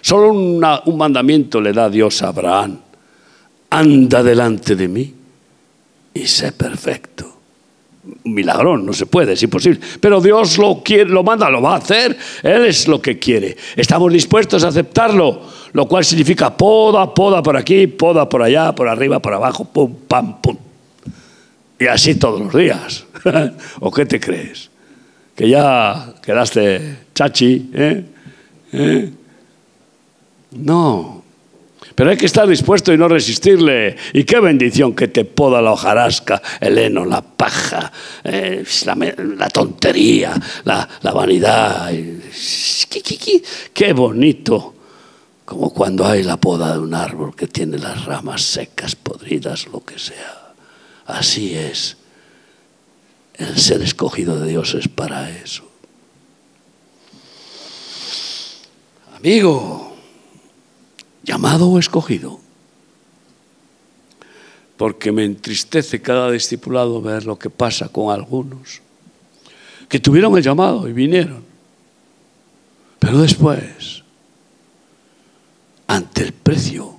Solo 0.00 0.32
un 0.32 0.96
mandamiento 0.96 1.60
le 1.60 1.74
da 1.74 1.90
Dios 1.90 2.22
a 2.22 2.28
Abraham, 2.28 2.78
anda 3.68 4.22
delante 4.22 4.76
de 4.76 4.88
mí 4.88 5.14
y 6.14 6.26
sé 6.26 6.52
perfecto 6.52 7.31
un 8.04 8.34
milagrón, 8.34 8.84
no 8.84 8.92
se 8.92 9.06
puede, 9.06 9.34
es 9.34 9.42
imposible. 9.42 9.80
Pero 10.00 10.20
Dios 10.20 10.58
lo 10.58 10.82
quiere, 10.82 11.10
lo 11.10 11.22
manda, 11.22 11.48
lo 11.48 11.62
va 11.62 11.74
a 11.74 11.78
hacer, 11.78 12.16
Él 12.42 12.66
es 12.66 12.88
lo 12.88 13.00
que 13.00 13.18
quiere. 13.18 13.56
Estamos 13.76 14.12
dispuestos 14.12 14.64
a 14.64 14.68
aceptarlo, 14.68 15.42
lo 15.72 15.86
cual 15.86 16.04
significa 16.04 16.56
poda, 16.56 17.14
poda 17.14 17.42
por 17.42 17.56
aquí, 17.56 17.86
poda 17.86 18.28
por 18.28 18.42
allá, 18.42 18.74
por 18.74 18.88
arriba, 18.88 19.20
por 19.20 19.34
abajo, 19.34 19.64
pum, 19.64 19.94
pam, 20.08 20.40
pum. 20.40 20.56
Y 21.78 21.86
así 21.86 22.16
todos 22.16 22.40
los 22.40 22.54
días. 22.54 23.04
¿O 23.80 23.90
qué 23.90 24.06
te 24.06 24.20
crees? 24.20 24.70
Que 25.34 25.48
ya 25.48 26.14
quedaste 26.22 26.98
chachi, 27.14 27.70
¿eh? 27.72 28.04
¿Eh? 28.72 29.10
No, 30.52 31.21
pero 31.94 32.10
hay 32.10 32.16
que 32.16 32.26
estar 32.26 32.46
dispuesto 32.46 32.92
y 32.92 32.98
no 32.98 33.08
resistirle. 33.08 33.96
Y 34.12 34.24
qué 34.24 34.40
bendición 34.40 34.94
que 34.94 35.08
te 35.08 35.24
poda 35.24 35.60
la 35.60 35.72
hojarasca, 35.72 36.40
el 36.60 36.78
heno, 36.78 37.04
la 37.04 37.22
paja, 37.22 37.92
eh, 38.24 38.64
la, 38.84 39.48
tontería, 39.48 40.34
la, 40.64 40.88
vanidad. 41.12 41.90
Qué 43.72 43.92
bonito. 43.92 44.74
Como 45.44 45.72
cuando 45.74 46.06
hay 46.06 46.22
la 46.22 46.38
poda 46.38 46.72
de 46.72 46.78
un 46.78 46.94
árbol 46.94 47.34
que 47.36 47.46
tiene 47.46 47.78
las 47.78 48.04
ramas 48.04 48.42
secas, 48.42 48.94
podridas, 48.94 49.66
lo 49.66 49.84
que 49.84 49.98
sea. 49.98 50.54
Así 51.06 51.54
es. 51.54 51.96
El 53.34 53.58
ser 53.58 53.82
escogido 53.82 54.38
de 54.38 54.48
Dios 54.48 54.74
es 54.74 54.88
para 54.88 55.30
eso. 55.30 55.68
Amigo, 59.16 59.91
llamado 61.22 61.68
o 61.68 61.78
escogido. 61.78 62.40
Porque 64.76 65.12
me 65.12 65.24
entristece 65.24 66.02
cada 66.02 66.30
discipulado 66.30 67.00
ver 67.00 67.24
lo 67.24 67.38
que 67.38 67.50
pasa 67.50 67.88
con 67.88 68.12
algunos 68.12 68.82
que 69.92 70.00
tuvieron 70.00 70.34
el 70.38 70.42
llamado 70.42 70.88
y 70.88 70.94
vinieron. 70.94 71.44
Pero 72.98 73.20
después, 73.20 74.02
ante 75.86 76.22
el 76.22 76.32
precio 76.32 76.96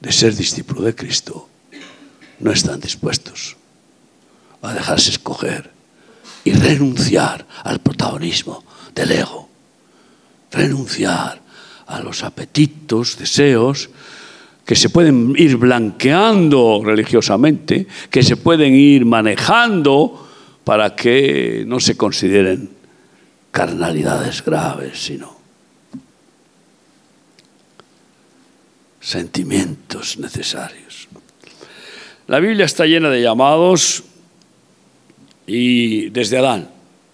de 0.00 0.10
ser 0.10 0.34
discípulo 0.34 0.80
de 0.80 0.94
Cristo, 0.94 1.50
no 2.38 2.50
están 2.50 2.80
dispuestos 2.80 3.58
a 4.62 4.72
dejarse 4.72 5.10
escoger 5.10 5.70
y 6.44 6.52
renunciar 6.54 7.46
al 7.62 7.80
protagonismo 7.80 8.64
del 8.94 9.12
ego, 9.12 9.50
renunciar 10.50 11.41
a 11.86 12.00
los 12.00 12.24
apetitos, 12.24 13.18
deseos, 13.18 13.90
que 14.64 14.76
se 14.76 14.90
pueden 14.90 15.34
ir 15.36 15.56
blanqueando 15.56 16.82
religiosamente, 16.84 17.86
que 18.10 18.22
se 18.22 18.36
pueden 18.36 18.74
ir 18.74 19.04
manejando 19.04 20.28
para 20.64 20.94
que 20.94 21.64
no 21.66 21.80
se 21.80 21.96
consideren 21.96 22.70
carnalidades 23.50 24.44
graves, 24.44 25.04
sino 25.04 25.36
sentimientos 29.00 30.18
necesarios. 30.18 31.08
La 32.28 32.38
Biblia 32.38 32.64
está 32.64 32.86
llena 32.86 33.10
de 33.10 33.20
llamados 33.20 34.04
y 35.46 36.08
desde 36.10 36.38
Adán 36.38 36.70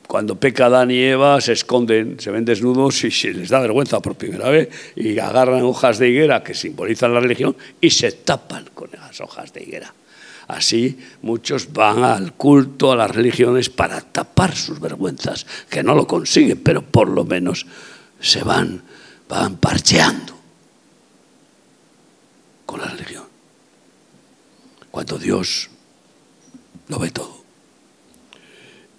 cuando 0.09 0.41
peca 0.41 0.67
Adán 0.67 0.91
y 0.91 1.03
Eva 1.03 1.39
se 1.43 1.53
esconden, 1.53 2.19
se 2.19 2.31
ven 2.31 2.47
desnudos 2.47 3.05
y 3.05 3.11
se 3.11 3.31
les 3.35 3.51
da 3.51 3.61
vergüenza 3.61 4.01
por 4.01 4.15
primera 4.15 4.49
vez 4.49 4.71
y 4.97 5.19
agarran 5.19 5.63
hojas 5.63 5.99
de 5.99 6.09
higuera 6.09 6.43
que 6.43 6.55
simbolizan 6.55 7.13
la 7.13 7.21
religión 7.21 7.55
y 7.79 7.91
se 7.91 8.13
tapan 8.13 8.71
con 8.73 8.89
esas 8.91 9.21
hojas 9.21 9.53
de 9.53 9.63
higuera. 9.63 9.93
Así 10.47 10.99
muchos 11.21 11.75
van 11.75 12.05
al 12.05 12.33
culto, 12.33 12.91
a 12.91 12.97
las 12.97 13.11
religiones, 13.15 13.69
para 13.69 14.01
tapar 14.01 14.57
sus 14.57 14.81
vergüenzas, 14.81 15.47
que 15.69 15.83
no 15.83 15.95
lo 15.95 16.07
consiguen, 16.07 16.63
pero 16.63 16.81
por 16.81 17.11
lo 17.11 17.27
menos 17.27 17.67
se 18.19 18.43
van, 18.43 18.83
van 19.29 19.59
parcheando 19.59 20.33
con 22.65 22.81
la 22.81 22.87
religión. 22.87 23.25
Cuando 24.91 25.19
Dios 25.19 25.69
lo 26.89 26.99
ve 26.99 27.11
todo. 27.11 27.37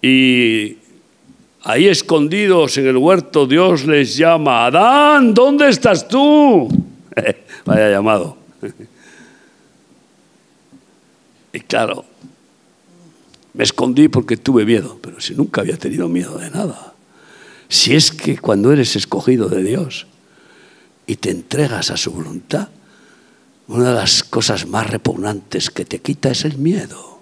Y 0.00 0.79
ahí 1.62 1.88
escondidos 1.88 2.76
en 2.78 2.86
el 2.86 2.96
huerto, 2.96 3.46
Dios 3.46 3.86
les 3.86 4.16
llama, 4.16 4.66
Adán, 4.66 5.34
¿dónde 5.34 5.68
estás 5.68 6.08
tú? 6.08 6.68
Vaya 7.64 7.90
llamado. 7.90 8.36
Y 11.52 11.58
claro, 11.58 12.04
me 13.54 13.64
escondí 13.64 14.08
porque 14.08 14.36
tuve 14.36 14.64
miedo, 14.64 14.98
pero 15.02 15.20
si 15.20 15.34
nunca 15.34 15.62
había 15.62 15.76
tenido 15.76 16.08
miedo 16.08 16.38
de 16.38 16.50
nada. 16.50 16.94
Si 17.68 17.94
es 17.94 18.12
que 18.12 18.38
cuando 18.38 18.72
eres 18.72 18.96
escogido 18.96 19.48
de 19.48 19.62
Dios 19.62 20.06
y 21.06 21.16
te 21.16 21.30
entregas 21.30 21.90
a 21.90 21.96
su 21.96 22.12
voluntad, 22.12 22.68
una 23.68 23.90
de 23.90 23.94
las 23.94 24.24
cosas 24.24 24.66
más 24.66 24.90
repugnantes 24.90 25.70
que 25.70 25.84
te 25.84 26.00
quita 26.00 26.30
es 26.30 26.44
el 26.44 26.58
miedo. 26.58 27.20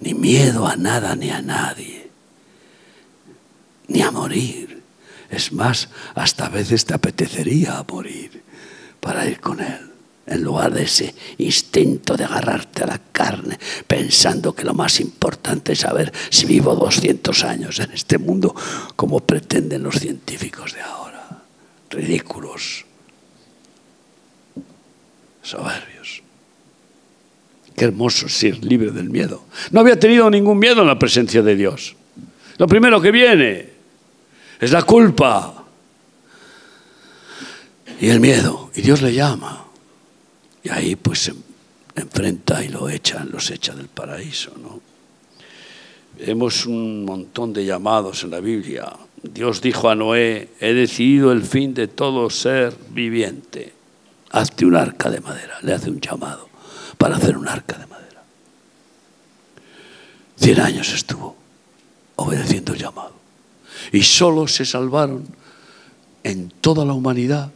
Ni 0.00 0.12
miedo 0.12 0.66
a 0.66 0.76
nada 0.76 1.14
ni 1.14 1.30
a 1.30 1.40
nadie, 1.40 1.95
ni 3.88 4.02
a 4.02 4.10
morir. 4.10 4.82
Es 5.30 5.52
más, 5.52 5.88
hasta 6.14 6.46
a 6.46 6.50
veces 6.50 6.84
te 6.84 6.94
apetecería 6.94 7.84
morir 7.88 8.42
para 9.00 9.26
ir 9.26 9.40
con 9.40 9.60
Él 9.60 9.92
en 10.26 10.42
lugar 10.42 10.72
de 10.72 10.82
ese 10.82 11.14
instinto 11.38 12.16
de 12.16 12.24
agarrarte 12.24 12.82
a 12.82 12.86
la 12.86 13.00
carne, 13.12 13.58
pensando 13.86 14.54
que 14.54 14.64
lo 14.64 14.74
más 14.74 15.00
importante 15.00 15.72
es 15.72 15.80
saber 15.80 16.12
si 16.30 16.46
vivo 16.46 16.74
200 16.74 17.44
años 17.44 17.78
en 17.78 17.92
este 17.92 18.18
mundo, 18.18 18.54
como 18.96 19.20
pretenden 19.20 19.84
los 19.84 19.96
científicos 19.96 20.74
de 20.74 20.80
ahora. 20.80 21.42
Ridículos, 21.90 22.84
soberbios. 25.42 26.22
Qué 27.76 27.84
hermoso 27.84 28.28
ser 28.28 28.64
libre 28.64 28.90
del 28.90 29.10
miedo. 29.10 29.44
No 29.70 29.80
había 29.80 30.00
tenido 30.00 30.28
ningún 30.28 30.58
miedo 30.58 30.80
en 30.80 30.88
la 30.88 30.98
presencia 30.98 31.42
de 31.42 31.54
Dios. 31.54 31.94
Lo 32.56 32.66
primero 32.66 33.00
que 33.00 33.10
viene 33.12 33.75
es 34.60 34.72
la 34.72 34.82
culpa 34.82 35.64
y 38.00 38.08
el 38.08 38.20
miedo. 38.20 38.70
Y 38.74 38.82
Dios 38.82 39.02
le 39.02 39.12
llama. 39.12 39.64
Y 40.62 40.68
ahí 40.70 40.96
pues 40.96 41.20
se 41.24 41.34
enfrenta 41.94 42.62
y 42.62 42.68
lo 42.68 42.88
echan, 42.88 43.30
los 43.30 43.50
echa 43.50 43.74
del 43.74 43.88
paraíso. 43.88 44.52
¿no? 44.60 44.80
Vemos 46.18 46.66
un 46.66 47.04
montón 47.04 47.52
de 47.52 47.64
llamados 47.64 48.24
en 48.24 48.30
la 48.30 48.40
Biblia. 48.40 48.92
Dios 49.22 49.60
dijo 49.60 49.88
a 49.88 49.94
Noé, 49.94 50.50
he 50.60 50.72
decidido 50.72 51.32
el 51.32 51.42
fin 51.42 51.74
de 51.74 51.88
todo 51.88 52.30
ser 52.30 52.74
viviente. 52.90 53.72
Hazte 54.30 54.66
un 54.66 54.76
arca 54.76 55.10
de 55.10 55.20
madera. 55.20 55.58
Le 55.62 55.72
hace 55.72 55.90
un 55.90 56.00
llamado 56.00 56.48
para 56.98 57.16
hacer 57.16 57.36
un 57.36 57.48
arca 57.48 57.78
de 57.78 57.86
madera. 57.86 58.22
Cien 60.36 60.60
años 60.60 60.92
estuvo 60.92 61.36
obedeciendo 62.16 62.72
el 62.72 62.78
llamado. 62.78 63.15
Y 63.92 64.02
solo 64.02 64.46
se 64.48 64.64
salvaron 64.64 65.26
en 66.22 66.50
toda 66.60 66.84
la 66.84 66.92
humanidad 66.92 67.50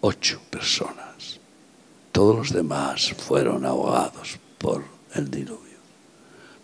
ocho 0.00 0.40
personas. 0.50 1.40
Todos 2.12 2.36
los 2.36 2.52
demás 2.52 3.12
fueron 3.16 3.64
ahogados 3.64 4.38
por 4.58 4.84
el 5.14 5.30
diluvio. 5.30 5.78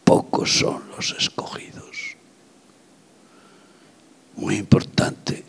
Pocos 0.04 0.58
son 0.58 0.82
los 0.96 1.14
escogidos. 1.18 2.16
Muy 4.36 4.56
importante 4.56 5.44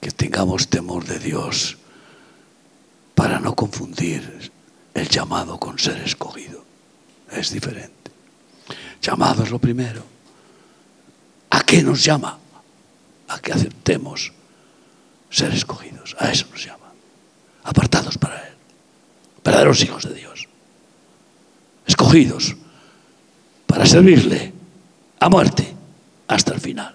que 0.00 0.10
tengamos 0.10 0.68
temor 0.68 1.04
de 1.04 1.18
Dios 1.18 1.76
para 3.14 3.38
no 3.38 3.54
confundir 3.54 4.50
el 4.94 5.08
llamado 5.08 5.58
con 5.58 5.78
ser 5.78 5.98
escogido. 5.98 6.64
Es 7.30 7.50
diferente. 7.50 8.10
Llamado 9.02 9.44
es 9.44 9.50
lo 9.50 9.58
primero. 9.58 10.02
¿A 11.50 11.62
qué 11.62 11.82
nos 11.82 12.04
llama? 12.04 12.38
A 13.28 13.38
que 13.40 13.52
aceptemos 13.52 14.32
ser 15.30 15.52
escogidos. 15.52 16.16
A 16.18 16.30
eso 16.30 16.46
nos 16.50 16.64
llama. 16.64 16.92
Apartados 17.64 18.16
para 18.18 18.46
Él 18.46 18.50
verdaderos 19.50 19.82
hijos 19.82 20.04
de 20.04 20.14
Dios, 20.14 20.48
escogidos 21.86 22.56
para 23.66 23.84
servirle 23.84 24.52
a 25.18 25.28
muerte 25.28 25.74
hasta 26.28 26.54
el 26.54 26.60
final. 26.60 26.94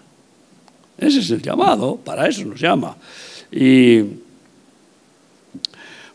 Ese 0.98 1.20
es 1.20 1.30
el 1.32 1.42
llamado, 1.42 1.98
para 1.98 2.28
eso 2.28 2.46
nos 2.46 2.60
llama. 2.60 2.96
Y 3.52 4.04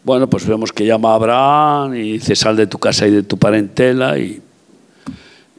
bueno, 0.02 0.28
pues 0.28 0.46
vemos 0.46 0.72
que 0.72 0.86
llama 0.86 1.12
a 1.12 1.14
Abraham 1.14 1.94
y 1.94 2.12
dice, 2.12 2.34
sal 2.34 2.56
de 2.56 2.66
tu 2.66 2.78
casa 2.78 3.06
y 3.06 3.10
de 3.10 3.22
tu 3.22 3.36
parentela 3.36 4.18
y, 4.18 4.42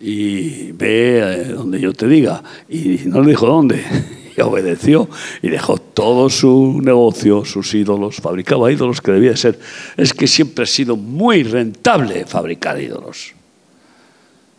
y 0.02 0.72
ve 0.72 1.20
eh, 1.20 1.46
donde 1.50 1.80
yo 1.80 1.94
te 1.94 2.08
diga. 2.08 2.44
Y 2.70 3.00
no 3.06 3.22
le 3.22 3.30
dijo 3.30 3.46
dónde 3.46 3.84
y 4.38 4.42
obedeció 4.42 5.10
y 5.42 5.50
dejó 5.50 5.78
todo 5.78 6.30
su 6.30 6.80
negocio, 6.82 7.46
sus 7.46 7.74
ídolos, 7.74 8.18
fabricaba 8.18 8.72
ídolos 8.72 9.02
que 9.02 9.12
debía 9.12 9.36
ser. 9.38 9.60
Es 9.98 10.14
que 10.14 10.28
siempre 10.28 10.64
ha 10.64 10.68
sido 10.68 10.96
muy 10.96 11.44
rentable 11.44 12.26
fabricar 12.26 12.82
ídolos. 12.82 13.34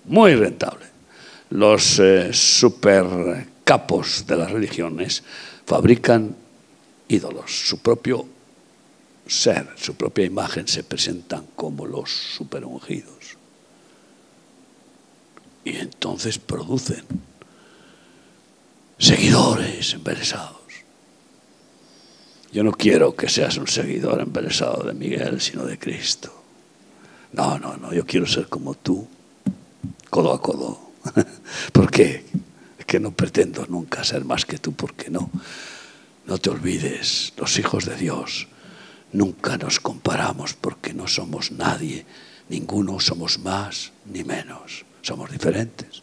Muy 0.04 0.34
rentable. 0.34 0.86
Los 1.50 1.98
eh, 1.98 2.30
super 2.32 3.04
capos 3.64 4.26
de 4.26 4.36
las 4.36 4.50
religiones 4.50 5.22
fabrican 5.66 6.34
ídolos, 7.08 7.50
su 7.68 7.78
propio 7.78 8.26
ser, 9.26 9.68
su 9.76 9.94
propia 9.94 10.24
imagen 10.24 10.66
se 10.66 10.82
presentan 10.82 11.46
como 11.54 11.86
los 11.86 12.10
super 12.10 12.64
ungidos. 12.64 13.21
Y 15.64 15.76
entonces 15.76 16.38
producen 16.38 17.04
seguidores 18.98 19.94
embelesados. 19.94 20.60
Yo 22.52 22.62
no 22.62 22.72
quiero 22.72 23.16
que 23.16 23.28
seas 23.28 23.56
un 23.56 23.66
seguidor 23.66 24.20
embelesado 24.20 24.84
de 24.84 24.92
Miguel, 24.92 25.40
sino 25.40 25.64
de 25.64 25.78
Cristo. 25.78 26.32
No, 27.32 27.58
no, 27.58 27.76
no, 27.76 27.94
yo 27.94 28.04
quiero 28.04 28.26
ser 28.26 28.48
como 28.48 28.74
tú, 28.74 29.08
codo 30.10 30.32
a 30.32 30.40
codo. 30.40 30.78
¿Por 31.72 31.90
qué? 31.90 32.24
Es 32.78 32.84
que 32.84 33.00
no 33.00 33.12
pretendo 33.12 33.66
nunca 33.66 34.04
ser 34.04 34.24
más 34.24 34.44
que 34.44 34.58
tú, 34.58 34.72
porque 34.72 35.08
no. 35.08 35.30
No 36.26 36.38
te 36.38 36.50
olvides, 36.50 37.32
los 37.38 37.58
hijos 37.58 37.86
de 37.86 37.96
Dios 37.96 38.48
nunca 39.12 39.56
nos 39.56 39.80
comparamos 39.80 40.54
porque 40.54 40.92
no 40.92 41.06
somos 41.06 41.52
nadie, 41.52 42.06
ninguno 42.48 43.00
somos 43.00 43.38
más 43.38 43.92
ni 44.06 44.24
menos, 44.24 44.84
somos 45.02 45.30
diferentes 45.30 46.02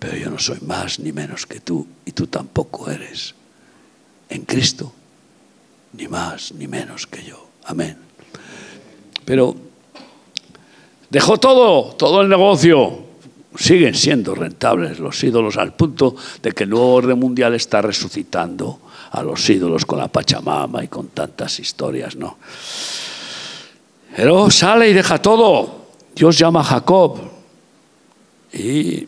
pero 0.00 0.16
yo 0.16 0.30
no 0.30 0.38
soy 0.38 0.58
más 0.66 0.98
ni 0.98 1.12
menos 1.12 1.46
que 1.46 1.60
tú 1.60 1.86
y 2.06 2.12
tú 2.12 2.26
tampoco 2.26 2.90
eres 2.90 3.34
en 4.30 4.42
Cristo 4.46 4.92
ni 5.92 6.08
más 6.08 6.52
ni 6.52 6.66
menos 6.66 7.06
que 7.06 7.22
yo. 7.22 7.48
Amén. 7.66 7.98
Pero 9.26 9.54
dejó 11.10 11.38
todo, 11.38 11.94
todo 11.96 12.22
el 12.22 12.30
negocio. 12.30 13.10
Siguen 13.56 13.94
siendo 13.94 14.34
rentables 14.34 15.00
los 15.00 15.22
ídolos 15.22 15.58
al 15.58 15.74
punto 15.74 16.16
de 16.40 16.52
que 16.52 16.64
el 16.64 16.70
nuevo 16.70 16.94
orden 16.94 17.18
mundial 17.18 17.52
está 17.54 17.82
resucitando 17.82 18.80
a 19.10 19.22
los 19.22 19.50
ídolos 19.50 19.84
con 19.84 19.98
la 19.98 20.08
Pachamama 20.08 20.82
y 20.82 20.88
con 20.88 21.08
tantas 21.08 21.58
historias, 21.60 22.16
¿no? 22.16 22.38
Pero 24.16 24.50
sale 24.50 24.88
y 24.88 24.94
deja 24.94 25.20
todo. 25.20 25.88
Dios 26.14 26.38
llama 26.38 26.60
a 26.60 26.64
Jacob 26.64 27.39
y 28.52 29.06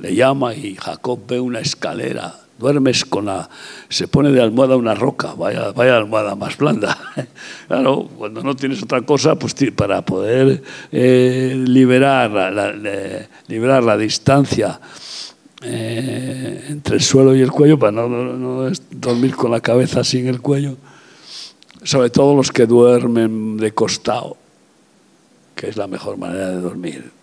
le 0.00 0.14
llama 0.14 0.54
y 0.54 0.76
Jacob 0.76 1.20
ve 1.26 1.40
una 1.40 1.60
escalera. 1.60 2.34
Duermes 2.58 3.04
con 3.04 3.26
la. 3.26 3.48
Se 3.88 4.08
pone 4.08 4.32
de 4.32 4.42
almohada 4.42 4.76
una 4.76 4.94
roca, 4.94 5.34
vaya, 5.34 5.70
vaya 5.70 5.96
almohada 5.96 6.34
más 6.34 6.56
blanda. 6.56 6.98
Claro, 7.68 8.08
cuando 8.16 8.42
no 8.42 8.56
tienes 8.56 8.82
otra 8.82 9.02
cosa, 9.02 9.36
pues 9.36 9.54
para 9.76 10.00
poder 10.00 10.62
eh, 10.90 11.54
liberar, 11.66 12.30
la, 12.30 12.72
liberar 13.46 13.84
la 13.84 13.96
distancia 13.98 14.80
eh, 15.62 16.64
entre 16.68 16.96
el 16.96 17.02
suelo 17.02 17.36
y 17.36 17.42
el 17.42 17.50
cuello, 17.50 17.78
para 17.78 17.92
no, 17.92 18.08
no 18.08 18.70
dormir 18.90 19.36
con 19.36 19.50
la 19.50 19.60
cabeza 19.60 20.02
sin 20.02 20.28
el 20.28 20.40
cuello. 20.40 20.76
Sobre 21.82 22.08
todo 22.08 22.34
los 22.34 22.50
que 22.50 22.64
duermen 22.64 23.58
de 23.58 23.72
costado, 23.72 24.38
que 25.54 25.68
es 25.68 25.76
la 25.76 25.86
mejor 25.86 26.16
manera 26.16 26.48
de 26.48 26.60
dormir, 26.60 27.17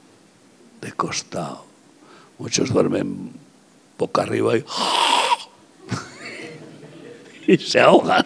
de 0.86 0.94
costado. 0.94 1.66
Muchos 2.38 2.70
duermen 2.70 3.32
boca 3.98 4.22
arriba 4.22 4.58
y, 4.58 4.64
y 7.54 7.58
se 7.58 7.80
ahogan. 7.80 8.26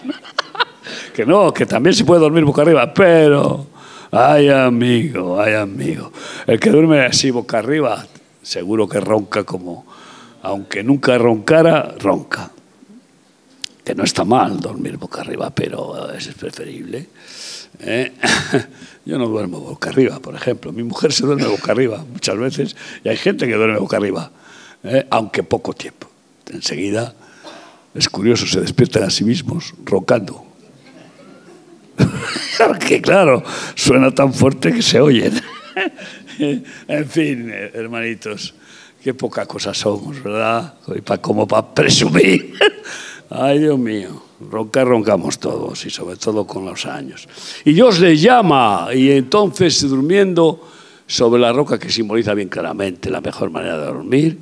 que 1.15 1.25
no, 1.25 1.53
que 1.53 1.65
también 1.65 1.95
se 1.95 2.05
puede 2.05 2.21
dormir 2.21 2.43
boca 2.43 2.61
arriba, 2.61 2.93
pero 2.93 3.67
Ay, 4.11 4.49
amigo, 4.49 5.39
ay, 5.39 5.53
amigo. 5.53 6.11
El 6.47 6.59
que 6.59 6.71
duerme 6.71 7.05
así 7.05 7.29
boca 7.29 7.59
arriba, 7.59 8.07
seguro 8.41 8.89
que 8.89 8.99
ronca 8.99 9.43
como, 9.43 9.85
aunque 10.41 10.83
nunca 10.83 11.15
roncara, 11.17 11.93
ronca. 11.99 12.49
Que 13.83 13.93
no 13.93 14.03
está 14.03 14.25
mal 14.25 14.59
dormir 14.59 14.97
boca 14.97 15.21
arriba, 15.21 15.51
pero 15.51 16.11
es 16.11 16.27
preferible. 16.29 17.07
¿eh? 17.81 18.13
Yo 19.09 19.17
no 19.17 19.27
duermo 19.27 19.59
boca 19.59 19.89
arriba, 19.89 20.19
por 20.19 20.35
ejemplo. 20.35 20.71
Mi 20.71 20.83
mujer 20.83 21.11
se 21.11 21.25
duerme 21.25 21.47
boca 21.47 21.71
arriba 21.71 22.05
muchas 22.13 22.37
veces 22.37 22.75
y 23.03 23.09
hay 23.09 23.17
gente 23.17 23.47
que 23.47 23.55
duerme 23.55 23.79
boca 23.79 23.97
arriba, 23.97 24.31
¿eh? 24.83 25.07
aunque 25.09 25.41
poco 25.41 25.73
tiempo. 25.73 26.07
Enseguida, 26.53 27.15
es 27.95 28.07
curioso, 28.07 28.45
se 28.45 28.61
despiertan 28.61 29.01
a 29.01 29.09
sí 29.09 29.23
mismos 29.23 29.73
roncando. 29.83 30.45
que 32.87 33.01
claro, 33.01 33.43
suena 33.73 34.11
tan 34.11 34.31
fuerte 34.31 34.71
que 34.71 34.83
se 34.83 35.01
oyen. 35.01 35.41
en 36.37 37.09
fin, 37.09 37.49
hermanitos, 37.49 38.53
qué 39.03 39.15
poca 39.15 39.47
cosa 39.47 39.73
somos, 39.73 40.21
¿verdad? 40.21 40.75
Como 41.19 41.47
para 41.47 41.73
presumir. 41.73 42.53
Ay, 43.31 43.57
Dios 43.57 43.79
mío, 43.79 44.21
roncar 44.49 44.87
roncamos 44.87 45.39
todos 45.39 45.85
y 45.85 45.89
sobre 45.89 46.15
todo 46.15 46.45
con 46.45 46.65
los 46.65 46.85
años. 46.85 47.27
Y 47.65 47.73
Dios 47.73 47.99
le 47.99 48.17
llama 48.17 48.89
y 48.93 49.11
entonces 49.11 49.81
durmiendo 49.81 50.67
sobre 51.07 51.41
la 51.41 51.51
roca 51.51 51.79
que 51.79 51.89
simboliza 51.89 52.33
bien 52.33 52.49
claramente 52.49 53.09
la 53.09 53.21
mejor 53.21 53.49
manera 53.49 53.77
de 53.77 53.85
dormir 53.85 54.39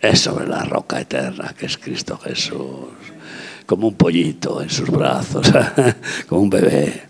es 0.00 0.20
sobre 0.20 0.46
la 0.46 0.64
roca 0.64 1.00
eterna 1.00 1.54
que 1.58 1.66
es 1.66 1.76
Cristo 1.78 2.18
Jesús, 2.18 2.88
como 3.66 3.88
un 3.88 3.94
pollito 3.94 4.62
en 4.62 4.70
sus 4.70 4.90
brazos, 4.90 5.50
como 6.28 6.42
un 6.42 6.50
bebé. 6.50 7.08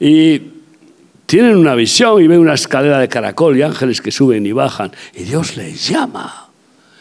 Y 0.00 0.40
tienen 1.26 1.56
una 1.56 1.74
visión 1.74 2.22
y 2.22 2.26
ven 2.26 2.40
una 2.40 2.54
escalera 2.54 2.98
de 2.98 3.08
caracol 3.08 3.56
y 3.56 3.62
ángeles 3.62 4.00
que 4.00 4.10
suben 4.10 4.46
y 4.46 4.52
bajan 4.52 4.92
y 5.14 5.24
Dios 5.24 5.56
les 5.56 5.88
llama. 5.88 6.48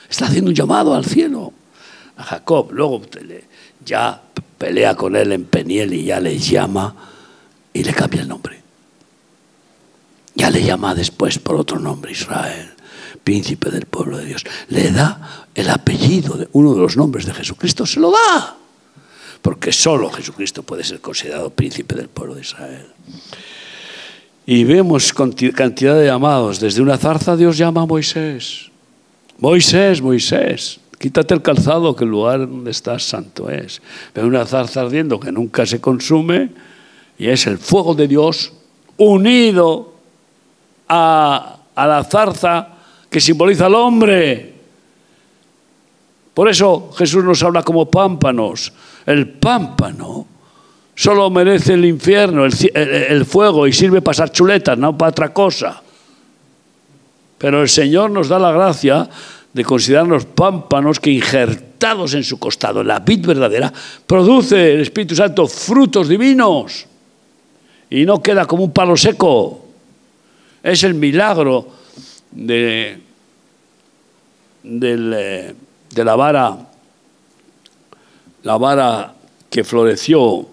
Está 0.09 0.25
haciendo 0.25 0.49
un 0.49 0.55
llamado 0.55 0.95
al 0.95 1.05
cielo 1.05 1.53
a 2.17 2.23
Jacob. 2.23 2.71
Luego 2.71 3.01
ya 3.85 4.21
pelea 4.57 4.95
con 4.95 5.15
él 5.15 5.31
en 5.31 5.45
Peniel 5.45 5.93
y 5.93 6.05
ya 6.05 6.19
le 6.19 6.37
llama 6.37 6.95
y 7.73 7.83
le 7.83 7.93
cambia 7.93 8.21
el 8.21 8.27
nombre. 8.27 8.61
Ya 10.35 10.49
le 10.49 10.63
llama 10.63 10.93
después 10.93 11.39
por 11.39 11.55
otro 11.55 11.79
nombre, 11.79 12.11
Israel, 12.11 12.71
príncipe 13.23 13.71
del 13.71 13.85
pueblo 13.85 14.17
de 14.17 14.25
Dios. 14.25 14.43
Le 14.69 14.91
da 14.91 15.47
el 15.55 15.69
apellido 15.69 16.37
de 16.37 16.47
uno 16.53 16.73
de 16.73 16.81
los 16.81 16.95
nombres 16.95 17.25
de 17.25 17.33
Jesucristo, 17.33 17.85
se 17.85 17.99
lo 17.99 18.11
da. 18.11 18.55
Porque 19.41 19.71
solo 19.71 20.11
Jesucristo 20.11 20.63
puede 20.63 20.83
ser 20.83 20.99
considerado 20.99 21.49
príncipe 21.49 21.95
del 21.95 22.09
pueblo 22.09 22.35
de 22.35 22.41
Israel. 22.41 22.85
Y 24.45 24.63
vemos 24.63 25.11
cantidad 25.11 25.95
de 25.99 26.05
llamados. 26.05 26.59
Desde 26.59 26.81
una 26.81 26.97
zarza 26.97 27.35
Dios 27.35 27.57
llama 27.57 27.81
a 27.81 27.85
Moisés. 27.85 28.71
Moisés, 29.39 30.01
Moisés. 30.01 30.79
Quítate 30.97 31.35
el 31.35 31.41
calzado, 31.41 31.95
que 31.95 32.05
el 32.05 32.09
lugar 32.09 32.39
donde 32.39 32.71
estás 32.71 33.03
santo 33.03 33.49
es. 33.49 33.81
Ve 34.15 34.23
una 34.23 34.45
zarza 34.45 34.81
ardiendo 34.81 35.19
que 35.19 35.31
nunca 35.31 35.65
se 35.65 35.79
consume 35.79 36.49
y 37.19 37.27
es 37.27 37.45
el 37.45 37.59
fuego 37.59 37.93
de 37.93 38.07
Dios 38.07 38.53
unido 38.97 39.93
a, 40.87 41.57
la 41.75 42.03
zarza 42.03 42.67
que 43.09 43.21
simboliza 43.21 43.67
al 43.67 43.75
hombre. 43.75 44.53
Por 46.33 46.49
eso 46.49 46.91
Jesús 46.97 47.23
nos 47.23 47.41
habla 47.43 47.61
como 47.61 47.89
pámpanos. 47.89 48.73
El 49.05 49.29
pámpano 49.29 50.25
solo 50.95 51.29
merece 51.29 51.73
el 51.73 51.85
infierno, 51.85 52.45
el, 52.45 53.25
fuego 53.25 53.67
y 53.67 53.73
sirve 53.73 54.01
para 54.01 54.15
pasar 54.15 54.31
chuletas, 54.31 54.77
no 54.77 54.97
para 54.97 55.11
otra 55.11 55.33
cosa. 55.33 55.81
Pero 57.37 57.61
el 57.61 57.69
Señor 57.69 58.09
nos 58.09 58.29
da 58.29 58.39
la 58.39 58.51
gracia 58.51 59.07
de 59.53 59.63
considerar 59.63 60.07
los 60.07 60.25
pámpanos 60.25 60.99
que 60.99 61.11
injertados 61.11 62.13
en 62.13 62.23
su 62.23 62.37
costado, 62.37 62.83
la 62.83 62.99
vid 62.99 63.25
verdadera, 63.25 63.71
produce 64.05 64.73
el 64.73 64.81
Espíritu 64.81 65.15
Santo 65.15 65.47
frutos 65.47 66.07
divinos 66.07 66.85
y 67.89 68.05
no 68.05 68.21
queda 68.21 68.45
como 68.45 68.65
un 68.65 68.71
palo 68.71 68.97
seco. 68.97 69.65
Es 70.61 70.83
el 70.83 70.93
milagro 70.93 71.67
de, 72.31 72.99
de, 74.63 75.55
de 75.89 76.05
la 76.05 76.15
vara, 76.15 76.57
la 78.43 78.57
vara 78.57 79.13
que 79.49 79.63
floreció 79.63 80.45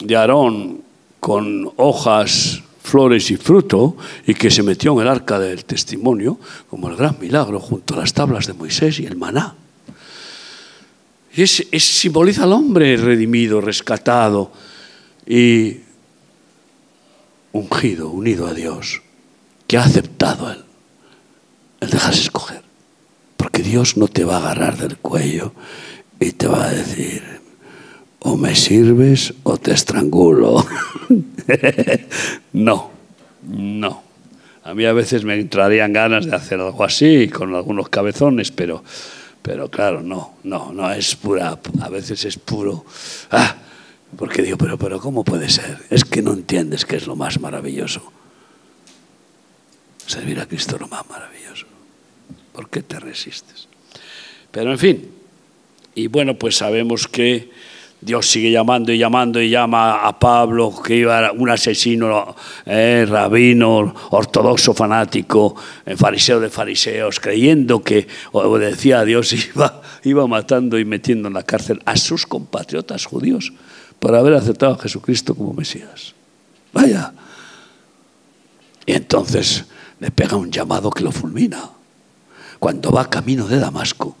de 0.00 0.16
Aarón 0.16 0.82
con 1.20 1.70
hojas 1.76 2.62
flores 2.88 3.30
y 3.30 3.36
fruto 3.36 3.96
y 4.26 4.34
que 4.34 4.50
se 4.50 4.62
metió 4.62 4.94
en 4.94 5.02
el 5.02 5.08
arca 5.08 5.38
del 5.38 5.64
testimonio 5.64 6.38
como 6.70 6.88
el 6.88 6.96
gran 6.96 7.18
milagro 7.20 7.60
junto 7.60 7.94
a 7.94 7.98
las 7.98 8.14
tablas 8.14 8.46
de 8.46 8.54
Moisés 8.54 8.98
y 8.98 9.06
el 9.06 9.16
maná. 9.16 9.54
Y 11.34 11.42
es, 11.42 11.66
simboliza 11.78 12.44
al 12.44 12.52
hombre 12.52 12.96
redimido, 12.96 13.60
rescatado 13.60 14.50
y 15.26 15.76
ungido, 17.52 18.08
unido 18.08 18.46
a 18.46 18.54
Dios, 18.54 19.02
que 19.66 19.76
ha 19.76 19.84
aceptado 19.84 20.50
el, 20.50 20.64
el 21.80 21.90
dejarse 21.90 22.22
escoger. 22.22 22.62
Porque 23.36 23.62
Dios 23.62 23.96
no 23.96 24.08
te 24.08 24.24
va 24.24 24.36
a 24.36 24.38
agarrar 24.38 24.78
del 24.78 24.96
cuello 24.96 25.52
y 26.18 26.32
te 26.32 26.48
va 26.48 26.64
a 26.64 26.70
decir, 26.70 27.37
o 28.20 28.36
me 28.36 28.54
sirves 28.54 29.34
o 29.44 29.56
te 29.58 29.72
estrangulo. 29.72 30.64
no, 32.52 32.90
no. 33.42 34.02
A 34.64 34.74
mí 34.74 34.84
a 34.84 34.92
veces 34.92 35.24
me 35.24 35.34
entrarían 35.34 35.92
ganas 35.92 36.26
de 36.26 36.36
hacer 36.36 36.60
algo 36.60 36.84
así, 36.84 37.28
con 37.28 37.54
algunos 37.54 37.88
cabezones, 37.88 38.50
pero, 38.50 38.84
pero 39.40 39.70
claro, 39.70 40.02
no, 40.02 40.34
no, 40.44 40.72
no 40.72 40.92
es 40.92 41.16
pura, 41.16 41.58
a 41.80 41.88
veces 41.88 42.24
es 42.26 42.36
puro. 42.36 42.84
Ah, 43.30 43.56
porque 44.16 44.42
digo, 44.42 44.58
pero, 44.58 44.76
pero 44.78 45.00
¿cómo 45.00 45.24
puede 45.24 45.48
ser? 45.48 45.78
Es 45.90 46.04
que 46.04 46.20
no 46.20 46.32
entiendes 46.32 46.84
que 46.84 46.96
es 46.96 47.06
lo 47.06 47.16
más 47.16 47.40
maravilloso. 47.40 48.12
Servir 50.06 50.40
a 50.40 50.46
Cristo 50.46 50.76
es 50.76 50.80
lo 50.80 50.88
más 50.88 51.08
maravilloso. 51.08 51.66
¿Por 52.52 52.68
qué 52.68 52.82
te 52.82 52.98
resistes? 52.98 53.68
Pero 54.50 54.72
en 54.72 54.78
fin, 54.78 55.10
y 55.94 56.06
bueno, 56.08 56.34
pues 56.38 56.56
sabemos 56.56 57.08
que 57.08 57.50
Dios 58.00 58.30
sigue 58.30 58.52
llamando 58.52 58.92
y 58.92 58.98
llamando 58.98 59.40
y 59.40 59.50
llama 59.50 60.06
a 60.06 60.18
Pablo, 60.18 60.72
que 60.82 60.96
iba 60.96 61.32
un 61.32 61.50
asesino, 61.50 62.36
eh, 62.64 63.04
rabino, 63.08 63.92
ortodoxo, 64.10 64.72
fanático, 64.72 65.56
eh, 65.84 65.96
fariseo 65.96 66.38
de 66.38 66.48
fariseos, 66.48 67.18
creyendo 67.18 67.82
que 67.82 68.06
obedecía 68.32 69.00
a 69.00 69.04
Dios, 69.04 69.32
iba, 69.54 69.82
iba 70.04 70.26
matando 70.28 70.78
y 70.78 70.84
metiendo 70.84 71.26
en 71.26 71.34
la 71.34 71.42
cárcel 71.42 71.82
a 71.86 71.96
sus 71.96 72.24
compatriotas 72.24 73.04
judíos 73.04 73.52
por 73.98 74.14
haber 74.14 74.34
aceptado 74.34 74.74
a 74.74 74.78
Jesucristo 74.78 75.34
como 75.34 75.52
Mesías. 75.52 76.14
Vaya. 76.72 77.12
Y 78.86 78.92
entonces 78.92 79.64
le 79.98 80.12
pega 80.12 80.36
un 80.36 80.52
llamado 80.52 80.90
que 80.90 81.02
lo 81.02 81.10
fulmina. 81.10 81.70
Cuando 82.60 82.92
va 82.92 83.10
camino 83.10 83.46
de 83.48 83.58
Damasco, 83.58 84.16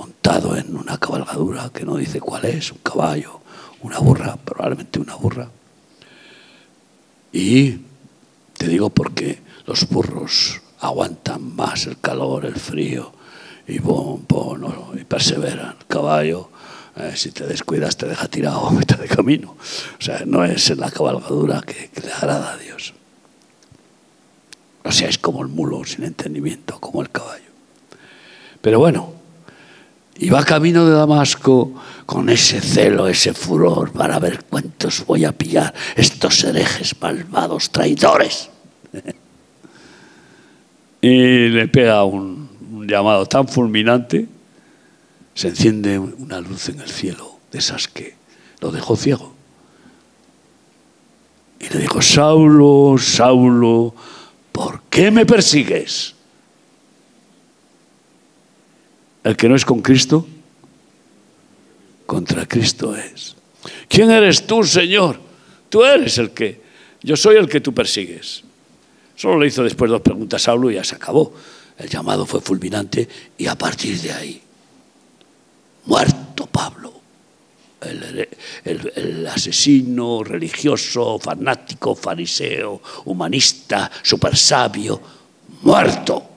montado 0.00 0.56
en 0.56 0.74
una 0.76 0.96
cabalgadura 0.96 1.70
que 1.74 1.84
no 1.84 1.96
dice 1.96 2.20
cuál 2.20 2.46
es, 2.46 2.72
un 2.72 2.78
caballo, 2.78 3.42
una 3.82 3.98
burra, 3.98 4.34
probablemente 4.36 4.98
una 4.98 5.14
burra. 5.14 5.50
Y 7.30 7.80
te 8.56 8.66
digo 8.66 8.88
porque 8.88 9.42
los 9.66 9.86
burros 9.90 10.62
aguantan 10.80 11.54
más 11.54 11.86
el 11.86 12.00
calor, 12.00 12.46
el 12.46 12.54
frío, 12.54 13.12
y, 13.68 13.78
bon, 13.78 14.26
y 14.98 15.04
perseveran. 15.04 15.76
El 15.78 15.86
caballo, 15.86 16.48
eh, 16.96 17.12
si 17.14 17.30
te 17.30 17.46
descuidas, 17.46 17.98
te 17.98 18.06
deja 18.06 18.26
tirado 18.26 18.68
a 18.68 18.72
mitad 18.72 18.98
de 18.98 19.06
camino. 19.06 19.50
O 19.98 20.02
sea, 20.02 20.22
no 20.24 20.46
es 20.46 20.74
la 20.78 20.90
cabalgadura 20.90 21.60
que, 21.60 21.90
que 21.90 22.00
le 22.00 22.10
agrada 22.10 22.54
a 22.54 22.56
Dios. 22.56 22.94
O 24.82 24.92
sea, 24.92 25.10
es 25.10 25.18
como 25.18 25.42
el 25.42 25.48
mulo 25.48 25.84
sin 25.84 26.04
entendimiento, 26.04 26.80
como 26.80 27.02
el 27.02 27.10
caballo. 27.10 27.50
Pero 28.62 28.78
bueno, 28.78 29.19
y 30.20 30.28
va 30.28 30.44
camino 30.44 30.84
de 30.84 30.92
Damasco 30.92 31.72
con 32.04 32.28
ese 32.28 32.60
celo, 32.60 33.08
ese 33.08 33.32
furor 33.32 33.90
para 33.90 34.18
ver 34.18 34.44
cuántos 34.44 35.06
voy 35.06 35.24
a 35.24 35.32
pillar, 35.32 35.72
estos 35.96 36.44
herejes 36.44 36.94
malvados, 37.00 37.70
traidores. 37.70 38.50
y 41.00 41.48
le 41.48 41.68
pega 41.68 42.04
un, 42.04 42.50
llamado 42.86 43.24
tan 43.24 43.48
fulminante, 43.48 44.28
se 45.34 45.48
enciende 45.48 45.98
una 45.98 46.38
luz 46.42 46.68
en 46.68 46.80
el 46.80 46.90
cielo, 46.90 47.38
de 47.50 47.58
esas 47.58 47.88
que 47.88 48.14
lo 48.60 48.70
dejó 48.70 48.96
ciego. 48.96 49.34
Y 51.60 51.72
le 51.72 51.80
dijo, 51.80 52.02
Saulo, 52.02 52.96
Saulo, 52.98 53.94
¿por 54.52 54.82
qué 54.90 55.10
me 55.10 55.24
persigues? 55.24 56.14
El 59.24 59.36
que 59.36 59.48
no 59.48 59.54
es 59.54 59.64
con 59.64 59.82
Cristo, 59.82 60.26
contra 62.06 62.46
Cristo 62.46 62.96
es. 62.96 63.36
¿Quién 63.88 64.10
eres 64.10 64.46
tú, 64.46 64.64
Señor? 64.64 65.20
Tú 65.68 65.84
eres 65.84 66.18
el 66.18 66.30
que 66.30 66.60
yo 67.02 67.16
soy 67.16 67.36
el 67.36 67.48
que 67.48 67.60
tú 67.60 67.72
persigues. 67.72 68.42
Solo 69.16 69.40
le 69.40 69.48
hizo 69.48 69.62
después 69.62 69.90
dos 69.90 70.00
preguntas 70.00 70.42
a 70.42 70.44
Saulo 70.46 70.70
y 70.70 70.74
ya 70.74 70.84
se 70.84 70.96
acabó. 70.96 71.34
El 71.78 71.88
llamado 71.88 72.26
fue 72.26 72.40
fulminante 72.40 73.08
y 73.38 73.46
a 73.46 73.56
partir 73.56 74.00
de 74.00 74.12
ahí, 74.12 74.42
muerto 75.86 76.46
Pablo, 76.46 76.92
el, 77.80 78.28
el, 78.64 79.26
asesino 79.26 80.22
religioso, 80.22 81.18
fanático, 81.18 81.94
fariseo, 81.94 82.82
humanista, 83.06 83.90
super 84.02 84.36
sabio, 84.36 85.00
muerto. 85.62 86.29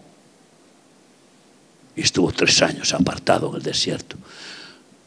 Y 1.95 2.01
estuvo 2.01 2.31
tres 2.31 2.61
años 2.61 2.93
apartado 2.93 3.49
en 3.49 3.55
el 3.57 3.63
desierto 3.63 4.17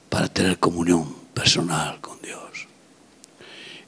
para 0.08 0.28
tener 0.28 0.58
comunión 0.58 1.14
personal 1.34 2.00
con 2.00 2.20
Dios 2.22 2.66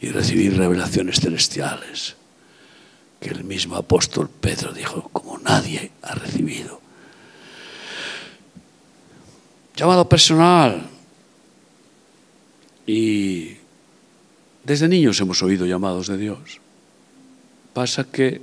y 0.01 0.11
recibir 0.11 0.57
revelaciones 0.57 1.21
celestiales 1.21 2.17
que 3.21 3.31
el 3.31 3.45
mismo 3.45 3.77
apóstol 3.77 4.29
Pedro 4.29 4.73
dijo, 4.73 5.09
como 5.13 5.39
nadie 5.39 5.91
ha 6.03 6.15
recibido. 6.15 6.81
Llamado 9.75 10.09
personal. 10.09 10.89
Y 12.87 13.57
desde 14.65 14.89
niños 14.89 15.21
hemos 15.21 15.43
oído 15.43 15.67
llamados 15.67 16.07
de 16.07 16.17
Dios. 16.17 16.61
Pasa 17.75 18.05
que 18.05 18.41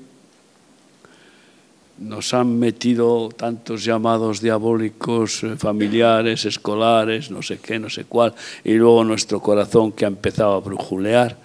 nos 1.97 2.33
han 2.33 2.59
metido 2.59 3.29
tantos 3.29 3.83
llamados 3.83 4.41
diabólicos, 4.41 5.43
eh, 5.43 5.55
familiares, 5.55 6.45
escolares, 6.45 7.31
no 7.31 7.41
sé 7.41 7.59
qué, 7.59 7.79
no 7.79 7.89
sé 7.89 8.05
cuál, 8.05 8.33
y 8.63 8.73
luego 8.73 9.03
nuestro 9.03 9.39
corazón 9.39 9.91
que 9.91 10.05
ha 10.05 10.09
empezado 10.09 10.53
a 10.53 10.59
brujulear 10.59 11.37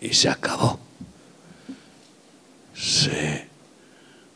y 0.00 0.14
se 0.14 0.28
acabó. 0.28 0.80
Se 2.74 3.48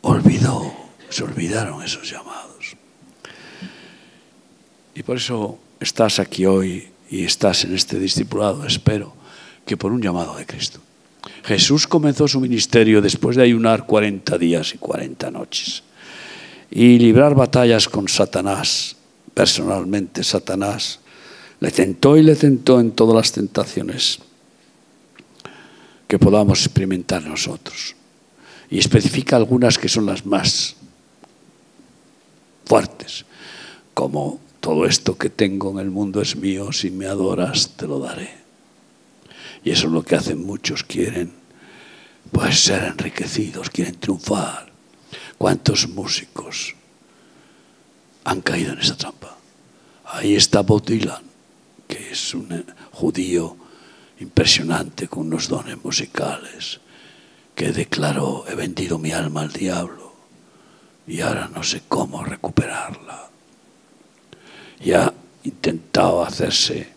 olvidó, 0.03 0.73
se 1.09 1.25
olvidaron 1.25 1.83
esos 1.83 2.11
llamados. 2.11 2.77
Y 4.95 5.03
por 5.03 5.17
eso 5.17 5.59
estás 5.79 6.19
aquí 6.19 6.47
hoy 6.47 6.89
y 7.11 7.25
estás 7.25 7.65
en 7.65 7.75
este 7.75 7.99
discipulado, 7.99 8.67
espero, 8.67 9.15
que 9.65 9.77
por 9.77 9.93
un 9.93 10.03
llamado 10.03 10.37
de 10.37 10.47
Cristo. 10.47 10.81
Jesús 11.45 11.87
comenzó 11.87 12.29
su 12.29 12.41
ministerio 12.41 13.01
después 13.01 13.37
de 13.37 13.43
ayunar 13.43 13.87
40 13.87 14.39
días 14.39 14.75
y 14.75 14.79
40 14.79 15.31
noches 15.31 15.83
y 16.71 16.99
librar 16.99 17.35
batallas 17.35 17.89
con 17.89 18.09
Satanás. 18.09 18.97
Personalmente, 19.35 20.25
Satanás 20.25 21.01
le 21.61 21.71
tentó 21.71 22.17
y 22.17 22.23
le 22.23 22.37
tentó 22.37 22.81
en 22.81 22.93
todas 22.93 23.15
las 23.15 23.33
tentaciones 23.33 24.19
que 26.09 26.19
podamos 26.19 26.65
experimentar 26.65 27.23
nosotros. 27.23 27.95
Y 28.71 28.79
especifica 28.79 29.37
algunas 29.37 29.79
que 29.79 29.89
son 29.89 30.07
las 30.07 30.25
más 30.27 30.77
fuertes, 32.65 33.25
como 33.95 34.41
todo 34.61 34.87
esto 34.87 35.19
que 35.19 35.31
tengo 35.31 35.73
en 35.73 35.79
el 35.79 35.91
mundo 35.91 36.21
es 36.21 36.37
mío, 36.37 36.73
si 36.73 36.91
me 36.91 37.07
adoras 37.07 37.71
te 37.77 37.87
lo 37.87 37.99
daré. 37.99 38.50
Y 39.65 39.71
eso 39.71 39.87
es 39.87 39.93
lo 39.93 40.03
que 40.03 40.17
hacen 40.17 40.45
muchos, 40.45 40.85
quieren 40.85 41.33
pues 42.33 42.61
ser 42.61 42.85
enriquecidos, 42.85 43.71
quieren 43.71 43.97
triunfar. 43.97 44.71
¿Cuántos 45.37 45.89
músicos 45.89 46.75
han 48.25 48.41
caído 48.41 48.73
en 48.73 48.79
esa 48.79 48.97
trampa? 48.97 49.37
Ahí 50.05 50.35
está 50.35 50.61
Bob 50.61 50.85
Dylan, 50.85 51.23
que 51.89 52.13
es 52.13 52.35
un 52.35 52.65
judío 52.93 53.57
impresionante 54.21 55.09
con 55.09 55.27
unos 55.27 55.49
dones 55.49 55.83
musicales, 55.83 56.81
que 57.55 57.73
declaró, 57.73 58.45
he 58.49 58.55
vendido 58.55 58.99
mi 58.99 59.13
alma 59.13 59.43
al 59.43 59.53
diablo 59.53 60.15
y 61.07 61.21
ahora 61.21 61.49
no 61.49 61.63
sé 61.63 61.83
cómo 61.89 62.25
recuperarla. 62.25 63.29
Y 64.81 64.93
ha 64.93 65.13
intentado 65.43 66.23
hacerse 66.25 66.93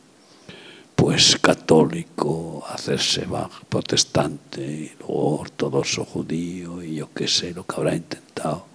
pues 1.03 1.35
católico, 1.35 2.63
hacerse 2.65 3.27
protestante, 3.67 4.61
y 4.61 4.91
luego 4.99 5.41
ortodoxo 5.41 6.05
judío, 6.05 6.81
y 6.81 6.95
yo 6.95 7.09
qué 7.13 7.27
sé 7.27 7.53
lo 7.53 7.65
que 7.65 7.75
habrá 7.75 7.93
intentado. 7.93 8.65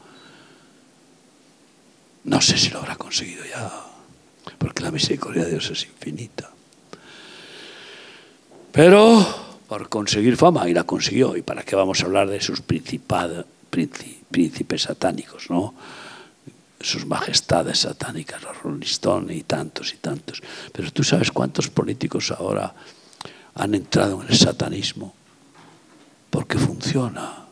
No 2.24 2.38
sé 2.42 2.58
si 2.58 2.68
lo 2.68 2.80
habrá 2.80 2.96
conseguido 2.96 3.46
ya, 3.46 3.72
porque 4.58 4.82
la 4.82 4.90
misericordia 4.90 5.44
de 5.44 5.52
Dios 5.52 5.70
es 5.70 5.84
infinita. 5.84 6.50
Pero 8.72 9.26
por 9.66 9.88
conseguir 9.88 10.36
fama, 10.36 10.68
y 10.68 10.74
la 10.74 10.84
consiguió, 10.84 11.34
y 11.34 11.40
para 11.40 11.62
qué 11.62 11.76
vamos 11.76 12.02
a 12.02 12.04
hablar 12.04 12.28
de 12.28 12.42
sus 12.42 12.60
príncipes 12.60 13.46
satánicos, 14.82 15.48
¿no? 15.48 15.72
Sus 16.80 17.06
majestades 17.06 17.80
satánicas, 17.80 18.42
los 18.42 18.62
Rolling 18.62 19.30
y 19.30 19.42
tantos 19.42 19.92
y 19.94 19.96
tantos. 19.96 20.42
Pero 20.72 20.90
tú 20.92 21.02
sabes 21.02 21.30
cuántos 21.30 21.68
políticos 21.68 22.30
ahora 22.30 22.74
han 23.54 23.74
entrado 23.74 24.22
en 24.22 24.28
el 24.28 24.36
satanismo 24.36 25.14
porque 26.30 26.58
funciona, 26.58 27.46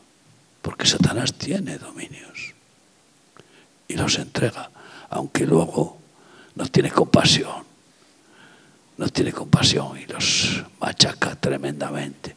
porque 0.63 0.87
Satanás 0.87 1.35
tiene 1.35 1.79
dominios 1.79 2.55
y 3.89 3.95
los 3.95 4.19
entrega, 4.19 4.71
aunque 5.11 5.47
luego 5.47 5.99
no 6.55 6.67
tiene 6.67 6.91
compasión 6.91 7.67
no 8.97 9.09
tiene 9.09 9.33
compasión 9.33 9.99
y 9.99 10.07
los 10.11 10.65
machaca 10.81 11.37
tremendamente. 11.37 12.37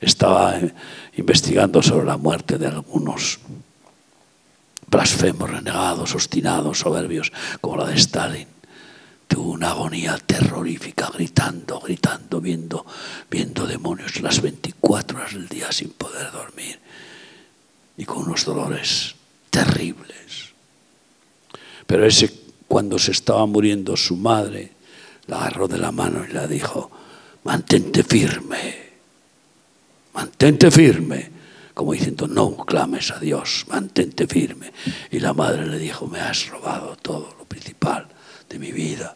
Estaba 0.00 0.58
eh, 0.58 0.72
investigando 1.16 1.82
sobre 1.82 2.06
la 2.06 2.16
muerte 2.16 2.58
de 2.58 2.66
algunos 2.66 3.40
blasfemos, 4.90 5.50
renegados, 5.50 6.14
obstinados, 6.14 6.80
soberbios, 6.80 7.32
como 7.60 7.76
la 7.76 7.86
de 7.86 7.94
Stalin. 7.96 8.48
Tuvo 9.26 9.52
una 9.52 9.70
agonía 9.70 10.16
terrorífica, 10.18 11.10
gritando, 11.12 11.80
gritando, 11.80 12.40
viendo, 12.40 12.86
viendo 13.30 13.66
demonios 13.66 14.20
las 14.20 14.40
24 14.40 15.18
horas 15.18 15.34
del 15.34 15.48
día 15.48 15.70
sin 15.70 15.90
poder 15.90 16.32
dormir 16.32 16.78
y 17.98 18.04
con 18.04 18.18
unos 18.18 18.44
dolores 18.44 19.14
terribles. 19.50 20.54
Pero 21.86 22.06
ese, 22.06 22.32
cuando 22.66 22.98
se 22.98 23.12
estaba 23.12 23.44
muriendo 23.44 23.96
su 23.96 24.16
madre, 24.16 24.72
la 25.26 25.38
agarró 25.38 25.68
de 25.68 25.78
la 25.78 25.92
mano 25.92 26.24
y 26.24 26.32
le 26.32 26.46
dijo, 26.48 26.90
mantente 27.44 28.02
firme, 28.02 28.88
mantente 30.14 30.70
firme, 30.70 31.37
como 31.78 31.92
diciendo, 31.92 32.26
no 32.26 32.56
clames 32.56 33.12
a 33.12 33.20
Dios, 33.20 33.64
mantente 33.68 34.26
firme. 34.26 34.72
Y 35.12 35.20
la 35.20 35.32
madre 35.32 35.64
le 35.64 35.78
dijo, 35.78 36.08
me 36.08 36.18
has 36.18 36.48
robado 36.48 36.96
todo 36.96 37.36
lo 37.38 37.44
principal 37.44 38.08
de 38.48 38.58
mi 38.58 38.72
vida 38.72 39.14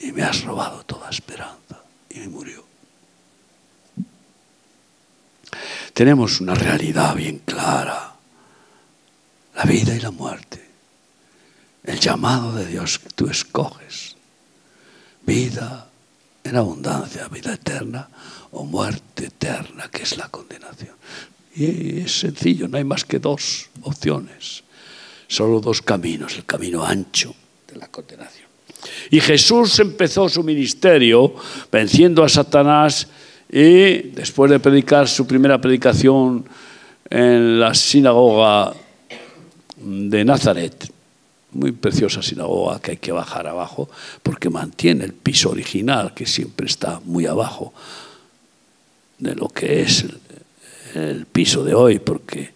y 0.00 0.10
me 0.10 0.24
has 0.24 0.42
robado 0.42 0.82
toda 0.84 1.08
esperanza. 1.08 1.84
Y 2.10 2.18
murió. 2.26 2.64
Tenemos 5.94 6.40
una 6.40 6.56
realidad 6.56 7.14
bien 7.14 7.38
clara, 7.38 8.16
la 9.54 9.62
vida 9.62 9.94
y 9.94 10.00
la 10.00 10.10
muerte, 10.10 10.68
el 11.84 12.00
llamado 12.00 12.56
de 12.56 12.66
Dios 12.66 12.98
que 12.98 13.10
tú 13.10 13.28
escoges 13.28 14.16
vida 15.24 15.86
en 16.42 16.56
abundancia, 16.56 17.28
vida 17.28 17.54
eterna 17.54 18.08
o 18.50 18.64
muerte 18.64 19.26
eterna, 19.26 19.88
que 19.92 20.02
es 20.02 20.16
la 20.16 20.28
condenación. 20.28 20.96
Y 21.54 22.00
es 22.00 22.20
sencillo, 22.20 22.68
no 22.68 22.78
hay 22.78 22.84
más 22.84 23.04
que 23.04 23.18
dos 23.18 23.68
opciones, 23.82 24.62
solo 25.28 25.60
dos 25.60 25.82
caminos, 25.82 26.36
el 26.36 26.44
camino 26.44 26.84
ancho 26.84 27.34
de 27.68 27.76
la 27.76 27.88
condenación. 27.88 28.48
Y 29.10 29.20
Jesús 29.20 29.78
empezó 29.78 30.28
su 30.28 30.42
ministerio 30.42 31.34
venciendo 31.70 32.24
a 32.24 32.28
Satanás 32.28 33.06
y 33.50 34.10
después 34.10 34.50
de 34.50 34.60
predicar 34.60 35.06
su 35.08 35.26
primera 35.26 35.60
predicación 35.60 36.44
en 37.08 37.60
la 37.60 37.74
sinagoga 37.74 38.72
de 39.76 40.24
Nazaret, 40.24 40.90
muy 41.52 41.72
preciosa 41.72 42.22
sinagoga 42.22 42.80
que 42.80 42.92
hay 42.92 42.96
que 42.96 43.12
bajar 43.12 43.46
abajo 43.46 43.90
porque 44.22 44.48
mantiene 44.48 45.04
el 45.04 45.12
piso 45.12 45.50
original 45.50 46.14
que 46.14 46.24
siempre 46.24 46.66
está 46.66 47.00
muy 47.04 47.26
abajo 47.26 47.74
de 49.18 49.34
lo 49.34 49.48
que 49.48 49.82
es 49.82 50.06
el, 50.94 51.26
piso 51.26 51.64
de 51.64 51.74
hoy 51.74 51.98
porque 51.98 52.50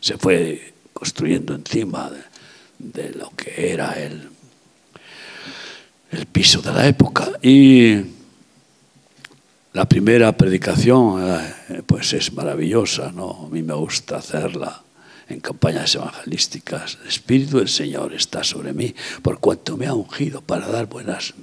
se 0.00 0.16
fue 0.18 0.72
construyendo 0.92 1.54
encima 1.54 2.10
de, 2.78 3.12
lo 3.12 3.30
que 3.30 3.72
era 3.72 3.92
el, 3.92 4.28
el 6.10 6.26
piso 6.26 6.60
de 6.62 6.72
la 6.72 6.86
época 6.86 7.32
y 7.42 8.02
la 9.72 9.84
primera 9.84 10.36
predicación 10.36 11.22
eh, 11.68 11.82
pues 11.86 12.12
es 12.12 12.32
maravillosa, 12.32 13.12
¿no? 13.12 13.46
A 13.46 13.54
mí 13.54 13.62
me 13.62 13.74
gusta 13.74 14.16
hacerla 14.16 14.82
en 15.28 15.38
campañas 15.38 15.94
evangelísticas. 15.94 16.98
El 17.02 17.08
Espíritu 17.08 17.58
del 17.58 17.68
Señor 17.68 18.12
está 18.12 18.42
sobre 18.42 18.72
mí, 18.72 18.92
por 19.22 19.38
cuanto 19.38 19.76
me 19.76 19.86
ha 19.86 19.94
ungido 19.94 20.40
para 20.40 20.66
dar 20.66 20.86
buenas 20.86 21.34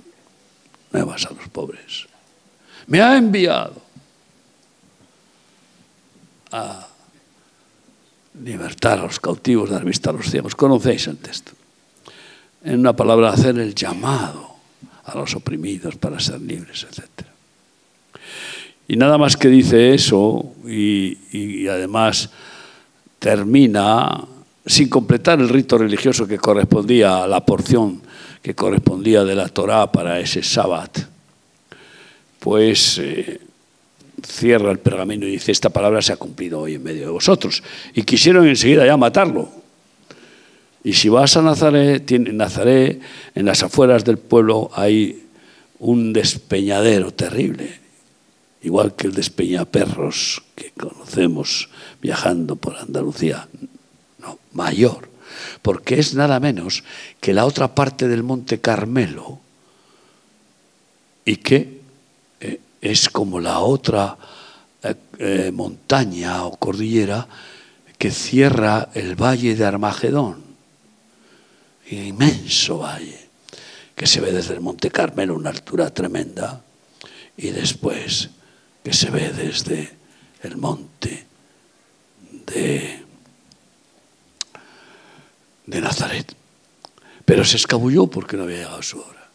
nuevas 0.91 1.25
a 1.25 1.33
los 1.33 1.47
pobres. 1.47 2.07
Me 2.87 3.01
ha 3.01 3.17
enviado 3.17 3.81
a 6.51 6.87
libertar 8.43 8.99
a 8.99 9.03
los 9.03 9.19
cautivos, 9.19 9.69
dar 9.69 9.83
vista 9.83 10.09
a 10.09 10.13
los 10.13 10.29
ciegos. 10.29 10.55
Conocéis 10.55 11.07
el 11.07 11.17
texto. 11.17 11.51
En 12.63 12.79
una 12.79 12.93
palabra, 12.93 13.29
hacer 13.29 13.57
el 13.59 13.73
llamado 13.73 14.47
a 15.05 15.15
los 15.15 15.35
oprimidos 15.35 15.95
para 15.95 16.19
ser 16.19 16.41
libres, 16.41 16.85
etc. 16.89 17.27
Y 18.87 18.95
nada 18.95 19.17
más 19.17 19.35
que 19.35 19.47
dice 19.47 19.93
eso 19.93 20.53
y, 20.65 21.67
además 21.67 22.29
termina 23.19 24.23
sin 24.65 24.89
completar 24.89 25.39
el 25.39 25.49
rito 25.49 25.77
religioso 25.77 26.27
que 26.27 26.37
correspondía 26.37 27.23
a 27.23 27.27
la 27.27 27.45
porción 27.45 28.01
que 28.41 28.53
correspondía 28.53 29.23
de 29.23 29.35
la 29.35 29.49
Torá 29.49 29.91
para 29.91 30.19
ese 30.19 30.43
sábado, 30.43 30.91
pues 32.39 32.99
eh, 32.99 33.41
cierra 34.25 34.71
el 34.71 34.79
pergamino 34.79 35.25
y 35.27 35.31
dice, 35.31 35.51
esta 35.51 35.69
palabra 35.69 36.01
se 36.01 36.13
ha 36.13 36.17
cumplido 36.17 36.61
hoy 36.61 36.75
en 36.75 36.83
medio 36.83 37.05
de 37.05 37.11
vosotros. 37.11 37.63
Y 37.93 38.03
quisieron 38.03 38.47
enseguida 38.47 38.85
ya 38.85 38.97
matarlo. 38.97 39.49
Y 40.83 40.93
si 40.93 41.09
vas 41.09 41.35
a 41.35 41.41
Nazaret, 41.41 42.09
en 42.11 42.37
Nazaret, 42.37 43.01
en 43.35 43.45
las 43.45 43.63
afueras 43.63 44.05
del 44.05 44.17
pueblo 44.17 44.69
hay 44.73 45.23
un 45.79 46.13
despeñadero 46.13 47.11
terrible, 47.11 47.79
igual 48.61 48.95
que 48.95 49.07
el 49.07 49.13
despeñaperros 49.13 50.43
que 50.55 50.71
conocemos 50.71 51.69
viajando 52.01 52.55
por 52.55 52.77
Andalucía, 52.77 53.47
no, 54.19 54.39
mayor, 54.53 55.09
porque 55.61 55.99
es 55.99 56.15
nada 56.15 56.39
menos 56.39 56.83
que 57.19 57.33
la 57.33 57.45
otra 57.45 57.75
parte 57.75 58.07
del 58.07 58.23
Monte 58.23 58.59
Carmelo 58.59 59.39
y 61.25 61.35
que 61.35 61.76
es 62.91 63.09
como 63.09 63.39
la 63.39 63.59
otra 63.59 64.17
eh, 64.81 64.95
eh, 65.19 65.51
montaña 65.51 66.45
o 66.45 66.55
cordillera 66.55 67.27
que 67.97 68.11
cierra 68.11 68.89
el 68.93 69.15
valle 69.15 69.55
de 69.55 69.65
Armagedón, 69.65 70.43
inmenso 71.89 72.79
valle, 72.79 73.27
que 73.95 74.07
se 74.07 74.21
ve 74.21 74.31
desde 74.31 74.53
el 74.53 74.61
Monte 74.61 74.91
Carmelo, 74.91 75.35
una 75.35 75.49
altura 75.49 75.93
tremenda, 75.93 76.61
y 77.35 77.49
después 77.49 78.29
que 78.83 78.93
se 78.93 79.09
ve 79.09 79.31
desde 79.31 79.97
el 80.43 80.57
monte 80.57 81.25
de, 82.45 83.03
de 85.65 85.81
Nazaret. 85.81 86.33
Pero 87.25 87.43
se 87.43 87.57
escabulló 87.57 88.07
porque 88.07 88.37
no 88.37 88.43
había 88.43 88.57
llegado 88.57 88.81
su 88.81 88.99
hora. 88.99 89.27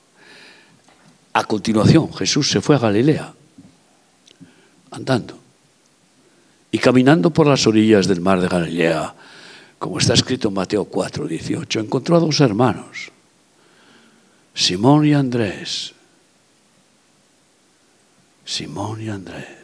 A 1.35 1.45
continuación, 1.45 2.13
Jesús 2.15 2.51
se 2.51 2.61
fue 2.61 2.77
a 2.77 2.79
Galilea, 2.79 3.35
andando, 4.93 5.39
y 6.71 6.79
caminando 6.79 7.31
por 7.31 7.47
las 7.47 7.67
orillas 7.67 8.07
del 8.07 8.21
mar 8.21 8.41
de 8.41 8.49
Galilea, 8.49 9.15
como 9.79 9.99
está 9.99 10.15
escrito 10.15 10.49
en 10.49 10.55
Mateo 10.55 10.85
4, 10.85 11.27
18, 11.27 11.81
encontró 11.81 12.17
a 12.17 12.21
dos 12.21 12.41
hermanos, 12.41 13.11
Simón 14.55 15.07
y 15.07 15.15
Andrés. 15.15 15.95
Simón 18.45 19.01
y 19.01 19.09
Andrés 19.09 19.63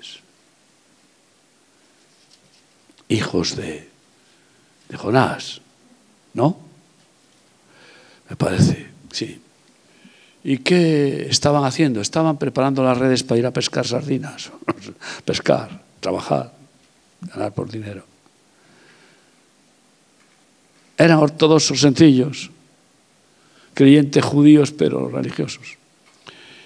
hijos 3.09 3.57
de, 3.57 3.89
de 4.89 4.97
Jonás, 4.97 5.61
¿no? 6.35 6.59
Me 8.29 8.37
parece, 8.37 8.91
sí. 9.11 9.41
¿Y 10.49 10.65
qué 10.65 11.27
estaban 11.29 11.67
haciendo? 11.67 12.01
Estaban 12.01 12.39
preparando 12.39 12.83
las 12.83 12.97
redes 12.97 13.23
para 13.23 13.39
ir 13.39 13.45
a 13.45 13.53
pescar 13.53 13.87
sardinas, 13.87 14.51
pescar, 15.27 15.83
trabajar, 16.01 16.55
ganar 17.21 17.53
por 17.53 17.71
dinero. 17.71 18.03
Eran 20.97 21.19
ortodoxos 21.19 21.79
sencillos, 21.79 22.51
creyentes 23.75 24.25
judíos 24.25 24.73
pero 24.73 25.11
religiosos. 25.11 25.77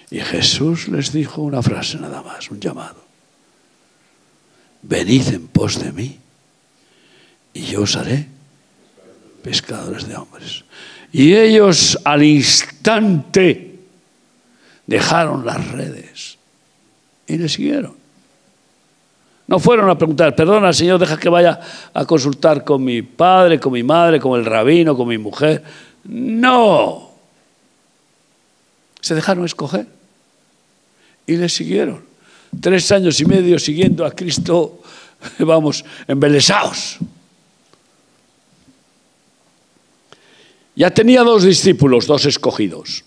Y 0.09 0.21
Jesús 0.21 0.87
les 0.87 1.11
dijo 1.11 1.41
una 1.41 1.61
frase 1.61 1.99
nada 1.99 2.23
más, 2.23 2.49
un 2.51 2.61
llamado. 2.61 3.03
Venid 4.81 5.27
en 5.27 5.47
pos 5.49 5.83
de 5.83 5.91
mí 5.91 6.19
y 7.53 7.63
yo 7.63 7.81
os 7.81 7.97
haré 7.97 8.27
pescadores 9.43 10.07
de 10.07 10.15
hombres. 10.15 10.63
Y 11.11 11.35
ellos 11.35 11.99
al 12.05 12.23
instante 12.23 13.72
dejaron 14.87 15.45
las 15.45 15.71
redes 15.71 16.37
y 17.27 17.37
le 17.37 17.49
siguieron. 17.49 17.95
No 19.47 19.59
fueron 19.59 19.89
a 19.89 19.97
preguntar, 19.97 20.35
perdona 20.35 20.71
Señor, 20.73 20.99
deja 20.99 21.17
que 21.17 21.29
vaya 21.29 21.59
a 21.93 22.05
consultar 22.05 22.63
con 22.63 22.83
mi 22.83 23.01
padre, 23.01 23.59
con 23.59 23.73
mi 23.73 23.83
madre, 23.83 24.19
con 24.19 24.39
el 24.39 24.45
rabino, 24.45 24.95
con 24.95 25.07
mi 25.07 25.17
mujer. 25.17 25.63
No. 26.05 27.11
Se 29.01 29.15
dejaron 29.15 29.45
escoger 29.45 29.87
y 31.27 31.35
le 31.35 31.49
siguieron. 31.49 32.03
Tres 32.61 32.91
años 32.91 33.19
y 33.19 33.25
medio 33.25 33.59
siguiendo 33.59 34.05
a 34.05 34.11
Cristo, 34.11 34.81
vamos, 35.39 35.83
embelesados. 36.07 36.99
Ya 40.75 40.89
tenía 40.89 41.21
dos 41.21 41.43
discípulos, 41.43 42.07
dos 42.07 42.25
escogidos, 42.25 43.03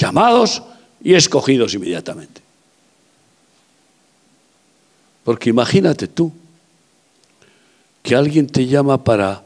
llamados 0.00 0.62
y 1.02 1.14
escogidos 1.14 1.74
inmediatamente. 1.74 2.40
Porque 5.24 5.50
imagínate 5.50 6.08
tú 6.08 6.32
que 8.02 8.16
alguien 8.16 8.46
te 8.46 8.66
llama 8.66 9.04
para 9.04 9.42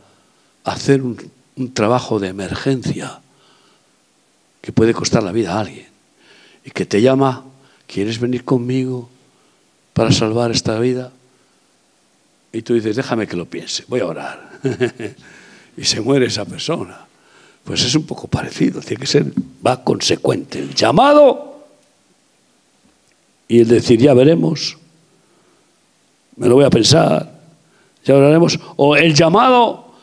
hacer 0.63 1.03
un, 1.03 1.19
trabajo 1.73 2.19
de 2.19 2.29
emergencia 2.29 3.21
que 4.61 4.73
puede 4.73 4.95
costar 4.95 5.23
la 5.23 5.33
vida 5.33 5.55
a 5.55 5.61
alguien 5.61 5.89
y 6.65 6.71
que 6.71 6.87
te 6.87 7.03
llama, 7.03 7.45
¿quieres 7.87 8.19
venir 8.19 8.45
conmigo 8.45 9.09
para 9.93 10.11
salvar 10.11 10.51
esta 10.53 10.79
vida? 10.79 11.13
Y 12.53 12.63
tú 12.63 12.75
dices, 12.75 12.97
déjame 12.97 13.27
que 13.27 13.37
lo 13.37 13.45
piense, 13.45 13.85
voy 13.89 14.01
a 14.01 14.07
orar. 14.07 14.61
y 15.77 15.85
se 15.85 16.01
muere 16.01 16.27
esa 16.27 16.45
persona. 16.45 17.04
Pues 17.65 17.83
es 17.83 17.95
un 17.95 18.05
poco 18.05 18.29
parecido, 18.29 18.81
tiene 18.81 19.01
que 19.01 19.07
ser, 19.07 19.33
va 19.67 19.83
consecuente. 19.83 20.59
El 20.59 20.75
llamado 20.75 21.67
y 23.49 23.61
el 23.61 23.69
decir, 23.69 24.01
ya 24.01 24.12
veremos, 24.15 24.77
me 26.37 26.49
lo 26.49 26.57
voy 26.57 26.65
a 26.65 26.71
pensar, 26.71 27.41
ya 28.05 28.15
hablaremos, 28.15 28.59
o 28.77 28.97
el 28.97 29.15
llamado 29.15 29.95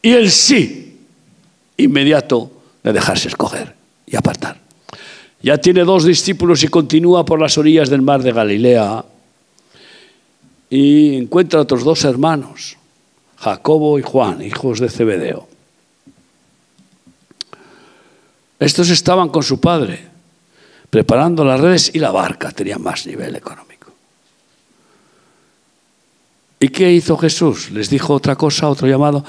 y 0.00 0.12
el 0.12 0.30
sí 0.30 0.98
inmediato 1.76 2.50
de 2.82 2.92
dejarse 2.92 3.28
escoger 3.28 3.74
y 4.06 4.16
apartar. 4.16 4.58
Ya 5.42 5.58
tiene 5.58 5.84
dos 5.84 6.04
discípulos 6.04 6.62
y 6.62 6.68
continúa 6.68 7.24
por 7.24 7.40
las 7.40 7.56
orillas 7.58 7.88
del 7.88 8.02
mar 8.02 8.22
de 8.22 8.32
Galilea 8.32 9.04
y 10.68 11.16
encuentra 11.16 11.58
a 11.58 11.62
otros 11.62 11.82
dos 11.84 12.04
hermanos 12.04 12.76
Jacobo 13.38 13.98
y 13.98 14.02
Juan, 14.02 14.42
hijos 14.42 14.80
de 14.80 14.90
Zebedeo. 14.90 15.49
Estos 18.60 18.90
estaban 18.90 19.30
con 19.30 19.42
su 19.42 19.58
padre, 19.58 20.06
preparando 20.88 21.44
las 21.44 21.58
redes 21.58 21.90
y 21.94 21.98
la 21.98 22.12
barca, 22.12 22.52
tenía 22.52 22.78
más 22.78 23.06
nivel 23.06 23.34
económico. 23.34 23.90
¿Y 26.60 26.68
qué 26.68 26.92
hizo 26.92 27.16
Jesús? 27.16 27.70
Les 27.72 27.90
dijo 27.90 28.14
otra 28.14 28.36
cosa, 28.36 28.68
otro 28.68 28.86
llamado. 28.86 29.24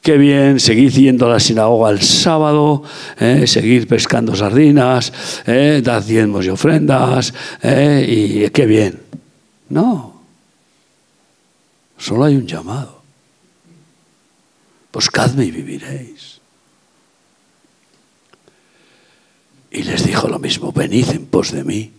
Qué 0.00 0.16
bien, 0.16 0.60
seguid 0.60 0.92
yendo 0.92 1.26
a 1.26 1.30
la 1.30 1.40
sinagoga 1.40 1.90
el 1.90 2.00
sábado, 2.00 2.84
eh, 3.18 3.84
pescando 3.86 4.34
sardinas, 4.34 5.12
eh, 5.44 5.82
dad 5.84 6.04
diezmos 6.04 6.46
y 6.46 6.48
ofrendas, 6.48 7.34
eh, 7.60 8.06
y 8.08 8.50
qué 8.50 8.64
bien. 8.64 9.00
No, 9.68 10.22
solo 11.98 12.24
hay 12.24 12.36
un 12.36 12.46
llamado 12.46 12.98
buscadme 14.98 15.44
y 15.44 15.50
viviréis. 15.52 16.17
Y 19.70 19.82
les 19.82 20.06
dijo 20.06 20.28
lo 20.28 20.38
mismo, 20.38 20.72
venid 20.72 21.10
en 21.10 21.26
pos 21.26 21.52
de 21.52 21.64
mí 21.64 21.92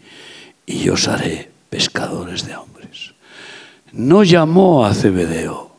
y 0.66 0.80
yo 0.80 0.94
os 0.94 1.08
haré 1.08 1.50
pescadores 1.70 2.46
de 2.46 2.56
hombres. 2.56 3.14
No 3.92 4.24
llamó 4.24 4.86
a 4.86 4.94
Zebedeo, 4.94 5.72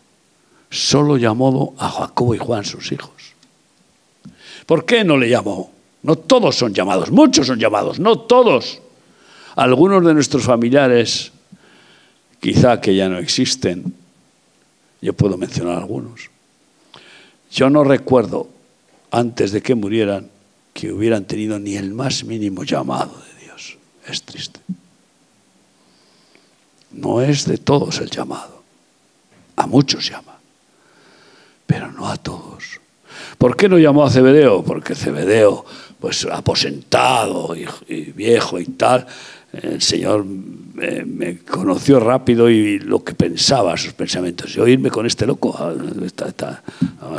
solo 0.70 1.16
llamó 1.16 1.74
a 1.78 1.88
Jacobo 1.88 2.34
y 2.34 2.38
Juan, 2.38 2.64
sus 2.64 2.93
hijos. 2.93 3.34
¿Por 4.66 4.84
qué 4.84 5.05
no 5.05 5.16
le 5.16 5.28
llamó? 5.28 5.72
No 6.03 6.16
todos 6.16 6.57
son 6.57 6.72
llamados, 6.72 7.11
muchos 7.11 7.47
son 7.47 7.59
llamados, 7.59 7.99
no 7.99 8.18
todos. 8.18 8.80
Algunos 9.57 10.05
de 10.05 10.14
nuestros 10.14 10.45
familiares, 10.45 11.32
quizá 12.41 12.80
que 12.80 12.95
ya 12.95 13.09
no 13.09 13.18
existen, 13.18 13.95
yo 15.03 15.12
puedo 15.12 15.36
mencionar 15.36 15.78
algunos, 15.78 16.30
yo 17.51 17.68
no 17.68 17.84
recuerdo, 17.84 18.49
antes 19.11 19.51
de 19.53 19.61
que 19.61 19.74
murieran, 19.74 20.30
que 20.72 20.92
hubieran 20.92 21.24
tenido 21.24 21.58
ni 21.58 21.76
el 21.76 21.92
más 21.92 22.24
mínimo 22.24 22.64
llamado 22.64 23.12
de 23.16 23.44
Dios. 23.44 23.76
Es 24.06 24.22
triste. 24.22 24.60
No 26.90 27.20
es 27.20 27.46
de 27.46 27.58
todos 27.58 27.98
el 27.98 28.10
llamado. 28.10 28.62
muchos 29.66 30.08
llama, 30.08 30.38
pero 31.66 31.92
no 31.92 32.08
a 32.08 32.16
todos. 32.16 32.80
¿Por 33.38 33.56
qué 33.56 33.68
no 33.68 33.78
llamó 33.78 34.04
a 34.04 34.10
Cebedeo? 34.10 34.62
Porque 34.64 34.94
Cebedeo, 34.94 35.64
pues 35.98 36.26
aposentado 36.30 37.54
y, 37.54 38.12
viejo 38.12 38.58
y 38.58 38.64
tal, 38.66 39.06
el 39.53 39.82
Señor 39.82 40.24
me, 40.24 41.38
conoció 41.38 42.01
rápido 42.01 42.48
y 42.48 42.78
lo 42.78 43.03
que 43.03 43.14
pensaba, 43.14 43.76
sus 43.76 43.92
pensamientos. 43.92 44.53
Yo 44.53 44.66
irme 44.66 44.90
con 44.90 45.07
este 45.07 45.26
loco, 45.26 45.55
ah, 45.59 45.74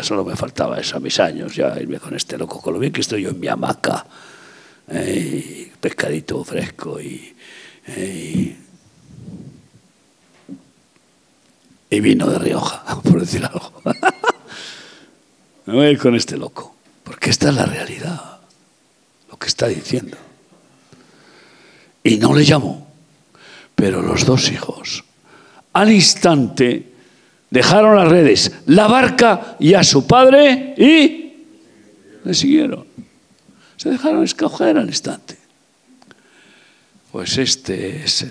solo 0.01 0.23
me 0.23 0.35
faltaba 0.35 0.79
eso 0.79 0.97
a 0.97 0.99
mis 0.99 1.19
años, 1.19 1.55
ya 1.55 1.77
irme 1.79 1.99
con 1.99 2.15
este 2.15 2.37
loco, 2.37 2.61
con 2.61 2.73
lo 2.73 2.79
bien 2.79 2.93
que 2.93 3.01
estoy 3.01 3.23
yo 3.23 3.29
en 3.29 3.39
mi 3.39 3.47
hamaca, 3.47 4.05
eh, 4.87 5.71
pescadito 5.79 6.43
fresco 6.43 6.99
y, 7.01 7.35
eh, 7.87 8.55
y 11.89 11.99
vino 11.99 12.29
de 12.29 12.39
Rioja, 12.39 13.01
por 13.03 13.19
decir 13.19 13.45
algo. 13.45 13.73
Me 15.65 15.73
voy 15.73 15.85
a 15.85 15.91
ir 15.91 15.99
con 15.99 16.15
este 16.15 16.37
loco, 16.37 16.75
porque 17.03 17.29
esta 17.29 17.49
es 17.49 17.55
la 17.55 17.65
realidad, 17.65 18.39
lo 19.29 19.37
que 19.37 19.47
está 19.47 19.67
diciendo. 19.67 20.17
Y 22.03 22.17
no 22.17 22.33
le 22.33 22.43
llamó, 22.43 22.87
pero 23.75 24.01
los 24.01 24.25
dos 24.25 24.51
hijos, 24.51 25.03
al 25.73 25.91
instante, 25.91 26.91
dejaron 27.49 27.95
las 27.95 28.09
redes, 28.09 28.51
la 28.65 28.87
barca 28.87 29.57
y 29.59 29.73
a 29.75 29.83
su 29.83 30.07
padre 30.07 30.73
y 30.77 31.33
le 32.23 32.33
siguieron. 32.33 32.85
Se 33.77 33.89
dejaron 33.89 34.23
escoger 34.23 34.77
al 34.77 34.87
instante. 34.87 35.37
Pues 37.11 37.37
este 37.37 38.03
es 38.03 38.25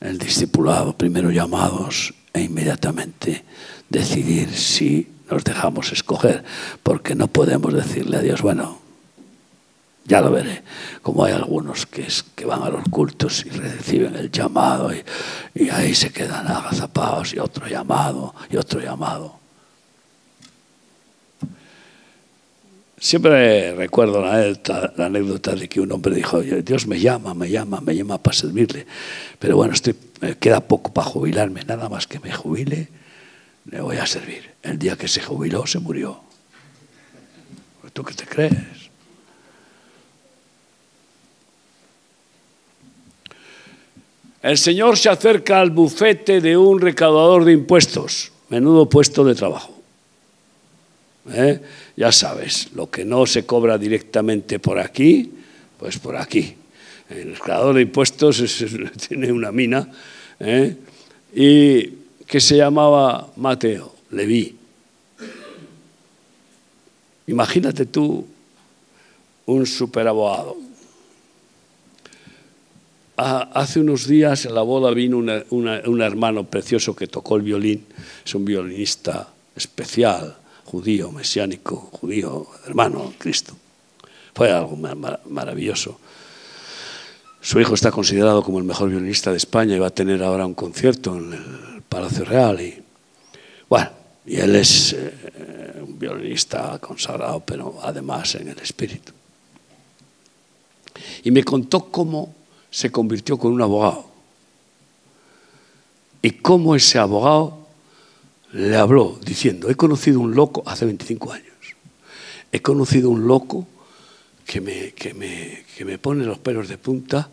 el, 0.00 0.18
discipulado, 0.18 0.96
primero 0.96 1.30
llamados 1.30 2.14
e 2.32 2.42
inmediatamente 2.42 3.44
decidir 3.88 4.50
si 4.54 5.08
nos 5.30 5.44
dejamos 5.44 5.92
escoger, 5.92 6.44
porque 6.82 7.14
no 7.14 7.26
podemos 7.26 7.74
decirle 7.74 8.16
a 8.16 8.20
Dios, 8.20 8.40
bueno, 8.40 8.78
ya 10.06 10.20
lo 10.20 10.30
veré, 10.30 10.62
como 11.02 11.24
hay 11.24 11.32
algunos 11.32 11.86
que, 11.86 12.06
van 12.44 12.62
a 12.62 12.70
los 12.70 12.84
cultos 12.84 13.44
y 13.44 13.50
reciben 13.50 14.14
el 14.14 14.30
llamado 14.30 14.90
y, 14.92 15.68
ahí 15.70 15.94
se 15.94 16.12
quedan 16.12 16.46
agazapados 16.46 17.34
y 17.34 17.38
otro 17.38 17.66
llamado 17.66 18.34
y 18.48 18.56
otro 18.56 18.80
llamado. 18.80 19.40
Siempre 22.98 23.74
recuerdo 23.74 24.22
la, 24.22 25.04
anécdota 25.04 25.54
de 25.54 25.68
que 25.68 25.80
un 25.80 25.92
hombre 25.92 26.14
dijo, 26.14 26.40
Dios 26.40 26.86
me 26.86 26.98
llama, 26.98 27.34
me 27.34 27.50
llama, 27.50 27.80
me 27.80 27.94
llama 27.94 28.22
para 28.22 28.36
servirle, 28.36 28.86
pero 29.38 29.56
bueno, 29.56 29.74
queda 30.40 30.60
poco 30.60 30.92
para 30.92 31.08
jubilarme, 31.08 31.62
nada 31.64 31.88
más 31.88 32.06
que 32.06 32.20
me 32.20 32.32
jubile, 32.32 32.88
le 33.70 33.80
voy 33.80 33.96
a 33.96 34.06
servir. 34.06 34.54
El 34.62 34.78
día 34.78 34.96
que 34.96 35.08
se 35.08 35.20
jubiló, 35.20 35.66
se 35.66 35.78
murió. 35.78 36.20
¿Tú 37.92 38.04
qué 38.04 38.14
te 38.14 38.26
crees? 38.26 38.75
El 44.46 44.58
Señor 44.58 44.96
se 44.96 45.08
acerca 45.08 45.60
al 45.60 45.70
bufete 45.70 46.40
de 46.40 46.56
un 46.56 46.80
recaudador 46.80 47.44
de 47.44 47.50
impuestos. 47.50 48.30
Menudo 48.48 48.88
puesto 48.88 49.24
de 49.24 49.34
trabajo. 49.34 49.74
¿Eh? 51.32 51.60
Ya 51.96 52.12
sabes, 52.12 52.68
lo 52.72 52.88
que 52.88 53.04
no 53.04 53.26
se 53.26 53.44
cobra 53.44 53.76
directamente 53.76 54.60
por 54.60 54.78
aquí, 54.78 55.32
pues 55.80 55.98
por 55.98 56.16
aquí. 56.16 56.54
El 57.10 57.34
recaudador 57.34 57.74
de 57.74 57.82
impuestos 57.82 58.40
tiene 59.08 59.32
una 59.32 59.50
mina 59.50 59.90
¿eh? 60.38 60.76
y 61.34 61.88
que 62.24 62.40
se 62.40 62.56
llamaba 62.56 63.28
Mateo, 63.34 63.96
Leví. 64.12 64.54
Imagínate 67.26 67.86
tú 67.86 68.24
un 69.46 69.66
superabogado. 69.66 70.65
Ah, 73.18 73.48
hace 73.54 73.80
unos 73.80 74.06
días 74.06 74.44
en 74.44 74.54
la 74.54 74.60
boda 74.60 74.90
vino 74.90 75.16
un 75.16 76.02
hermano 76.02 76.44
precioso 76.44 76.94
que 76.94 77.06
tocó 77.06 77.36
el 77.36 77.42
violín, 77.42 77.86
es 78.22 78.34
un 78.34 78.44
violinista 78.44 79.32
especial, 79.54 80.36
judío, 80.64 81.10
mesiánico, 81.12 81.76
judío, 81.92 82.46
hermano, 82.66 83.14
Cristo. 83.16 83.56
Fue 84.34 84.52
algo 84.52 84.76
maravilloso. 85.30 85.98
Su 87.40 87.58
hijo 87.58 87.72
está 87.72 87.90
considerado 87.90 88.42
como 88.42 88.58
el 88.58 88.64
mejor 88.64 88.90
violinista 88.90 89.30
de 89.30 89.38
España 89.38 89.76
y 89.76 89.78
va 89.78 89.86
a 89.86 89.94
tener 89.94 90.22
ahora 90.22 90.44
un 90.44 90.54
concierto 90.54 91.16
en 91.16 91.32
el 91.32 91.82
Palacio 91.88 92.24
Real. 92.26 92.60
Y, 92.60 92.82
bueno, 93.66 93.88
y 94.26 94.36
él 94.36 94.56
es 94.56 94.92
eh, 94.92 95.80
un 95.80 95.98
violinista 95.98 96.78
consagrado, 96.80 97.40
pero 97.46 97.78
además 97.82 98.34
en 98.34 98.48
el 98.48 98.58
espíritu. 98.58 99.12
Y 101.24 101.30
me 101.30 101.44
contó 101.44 101.86
cómo 101.90 102.45
se 102.70 102.90
convirtió 102.90 103.38
con 103.38 103.52
un 103.52 103.62
abogado. 103.62 104.10
Y 106.22 106.30
cómo 106.32 106.74
ese 106.74 106.98
abogado 106.98 107.66
le 108.52 108.76
habló 108.76 109.18
diciendo, 109.24 109.68
he 109.68 109.74
conocido 109.74 110.20
un 110.20 110.34
loco 110.34 110.62
hace 110.66 110.84
25 110.84 111.32
años. 111.32 111.46
He 112.52 112.60
conocido 112.62 113.10
un 113.10 113.26
loco 113.26 113.66
que 114.44 114.60
me, 114.60 114.92
que 114.92 115.14
me, 115.14 115.64
que 115.76 115.84
me 115.84 115.98
pone 115.98 116.24
los 116.24 116.38
pelos 116.38 116.68
de 116.68 116.78
punta 116.78 117.28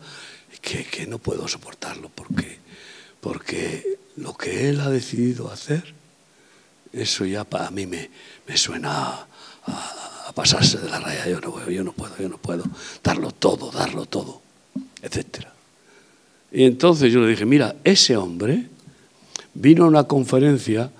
que, 0.60 0.84
que 0.84 1.06
no 1.06 1.18
puedo 1.18 1.46
soportarlo 1.46 2.10
porque, 2.14 2.58
porque 3.20 3.98
lo 4.16 4.36
que 4.36 4.68
él 4.68 4.80
ha 4.80 4.90
decidido 4.90 5.50
hacer, 5.50 5.94
eso 6.92 7.24
ya 7.24 7.44
para 7.44 7.70
mí 7.70 7.86
me, 7.86 8.10
me 8.46 8.56
suena 8.56 9.26
a, 9.66 10.32
pasarse 10.34 10.78
de 10.78 10.88
la 10.88 10.98
raya. 11.00 11.28
Yo 11.28 11.40
no, 11.40 11.70
yo 11.70 11.84
no 11.84 11.92
puedo, 11.92 12.16
yo 12.18 12.28
no 12.28 12.38
puedo 12.38 12.64
darlo 13.02 13.30
todo, 13.30 13.70
darlo 13.70 14.06
todo, 14.06 14.42
etc. 15.04 15.46
Y 16.50 16.64
entonces 16.64 17.12
yo 17.12 17.20
le 17.20 17.28
dije, 17.28 17.44
mira, 17.44 17.76
ese 17.84 18.16
hombre 18.16 18.66
vino 19.54 19.84
a 19.84 19.88
una 19.88 20.04
conferencia 20.04 20.90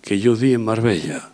que 0.00 0.18
yo 0.18 0.34
di 0.34 0.54
en 0.54 0.64
Marbella 0.64 1.28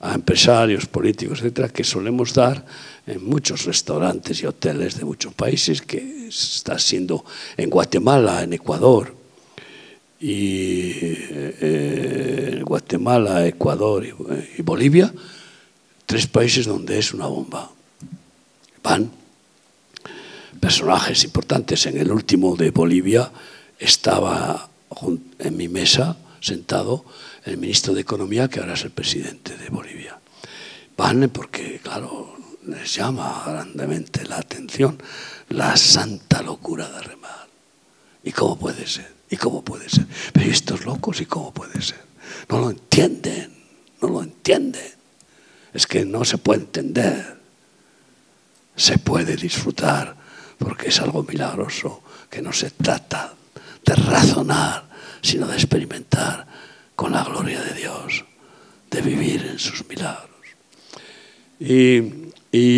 a 0.00 0.14
empresarios, 0.14 0.86
políticos, 0.86 1.40
etcétera, 1.40 1.68
que 1.70 1.82
solemos 1.82 2.32
dar 2.32 2.64
en 3.06 3.24
muchos 3.24 3.64
restaurantes 3.64 4.42
y 4.42 4.46
hoteles 4.46 4.96
de 4.96 5.04
muchos 5.04 5.34
países, 5.34 5.82
que 5.82 6.28
está 6.28 6.78
siendo 6.78 7.24
en 7.56 7.68
Guatemala, 7.68 8.42
en 8.44 8.52
Ecuador, 8.52 9.18
y 10.20 10.92
eh, 10.94 12.62
Guatemala, 12.64 13.46
Ecuador 13.46 14.04
y, 14.04 14.62
Bolivia, 14.62 15.12
tres 16.06 16.26
países 16.26 16.66
donde 16.66 16.98
es 16.98 17.14
una 17.14 17.26
bomba. 17.26 17.70
Van 18.82 19.10
personajes 20.58 21.24
importantes. 21.24 21.86
En 21.86 21.98
el 21.98 22.10
último 22.10 22.56
de 22.56 22.70
Bolivia 22.70 23.30
estaba 23.78 24.68
en 25.38 25.56
mi 25.56 25.68
mesa 25.68 26.16
sentado 26.40 27.04
el 27.44 27.56
ministro 27.56 27.94
de 27.94 28.02
Economía, 28.02 28.48
que 28.48 28.60
ahora 28.60 28.74
es 28.74 28.84
el 28.84 28.90
presidente 28.90 29.56
de 29.56 29.68
Bolivia. 29.70 30.18
Van 30.96 31.28
porque, 31.30 31.80
claro, 31.82 32.36
les 32.66 32.94
llama 32.94 33.44
grandemente 33.46 34.24
la 34.26 34.38
atención 34.38 35.00
la 35.50 35.76
santa 35.76 36.42
locura 36.42 36.88
de 36.90 37.00
remar. 37.02 37.48
¿Y 38.22 38.32
cómo 38.32 38.58
puede 38.58 38.86
ser? 38.86 39.12
¿Y 39.30 39.36
cómo 39.36 39.62
puede 39.62 39.88
ser? 39.88 40.06
Pero 40.32 40.50
estos 40.50 40.84
locos, 40.84 41.20
¿y 41.20 41.26
cómo 41.26 41.52
puede 41.52 41.80
ser? 41.80 42.02
No 42.48 42.58
lo 42.58 42.70
entienden, 42.70 43.52
no 44.02 44.08
lo 44.08 44.22
entienden. 44.22 44.92
Es 45.72 45.86
que 45.86 46.04
no 46.04 46.24
se 46.24 46.38
puede 46.38 46.60
entender. 46.60 47.38
Se 48.76 48.98
puede 48.98 49.36
disfrutar 49.36 50.16
porque 50.58 50.88
es 50.88 51.00
algo 51.00 51.22
milagroso 51.22 52.02
que 52.30 52.42
no 52.42 52.52
se 52.52 52.70
trata 52.70 53.34
de 53.84 53.94
razonar, 53.94 54.88
sino 55.22 55.46
de 55.46 55.54
experimentar 55.54 56.46
con 56.94 57.12
la 57.12 57.24
gloria 57.24 57.62
de 57.62 57.74
Dios, 57.74 58.24
de 58.90 59.00
vivir 59.00 59.46
en 59.46 59.58
sus 59.58 59.86
milagros. 59.88 60.28
Y, 61.60 62.28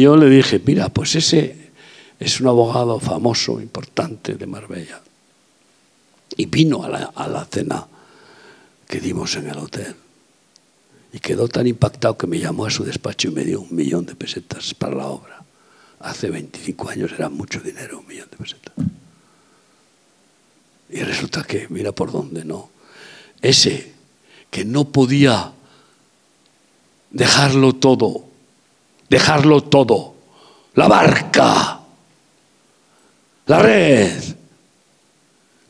yo 0.01 0.17
le 0.17 0.29
dije, 0.29 0.61
mira, 0.65 0.89
pues 0.89 1.15
ese 1.15 1.71
es 2.19 2.41
un 2.41 2.49
abogado 2.49 2.99
famoso, 3.01 3.61
importante 3.61 4.35
de 4.35 4.47
Marbella. 4.47 5.01
Y 6.37 6.47
vino 6.47 6.85
a 6.85 7.29
la 7.29 7.45
cena 7.51 7.87
que 8.91 9.01
dimos 9.01 9.37
en 9.37 9.49
el 9.49 9.57
hotel. 9.57 9.95
Y 11.13 11.21
quedó 11.21 11.49
tan 11.49 11.67
impactado 11.67 12.19
que 12.19 12.27
me 12.27 12.39
llamó 12.39 12.67
a 12.67 12.71
su 12.71 12.85
despacho 12.85 13.29
y 13.29 13.31
me 13.31 13.45
dio 13.45 13.61
un 13.61 13.75
millón 13.75 14.05
de 14.05 14.17
pesetas 14.17 14.75
para 14.75 14.97
la 14.97 15.07
obra. 15.07 15.45
Hace 16.01 16.31
25 16.31 16.89
años 16.89 17.13
era 17.13 17.29
mucho 17.29 17.61
dinero, 17.61 18.01
un 18.01 18.07
millón 18.07 18.29
de 18.31 18.37
pesetas. 18.37 18.75
Y 20.89 21.01
resulta 21.03 21.45
que, 21.45 21.67
mira 21.69 21.93
por 21.93 22.11
dónde, 22.11 22.45
¿no? 22.45 22.71
Ese 23.41 23.93
que 24.51 24.65
no 24.65 24.87
podía 24.87 25.53
dejarlo 27.11 27.75
todo, 27.75 28.25
dejarlo 29.09 29.63
todo, 29.63 30.15
la 30.75 30.89
barca, 30.89 31.81
la 33.47 33.59
red, 33.59 34.23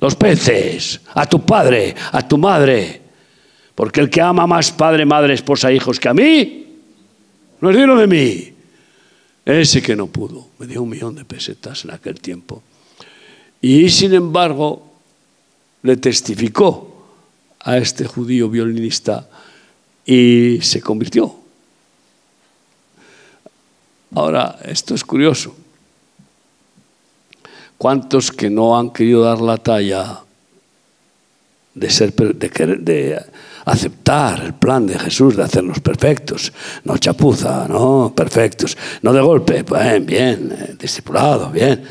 los 0.00 0.14
peces, 0.14 1.00
a 1.14 1.26
tu 1.26 1.44
padre, 1.44 1.94
a 2.12 2.26
tu 2.26 2.38
madre, 2.38 3.02
Porque 3.74 4.00
el 4.00 4.10
que 4.10 4.20
ama 4.20 4.46
más 4.46 4.72
padre, 4.72 5.06
madre, 5.06 5.34
esposa, 5.34 5.72
hijos 5.72 5.98
que 5.98 6.08
a 6.08 6.14
mí, 6.14 6.66
no 7.60 7.70
es 7.70 7.76
digno 7.76 7.96
de 7.96 8.06
mí. 8.06 8.59
Ese 9.44 9.82
que 9.82 9.96
no 9.96 10.06
pudo, 10.06 10.48
me 10.58 10.66
dio 10.66 10.82
un 10.82 10.90
millón 10.90 11.14
de 11.14 11.24
pesetas 11.24 11.84
en 11.84 11.92
aquel 11.92 12.20
tiempo. 12.20 12.62
Y 13.60 13.88
sin 13.88 14.14
embargo, 14.14 14.90
le 15.82 15.96
testificó 15.96 17.04
a 17.60 17.76
este 17.76 18.06
judío 18.06 18.48
violinista 18.48 19.28
y 20.04 20.58
se 20.62 20.80
convirtió. 20.80 21.34
Ahora, 24.14 24.58
esto 24.64 24.94
es 24.94 25.04
curioso. 25.04 25.54
¿Cuántos 27.78 28.30
que 28.32 28.50
no 28.50 28.78
han 28.78 28.90
querido 28.90 29.22
dar 29.22 29.40
la 29.40 29.56
talla 29.56 30.20
de, 31.74 31.90
ser, 31.90 32.12
de, 32.12 33.24
aceptar 33.64 34.44
el 34.44 34.54
plan 34.54 34.86
de 34.86 34.98
Jesús 34.98 35.36
de 35.36 35.42
hacernos 35.42 35.80
perfectos? 35.80 36.52
No 36.84 36.98
chapuza, 36.98 37.66
no 37.68 38.12
perfectos, 38.14 38.76
no 39.02 39.12
de 39.12 39.20
golpe, 39.20 39.62
bien, 39.62 40.06
bien, 40.06 40.52
eh, 40.52 40.76
discipulado, 40.78 41.50
bien. 41.50 41.82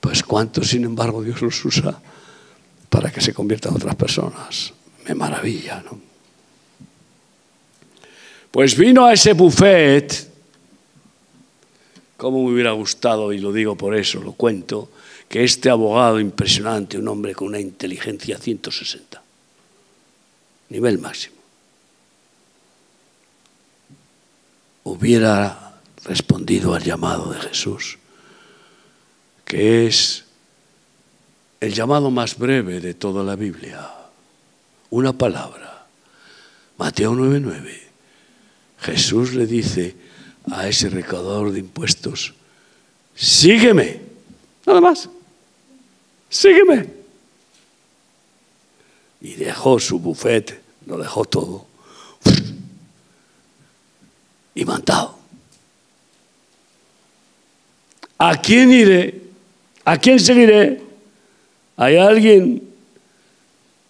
Pues 0.00 0.22
cuántos, 0.22 0.68
sin 0.68 0.84
embargo, 0.84 1.22
Dios 1.22 1.42
los 1.42 1.64
usa 1.64 2.00
para 2.88 3.10
que 3.10 3.20
se 3.20 3.34
conviertan 3.34 3.74
otras 3.74 3.94
personas. 3.96 4.72
Me 5.06 5.14
maravilla, 5.14 5.82
¿no? 5.84 6.08
Pues 8.50 8.76
vino 8.76 9.04
a 9.04 9.12
ese 9.12 9.34
buffet, 9.34 10.28
como 12.16 12.44
me 12.44 12.52
hubiera 12.52 12.72
gustado, 12.72 13.32
y 13.32 13.38
lo 13.38 13.52
digo 13.52 13.76
por 13.76 13.94
eso, 13.94 14.20
lo 14.22 14.32
cuento, 14.32 14.90
que 15.28 15.44
este 15.44 15.68
abogado 15.68 16.18
impresionante, 16.18 16.98
un 16.98 17.08
hombre 17.08 17.34
con 17.34 17.48
una 17.48 17.60
inteligencia 17.60 18.38
160, 18.38 19.22
nivel 20.68 20.98
máximo, 20.98 21.36
hubiera 24.84 25.74
respondido 26.04 26.74
al 26.74 26.82
llamado 26.82 27.32
de 27.32 27.40
Jesús, 27.40 27.98
que 29.44 29.86
es 29.86 30.24
el 31.60 31.74
llamado 31.74 32.10
más 32.10 32.38
breve 32.38 32.80
de 32.80 32.94
toda 32.94 33.24
la 33.24 33.36
Biblia, 33.36 33.90
una 34.90 35.12
palabra, 35.12 35.86
Mateo 36.76 37.14
9:9. 37.14 37.88
Jesús 38.80 39.34
le 39.34 39.46
dice 39.46 39.96
a 40.50 40.68
ese 40.68 40.88
recaudador 40.88 41.52
de 41.52 41.58
impuestos, 41.58 42.34
sígueme, 43.14 44.00
nada 44.64 44.80
más, 44.80 45.08
sígueme. 46.30 46.97
Dejó 49.38 49.78
su 49.78 50.00
bufete, 50.00 50.60
lo 50.86 50.98
dejó 50.98 51.24
todo, 51.24 51.64
y 54.52 54.64
mandado. 54.64 55.16
¿A 58.18 58.40
quién 58.40 58.72
iré? 58.72 59.22
¿A 59.84 59.96
quién 59.96 60.18
seguiré? 60.18 60.82
¿Hay 61.76 61.96
alguien 61.96 62.68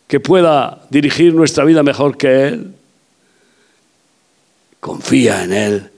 que 0.06 0.20
pueda 0.20 0.86
dirigir 0.90 1.32
nuestra 1.32 1.64
vida 1.64 1.82
mejor 1.82 2.18
que 2.18 2.48
Él? 2.48 2.74
Confía 4.80 5.44
en 5.44 5.52
Él 5.54 5.90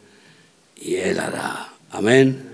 y 0.76 0.94
Él 0.94 1.18
hará. 1.18 1.72
Amén. 1.90 2.49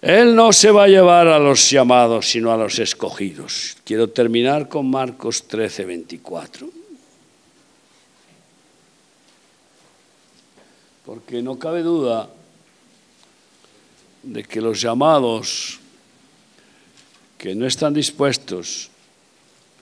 Él 0.00 0.34
no 0.34 0.52
se 0.52 0.70
va 0.70 0.84
a 0.84 0.88
llevar 0.88 1.28
a 1.28 1.38
los 1.38 1.70
llamados, 1.70 2.30
sino 2.30 2.50
a 2.50 2.56
los 2.56 2.78
escogidos. 2.78 3.76
Quiero 3.84 4.08
terminar 4.08 4.68
con 4.68 4.90
Marcos 4.90 5.46
13, 5.46 5.84
24. 5.84 6.70
Porque 11.04 11.42
no 11.42 11.58
cabe 11.58 11.82
duda 11.82 12.30
de 14.22 14.42
que 14.44 14.60
los 14.60 14.80
llamados 14.80 15.80
que 17.36 17.54
no 17.54 17.66
están 17.66 17.92
dispuestos 17.92 18.90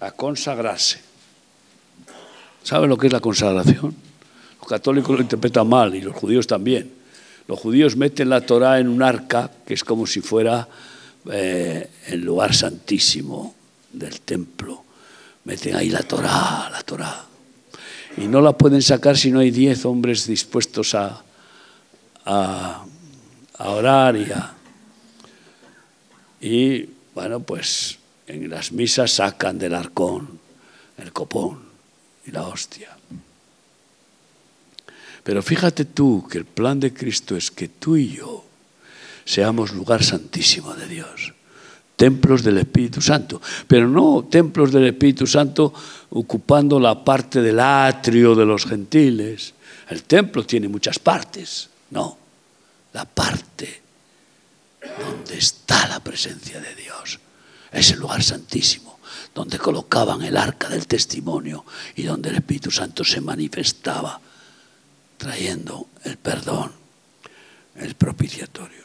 a 0.00 0.10
consagrarse. 0.10 1.00
¿Saben 2.64 2.90
lo 2.90 2.96
que 2.96 3.06
es 3.06 3.12
la 3.12 3.20
consagración? 3.20 3.94
Los 4.58 4.68
católicos 4.68 5.16
lo 5.16 5.22
interpretan 5.22 5.68
mal 5.68 5.94
y 5.94 6.00
los 6.00 6.14
judíos 6.14 6.46
también. 6.46 6.97
Los 7.48 7.58
judíos 7.58 7.96
meten 7.96 8.28
la 8.28 8.42
Torah 8.42 8.78
en 8.78 8.88
un 8.88 9.02
arca 9.02 9.50
que 9.66 9.72
es 9.72 9.82
como 9.82 10.06
si 10.06 10.20
fuera 10.20 10.68
eh, 11.32 11.90
el 12.08 12.20
lugar 12.20 12.54
santísimo 12.54 13.54
del 13.90 14.20
templo. 14.20 14.84
Meten 15.44 15.74
ahí 15.74 15.88
la 15.88 16.02
Torah, 16.02 16.68
la 16.70 16.82
Torah. 16.82 17.24
Y 18.18 18.26
no 18.28 18.42
la 18.42 18.52
pueden 18.52 18.82
sacar 18.82 19.16
si 19.16 19.30
no 19.30 19.40
hay 19.40 19.50
diez 19.50 19.86
hombres 19.86 20.26
dispuestos 20.26 20.94
a, 20.94 21.24
a, 22.26 22.84
a 23.56 23.70
orar 23.70 24.16
y 24.16 24.30
a... 24.30 24.54
Y 26.42 26.86
bueno, 27.14 27.40
pues 27.40 27.98
en 28.26 28.50
las 28.50 28.72
misas 28.72 29.12
sacan 29.12 29.58
del 29.58 29.74
arcón 29.74 30.38
el 30.98 31.14
copón 31.14 31.62
y 32.26 32.30
la 32.30 32.46
hostia. 32.46 32.97
Pero 35.22 35.42
fíjate 35.42 35.84
tú 35.84 36.26
que 36.30 36.38
el 36.38 36.44
plan 36.44 36.80
de 36.80 36.92
Cristo 36.92 37.36
es 37.36 37.50
que 37.50 37.68
tú 37.68 37.96
y 37.96 38.16
yo 38.16 38.44
seamos 39.24 39.72
lugar 39.72 40.02
santísimo 40.02 40.74
de 40.74 40.88
Dios, 40.88 41.34
templos 41.96 42.42
del 42.42 42.58
Espíritu 42.58 43.02
Santo, 43.02 43.42
pero 43.66 43.88
no 43.88 44.26
templos 44.30 44.72
del 44.72 44.86
Espíritu 44.86 45.26
Santo 45.26 45.74
ocupando 46.10 46.80
la 46.80 47.04
parte 47.04 47.42
del 47.42 47.60
atrio 47.60 48.34
de 48.34 48.46
los 48.46 48.64
gentiles. 48.64 49.54
El 49.90 50.04
templo 50.04 50.46
tiene 50.46 50.68
muchas 50.68 50.98
partes, 50.98 51.68
no, 51.90 52.16
la 52.92 53.04
parte 53.04 53.82
donde 54.98 55.36
está 55.36 55.88
la 55.88 56.00
presencia 56.00 56.60
de 56.60 56.74
Dios. 56.74 57.18
Es 57.70 57.90
el 57.90 57.98
lugar 57.98 58.22
santísimo, 58.22 58.98
donde 59.34 59.58
colocaban 59.58 60.22
el 60.22 60.36
arca 60.36 60.68
del 60.68 60.86
testimonio 60.86 61.64
y 61.96 62.04
donde 62.04 62.30
el 62.30 62.36
Espíritu 62.36 62.70
Santo 62.70 63.04
se 63.04 63.20
manifestaba 63.20 64.20
trayendo 65.18 65.88
el 66.04 66.16
perdón, 66.16 66.72
el 67.76 67.94
propiciatorio. 67.94 68.78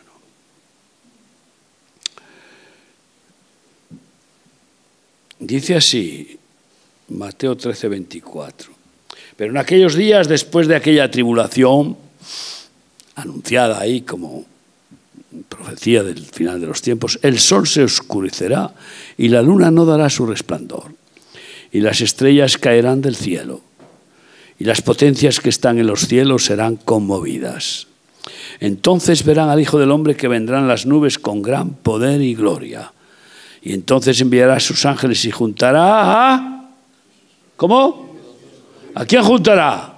Dice 5.40 5.76
así 5.76 6.40
Mateo 7.10 7.58
13, 7.58 7.88
24. 7.88 8.72
Pero 9.36 9.52
en 9.52 9.58
aquellos 9.58 9.96
días, 9.96 10.28
después 10.28 10.68
de 10.68 10.76
aquella 10.76 11.10
tribulación, 11.12 11.98
anunciada 13.16 13.80
ahí 13.80 14.02
como 14.02 14.46
profecía 15.50 16.04
del 16.04 16.24
final 16.26 16.62
de 16.62 16.68
los 16.68 16.82
tiempos, 16.82 17.20
el 17.24 17.40
sol 17.40 17.68
se 17.68 17.84
oscurecerá 17.84 18.74
y 19.18 19.28
la 19.30 19.42
luna 19.42 19.72
no 19.72 19.86
dará 19.86 20.10
su 20.10 20.26
resplandor, 20.26 20.94
y 21.72 21.82
las 21.82 22.02
estrellas 22.02 22.58
caerán 22.58 23.02
del 23.02 23.16
cielo, 23.16 23.62
y 24.64 24.66
las 24.66 24.82
potencias 24.82 25.41
que 25.41 25.49
están 25.49 25.78
en 25.78 25.88
los 25.88 26.07
cielos 26.07 26.45
serán 26.45 26.78
conmovidas. 26.78 27.88
Entonces 28.61 29.26
verán 29.26 29.49
al 29.49 29.59
Hijo 29.59 29.78
del 29.78 29.91
Hombre 29.91 30.16
que 30.16 30.30
vendrán 30.30 30.70
las 30.70 30.86
nubes 30.86 31.20
con 31.20 31.41
gran 31.41 31.74
poder 31.74 32.22
y 32.22 32.34
gloria. 32.34 32.93
Y 33.61 33.74
entonces 33.74 34.22
enviará 34.22 34.53
a 34.55 34.59
sus 34.61 34.86
ángeles 34.86 35.26
y 35.26 35.32
juntará 35.32 36.34
a... 36.34 36.70
¿Cómo? 37.57 38.16
¿A 38.95 39.03
quién 39.03 39.24
juntará? 39.24 39.95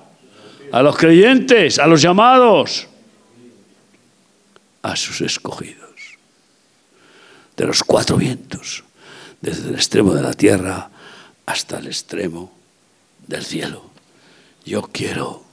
A 0.71 0.81
los 0.81 0.97
creyentes, 0.97 1.77
a 1.77 1.85
los 1.85 2.01
llamados 2.01 2.87
a 4.81 4.95
sus 4.95 5.21
escogidos. 5.21 6.17
De 7.55 7.67
los 7.67 7.83
cuatro 7.83 8.17
vientos, 8.17 8.83
desde 9.41 9.69
el 9.69 9.75
extremo 9.75 10.15
de 10.15 10.23
la 10.23 10.33
tierra 10.33 10.89
hasta 11.45 11.77
el 11.77 11.85
extremo 11.85 12.51
del 13.27 13.45
cielo. 13.45 13.93
Yo 14.65 14.81
quiero 14.81 15.43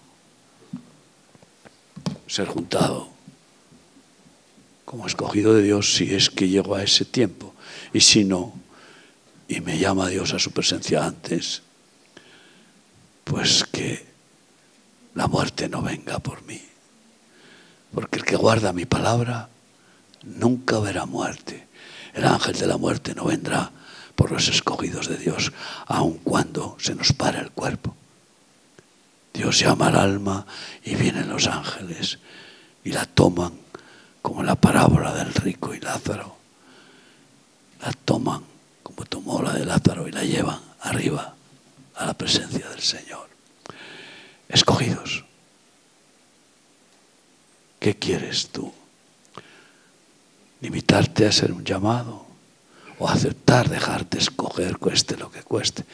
ser 2.27 2.49
juntado 2.49 3.11
como 4.87 5.07
escogido 5.07 5.55
de 5.55 5.63
Dios 5.63 5.95
si 5.95 6.15
es 6.15 6.31
que 6.31 6.49
llego 6.49 6.75
a 6.75 6.83
ese 6.83 7.05
tiempo. 7.05 7.55
Y 7.93 8.01
si 8.01 8.25
no, 8.25 8.55
y 9.49 9.61
me 9.61 9.79
llama 9.79 10.09
Dios 10.09 10.33
a 10.33 10.39
su 10.39 10.51
presencia 10.51 11.05
antes, 11.05 11.63
pues 13.25 13.65
que 13.65 14.07
la 15.15 15.27
muerte 15.27 15.69
no 15.69 15.83
venga 15.83 16.19
por 16.19 16.43
mí. 16.45 16.63
Porque 17.95 18.19
el 18.19 18.25
que 18.25 18.37
guarda 18.37 18.73
mi 18.73 18.87
palabra 18.87 19.51
nunca 20.23 20.79
verá 20.79 21.05
muerte. 21.05 21.69
El 22.15 22.25
ángel 22.25 22.59
de 22.59 22.67
la 22.67 22.79
muerte 22.79 23.15
no 23.15 23.27
vendrá 23.27 23.71
por 24.15 24.33
los 24.33 24.49
escogidos 24.49 25.09
de 25.09 25.19
Dios, 25.19 25.53
aun 25.87 26.19
cuando 26.19 26.77
se 26.79 26.95
nos 26.95 27.13
pare 27.13 27.41
el 27.41 27.51
cuerpo. 27.51 27.95
Dios 29.33 29.59
llama 29.59 29.89
al 29.89 29.97
alma 29.97 30.47
y 30.85 30.95
vienen 30.95 31.29
los 31.29 31.47
ángeles 31.47 32.19
y 32.85 32.93
la 32.93 33.07
toman 33.07 33.53
como 34.21 34.43
la 34.43 34.55
parábola 34.55 35.15
del 35.15 35.33
rico 35.35 35.75
y 35.75 35.81
Lázaro. 35.81 36.37
La 37.81 37.93
toman 37.93 38.43
como 38.83 39.05
tomó 39.07 39.43
la 39.43 39.55
de 39.55 39.65
Lázaro 39.65 40.07
y 40.07 40.13
la 40.13 40.23
llevan 40.23 40.61
arriba, 40.81 41.35
a 41.97 42.07
la 42.07 42.15
presencia 42.15 42.69
del 42.69 42.81
Señor. 42.81 43.29
Escogidos. 44.49 45.25
¿Qué 47.79 47.99
quieres 47.99 48.49
tú? 48.49 48.73
¿Limitarte 50.61 51.27
a 51.27 51.33
ser 51.33 51.53
un 51.53 51.65
llamado? 51.65 52.27
¿O 52.99 53.09
aceptar 53.09 53.69
dejarte 53.69 54.19
escoger, 54.19 54.79
cueste 54.79 55.17
lo 55.17 55.31
que 55.31 55.43
cueste? 55.43 55.85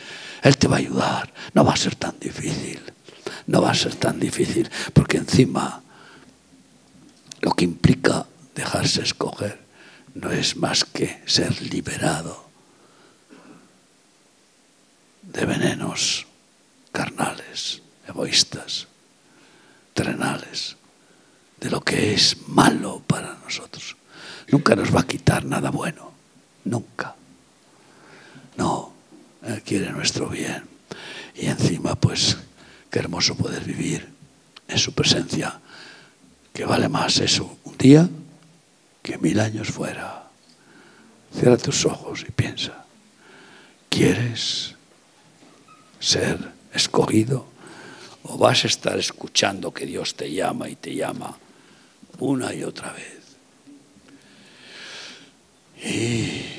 Él 0.43 0.59
te 0.59 0.68
va 0.68 0.76
a 0.76 0.80
ayudar. 0.80 1.32
No 1.55 1.64
va 1.64 1.72
a 1.72 1.76
ser 1.76 1.95
tan 1.95 2.18
difícil. 2.18 2.82
No 3.49 3.62
va 3.62 3.72
a 3.72 3.74
ser 3.74 3.96
tan 3.96 4.20
difícil. 4.20 4.70
Porque 4.92 5.16
encima 5.16 5.82
lo 7.40 7.53
que 7.53 7.64
implica 7.64 8.26
dejarse 8.55 9.03
escoger 9.03 9.59
no 10.14 10.30
es 10.30 10.57
más 10.57 10.84
que 10.84 11.22
ser 11.26 11.61
liberado 11.62 12.49
de 15.22 15.44
venenos 15.46 16.26
carnales, 16.92 17.82
egoístas, 18.07 18.88
terrenales, 19.94 20.76
de 21.61 21.70
lo 21.70 21.80
que 21.80 22.14
es 22.14 22.49
malo 22.49 23.03
para 23.07 23.34
nosotros. 23.34 23.96
Nunca 24.49 24.74
nos 24.74 24.94
va 24.94 25.01
a 25.01 25.07
quitar 25.07 25.44
nada 25.44 25.70
bueno, 25.70 26.12
nunca. 26.64 27.14
No, 28.57 28.92
Él 29.42 29.62
quiere 29.62 29.90
nuestro 29.90 30.28
bien. 30.28 30.64
Y 31.34 31.46
encima, 31.46 31.94
pues, 31.94 32.36
qué 32.91 32.99
hermoso 32.99 33.36
poder 33.36 33.64
vivir 33.64 34.09
en 34.68 34.78
su 34.78 34.93
presencia, 34.93 35.61
que 36.53 36.64
vale 36.64 36.89
más 36.89 37.18
eso 37.18 37.59
un 37.64 37.76
día 37.78 38.09
que 39.03 39.18
mil 39.18 39.41
años 39.41 39.68
fuera. 39.68 40.28
Cierra 41.34 41.57
tus 41.57 41.84
ojos 41.84 42.24
y 42.26 42.32
piensa, 42.32 42.84
¿quieres 43.89 44.74
ser 46.01 46.53
escogido? 46.72 47.47
¿O 48.24 48.36
vas 48.36 48.64
a 48.64 48.68
estar 48.68 48.99
escuchando 48.99 49.72
que 49.72 49.86
Dios 49.86 50.14
te 50.14 50.32
llama 50.32 50.68
y 50.68 50.76
te 50.76 50.95
llama 50.95 51.36
una 52.18 52.53
y 52.55 52.64
otra 52.64 52.93
vez? 52.93 53.18
Y 55.82 56.57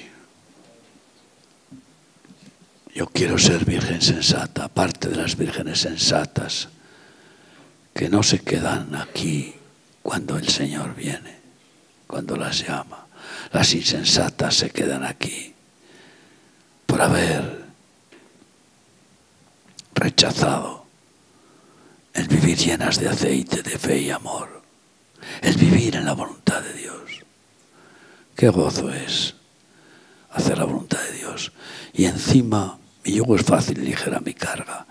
yo 2.99 3.07
quiero 3.07 3.37
ser 3.37 3.63
virgen 3.63 4.01
sensata, 4.01 4.65
aparte 4.65 5.07
de 5.07 5.15
las 5.15 5.37
vírgenes 5.37 5.79
sensatas 5.79 6.67
que 7.93 8.09
no 8.09 8.21
se 8.23 8.39
quedan 8.39 8.93
aquí 8.93 9.55
cuando 10.03 10.37
el 10.37 10.49
Señor 10.49 10.95
viene, 10.95 11.39
cuando 12.07 12.35
las 12.35 12.67
llama. 12.67 13.07
Las 13.53 13.73
insensatas 13.73 14.53
se 14.53 14.71
quedan 14.71 15.05
aquí 15.05 15.53
por 16.85 17.01
haber 17.01 17.67
rechazado 19.95 20.85
el 22.13 22.27
vivir 22.27 22.57
llenas 22.57 22.99
de 22.99 23.07
aceite, 23.07 23.63
de 23.63 23.79
fe 23.79 23.99
y 23.99 24.09
amor, 24.09 24.61
el 25.41 25.55
vivir 25.55 25.95
en 25.95 26.03
la 26.03 26.11
voluntad 26.11 26.61
de 26.61 26.73
Dios. 26.73 27.23
Qué 28.35 28.49
gozo 28.49 28.91
es 28.91 29.35
hacer 30.31 30.57
la 30.57 30.65
voluntad 30.65 31.01
de 31.01 31.13
Dios. 31.13 31.53
Y 31.93 32.03
encima, 32.03 32.78
mi 33.03 33.13
yugo 33.13 33.35
es 33.35 33.43
fácil 33.43 33.83
ligera 33.83 34.19
mi 34.19 34.33
carga. 34.33 34.85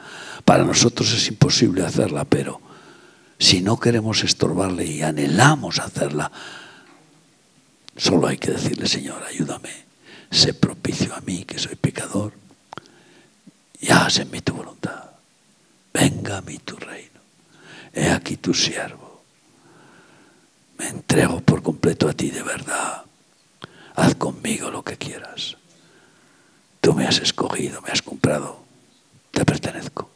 Para 0.45 0.65
nosotros 0.65 1.13
es 1.13 1.29
imposible 1.29 1.85
hacerla, 1.85 2.25
pero 2.25 2.61
si 3.39 3.61
no 3.61 3.79
queremos 3.79 4.25
estorbarle 4.25 4.85
y 4.87 5.03
anhelamos 5.03 5.79
hacerla, 5.79 6.31
solo 7.97 8.27
hay 8.27 8.39
que 8.39 8.53
decirle, 8.53 8.89
Señor, 8.89 9.23
ayúdame, 9.23 9.71
sé 10.31 10.55
propicio 10.55 11.15
a 11.15 11.21
mí, 11.21 11.45
que 11.45 11.59
soy 11.59 11.77
pecador, 11.77 12.33
y 13.81 13.91
haz 13.91 14.19
en 14.19 14.31
mí 14.31 14.41
tu 14.41 14.55
voluntad. 14.55 15.11
Venga 15.93 16.39
a 16.39 16.41
mí 16.41 16.59
tu 16.59 16.77
reino. 16.77 17.21
He 17.93 18.11
aquí 18.11 18.37
tu 18.37 18.55
siervo. 18.55 19.23
Me 20.79 20.89
entrego 20.89 21.41
por 21.41 21.63
completo 21.63 22.09
a 22.09 22.13
ti 22.13 22.31
de 22.31 22.43
verdad. 22.43 23.03
Haz 23.95 24.15
conmigo 24.15 24.71
lo 24.71 24.85
que 24.85 24.97
quieras. 24.97 25.57
Tú 26.81 26.95
me 26.95 27.07
has 27.07 27.19
escogido, 27.19 27.81
me 27.83 27.91
has 27.91 28.03
comprado. 28.03 28.61
Te 29.31 29.45
pertenezco. 29.45 30.09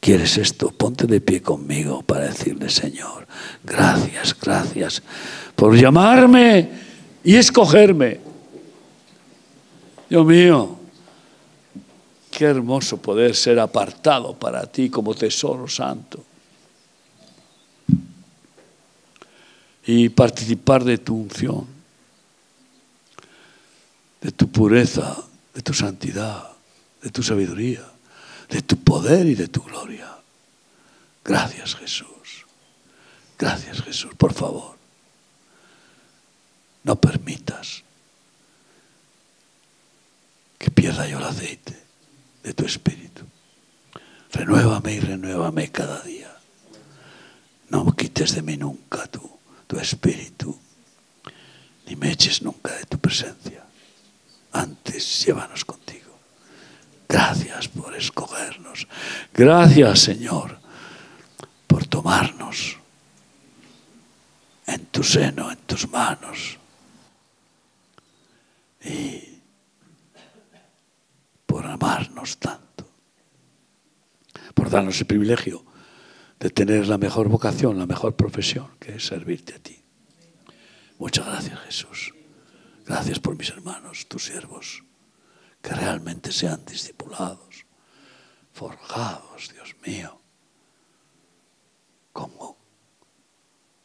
¿Quieres 0.00 0.38
esto? 0.38 0.70
Ponte 0.70 1.06
de 1.06 1.20
pie 1.20 1.42
conmigo 1.42 2.02
para 2.02 2.28
decirle, 2.28 2.70
Señor, 2.70 3.26
gracias, 3.64 4.36
gracias 4.40 5.02
por 5.56 5.76
llamarme 5.76 6.70
y 7.24 7.34
escogerme. 7.34 8.20
Dios 10.08 10.24
mío, 10.24 10.78
qué 12.30 12.44
hermoso 12.44 12.96
poder 12.96 13.34
ser 13.34 13.58
apartado 13.58 14.34
para 14.34 14.64
ti 14.66 14.88
como 14.88 15.14
tesoro 15.14 15.68
santo 15.68 16.24
y 19.84 20.08
participar 20.10 20.84
de 20.84 20.98
tu 20.98 21.16
unción, 21.16 21.66
de 24.20 24.32
tu 24.32 24.50
pureza, 24.50 25.16
de 25.54 25.62
tu 25.62 25.72
santidad, 25.74 26.50
de 27.02 27.10
tu 27.10 27.22
sabiduría 27.22 27.84
de 28.48 28.62
tu 28.62 28.76
poder 28.78 29.26
y 29.26 29.34
de 29.34 29.48
tu 29.48 29.62
gloria. 29.62 30.18
Gracias 31.24 31.76
Jesús. 31.76 32.46
Gracias 33.38 33.82
Jesús. 33.82 34.14
Por 34.16 34.32
favor, 34.32 34.76
no 36.84 36.96
permitas 36.96 37.82
que 40.58 40.70
pierda 40.70 41.06
yo 41.06 41.18
el 41.18 41.24
aceite 41.24 41.78
de 42.42 42.54
tu 42.54 42.64
espíritu. 42.64 43.24
Renuévame 44.32 44.94
y 44.94 45.00
renuévame 45.00 45.70
cada 45.70 46.02
día. 46.02 46.34
No 47.68 47.94
quites 47.94 48.34
de 48.34 48.42
mí 48.42 48.56
nunca 48.56 49.06
tu, 49.06 49.38
tu 49.66 49.78
espíritu, 49.78 50.58
ni 51.86 51.96
me 51.96 52.10
eches 52.10 52.42
nunca 52.42 52.72
de 52.74 52.84
tu 52.84 52.98
presencia. 52.98 53.67
Antes 54.52 55.24
llévanos 55.24 55.64
contigo. 55.64 56.18
Gracias 57.08 57.68
por 57.68 57.94
escogernos. 57.94 58.86
Gracias, 59.32 60.00
Señor, 60.00 60.58
por 61.66 61.86
tomarnos 61.86 62.76
en 64.66 64.86
tu 64.86 65.02
seno, 65.02 65.50
en 65.50 65.58
tus 65.58 65.88
manos. 65.90 66.58
Y 68.84 69.40
por 71.46 71.66
amarnos 71.66 72.38
tanto. 72.38 72.86
Por 74.54 74.70
darnos 74.70 75.00
el 75.00 75.06
privilegio 75.06 75.64
de 76.38 76.50
tener 76.50 76.86
la 76.86 76.98
mejor 76.98 77.28
vocación, 77.28 77.78
la 77.78 77.86
mejor 77.86 78.14
profesión, 78.14 78.68
que 78.78 78.96
es 78.96 79.06
servirte 79.06 79.54
a 79.54 79.58
ti. 79.58 79.82
Muchas 80.98 81.26
gracias, 81.26 81.58
Jesús. 81.60 82.17
Gracias 82.88 83.18
por 83.18 83.36
mis 83.36 83.50
hermanos, 83.50 84.06
tus 84.08 84.24
siervos 84.24 84.82
que 85.60 85.74
realmente 85.74 86.32
sean 86.32 86.64
discipulados, 86.64 87.66
forjados, 88.54 89.50
Dios 89.52 89.76
mío, 89.86 90.18
como 92.14 92.56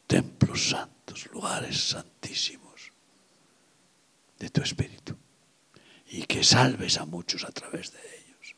templos 0.08 0.70
santos, 0.70 1.30
lugares 1.34 1.90
santísimos 1.90 2.94
de 4.40 4.50
tu 4.50 4.62
Espíritu, 4.62 5.18
y 6.08 6.24
que 6.24 6.42
salves 6.42 6.98
a 6.98 7.06
muchos 7.06 7.44
a 7.44 7.52
través 7.52 7.92
de 7.92 8.00
ellos. 8.00 8.56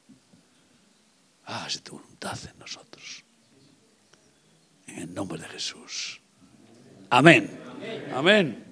Hágase 1.46 1.80
tu 1.80 1.93
voluntad 1.93 2.38
en 2.48 2.60
nosotros. 2.60 3.24
En 4.86 5.00
el 5.00 5.14
nombre 5.14 5.39
de 5.41 5.48
Jesús. 5.48 6.22
Amén. 7.10 7.50
Amén. 8.14 8.64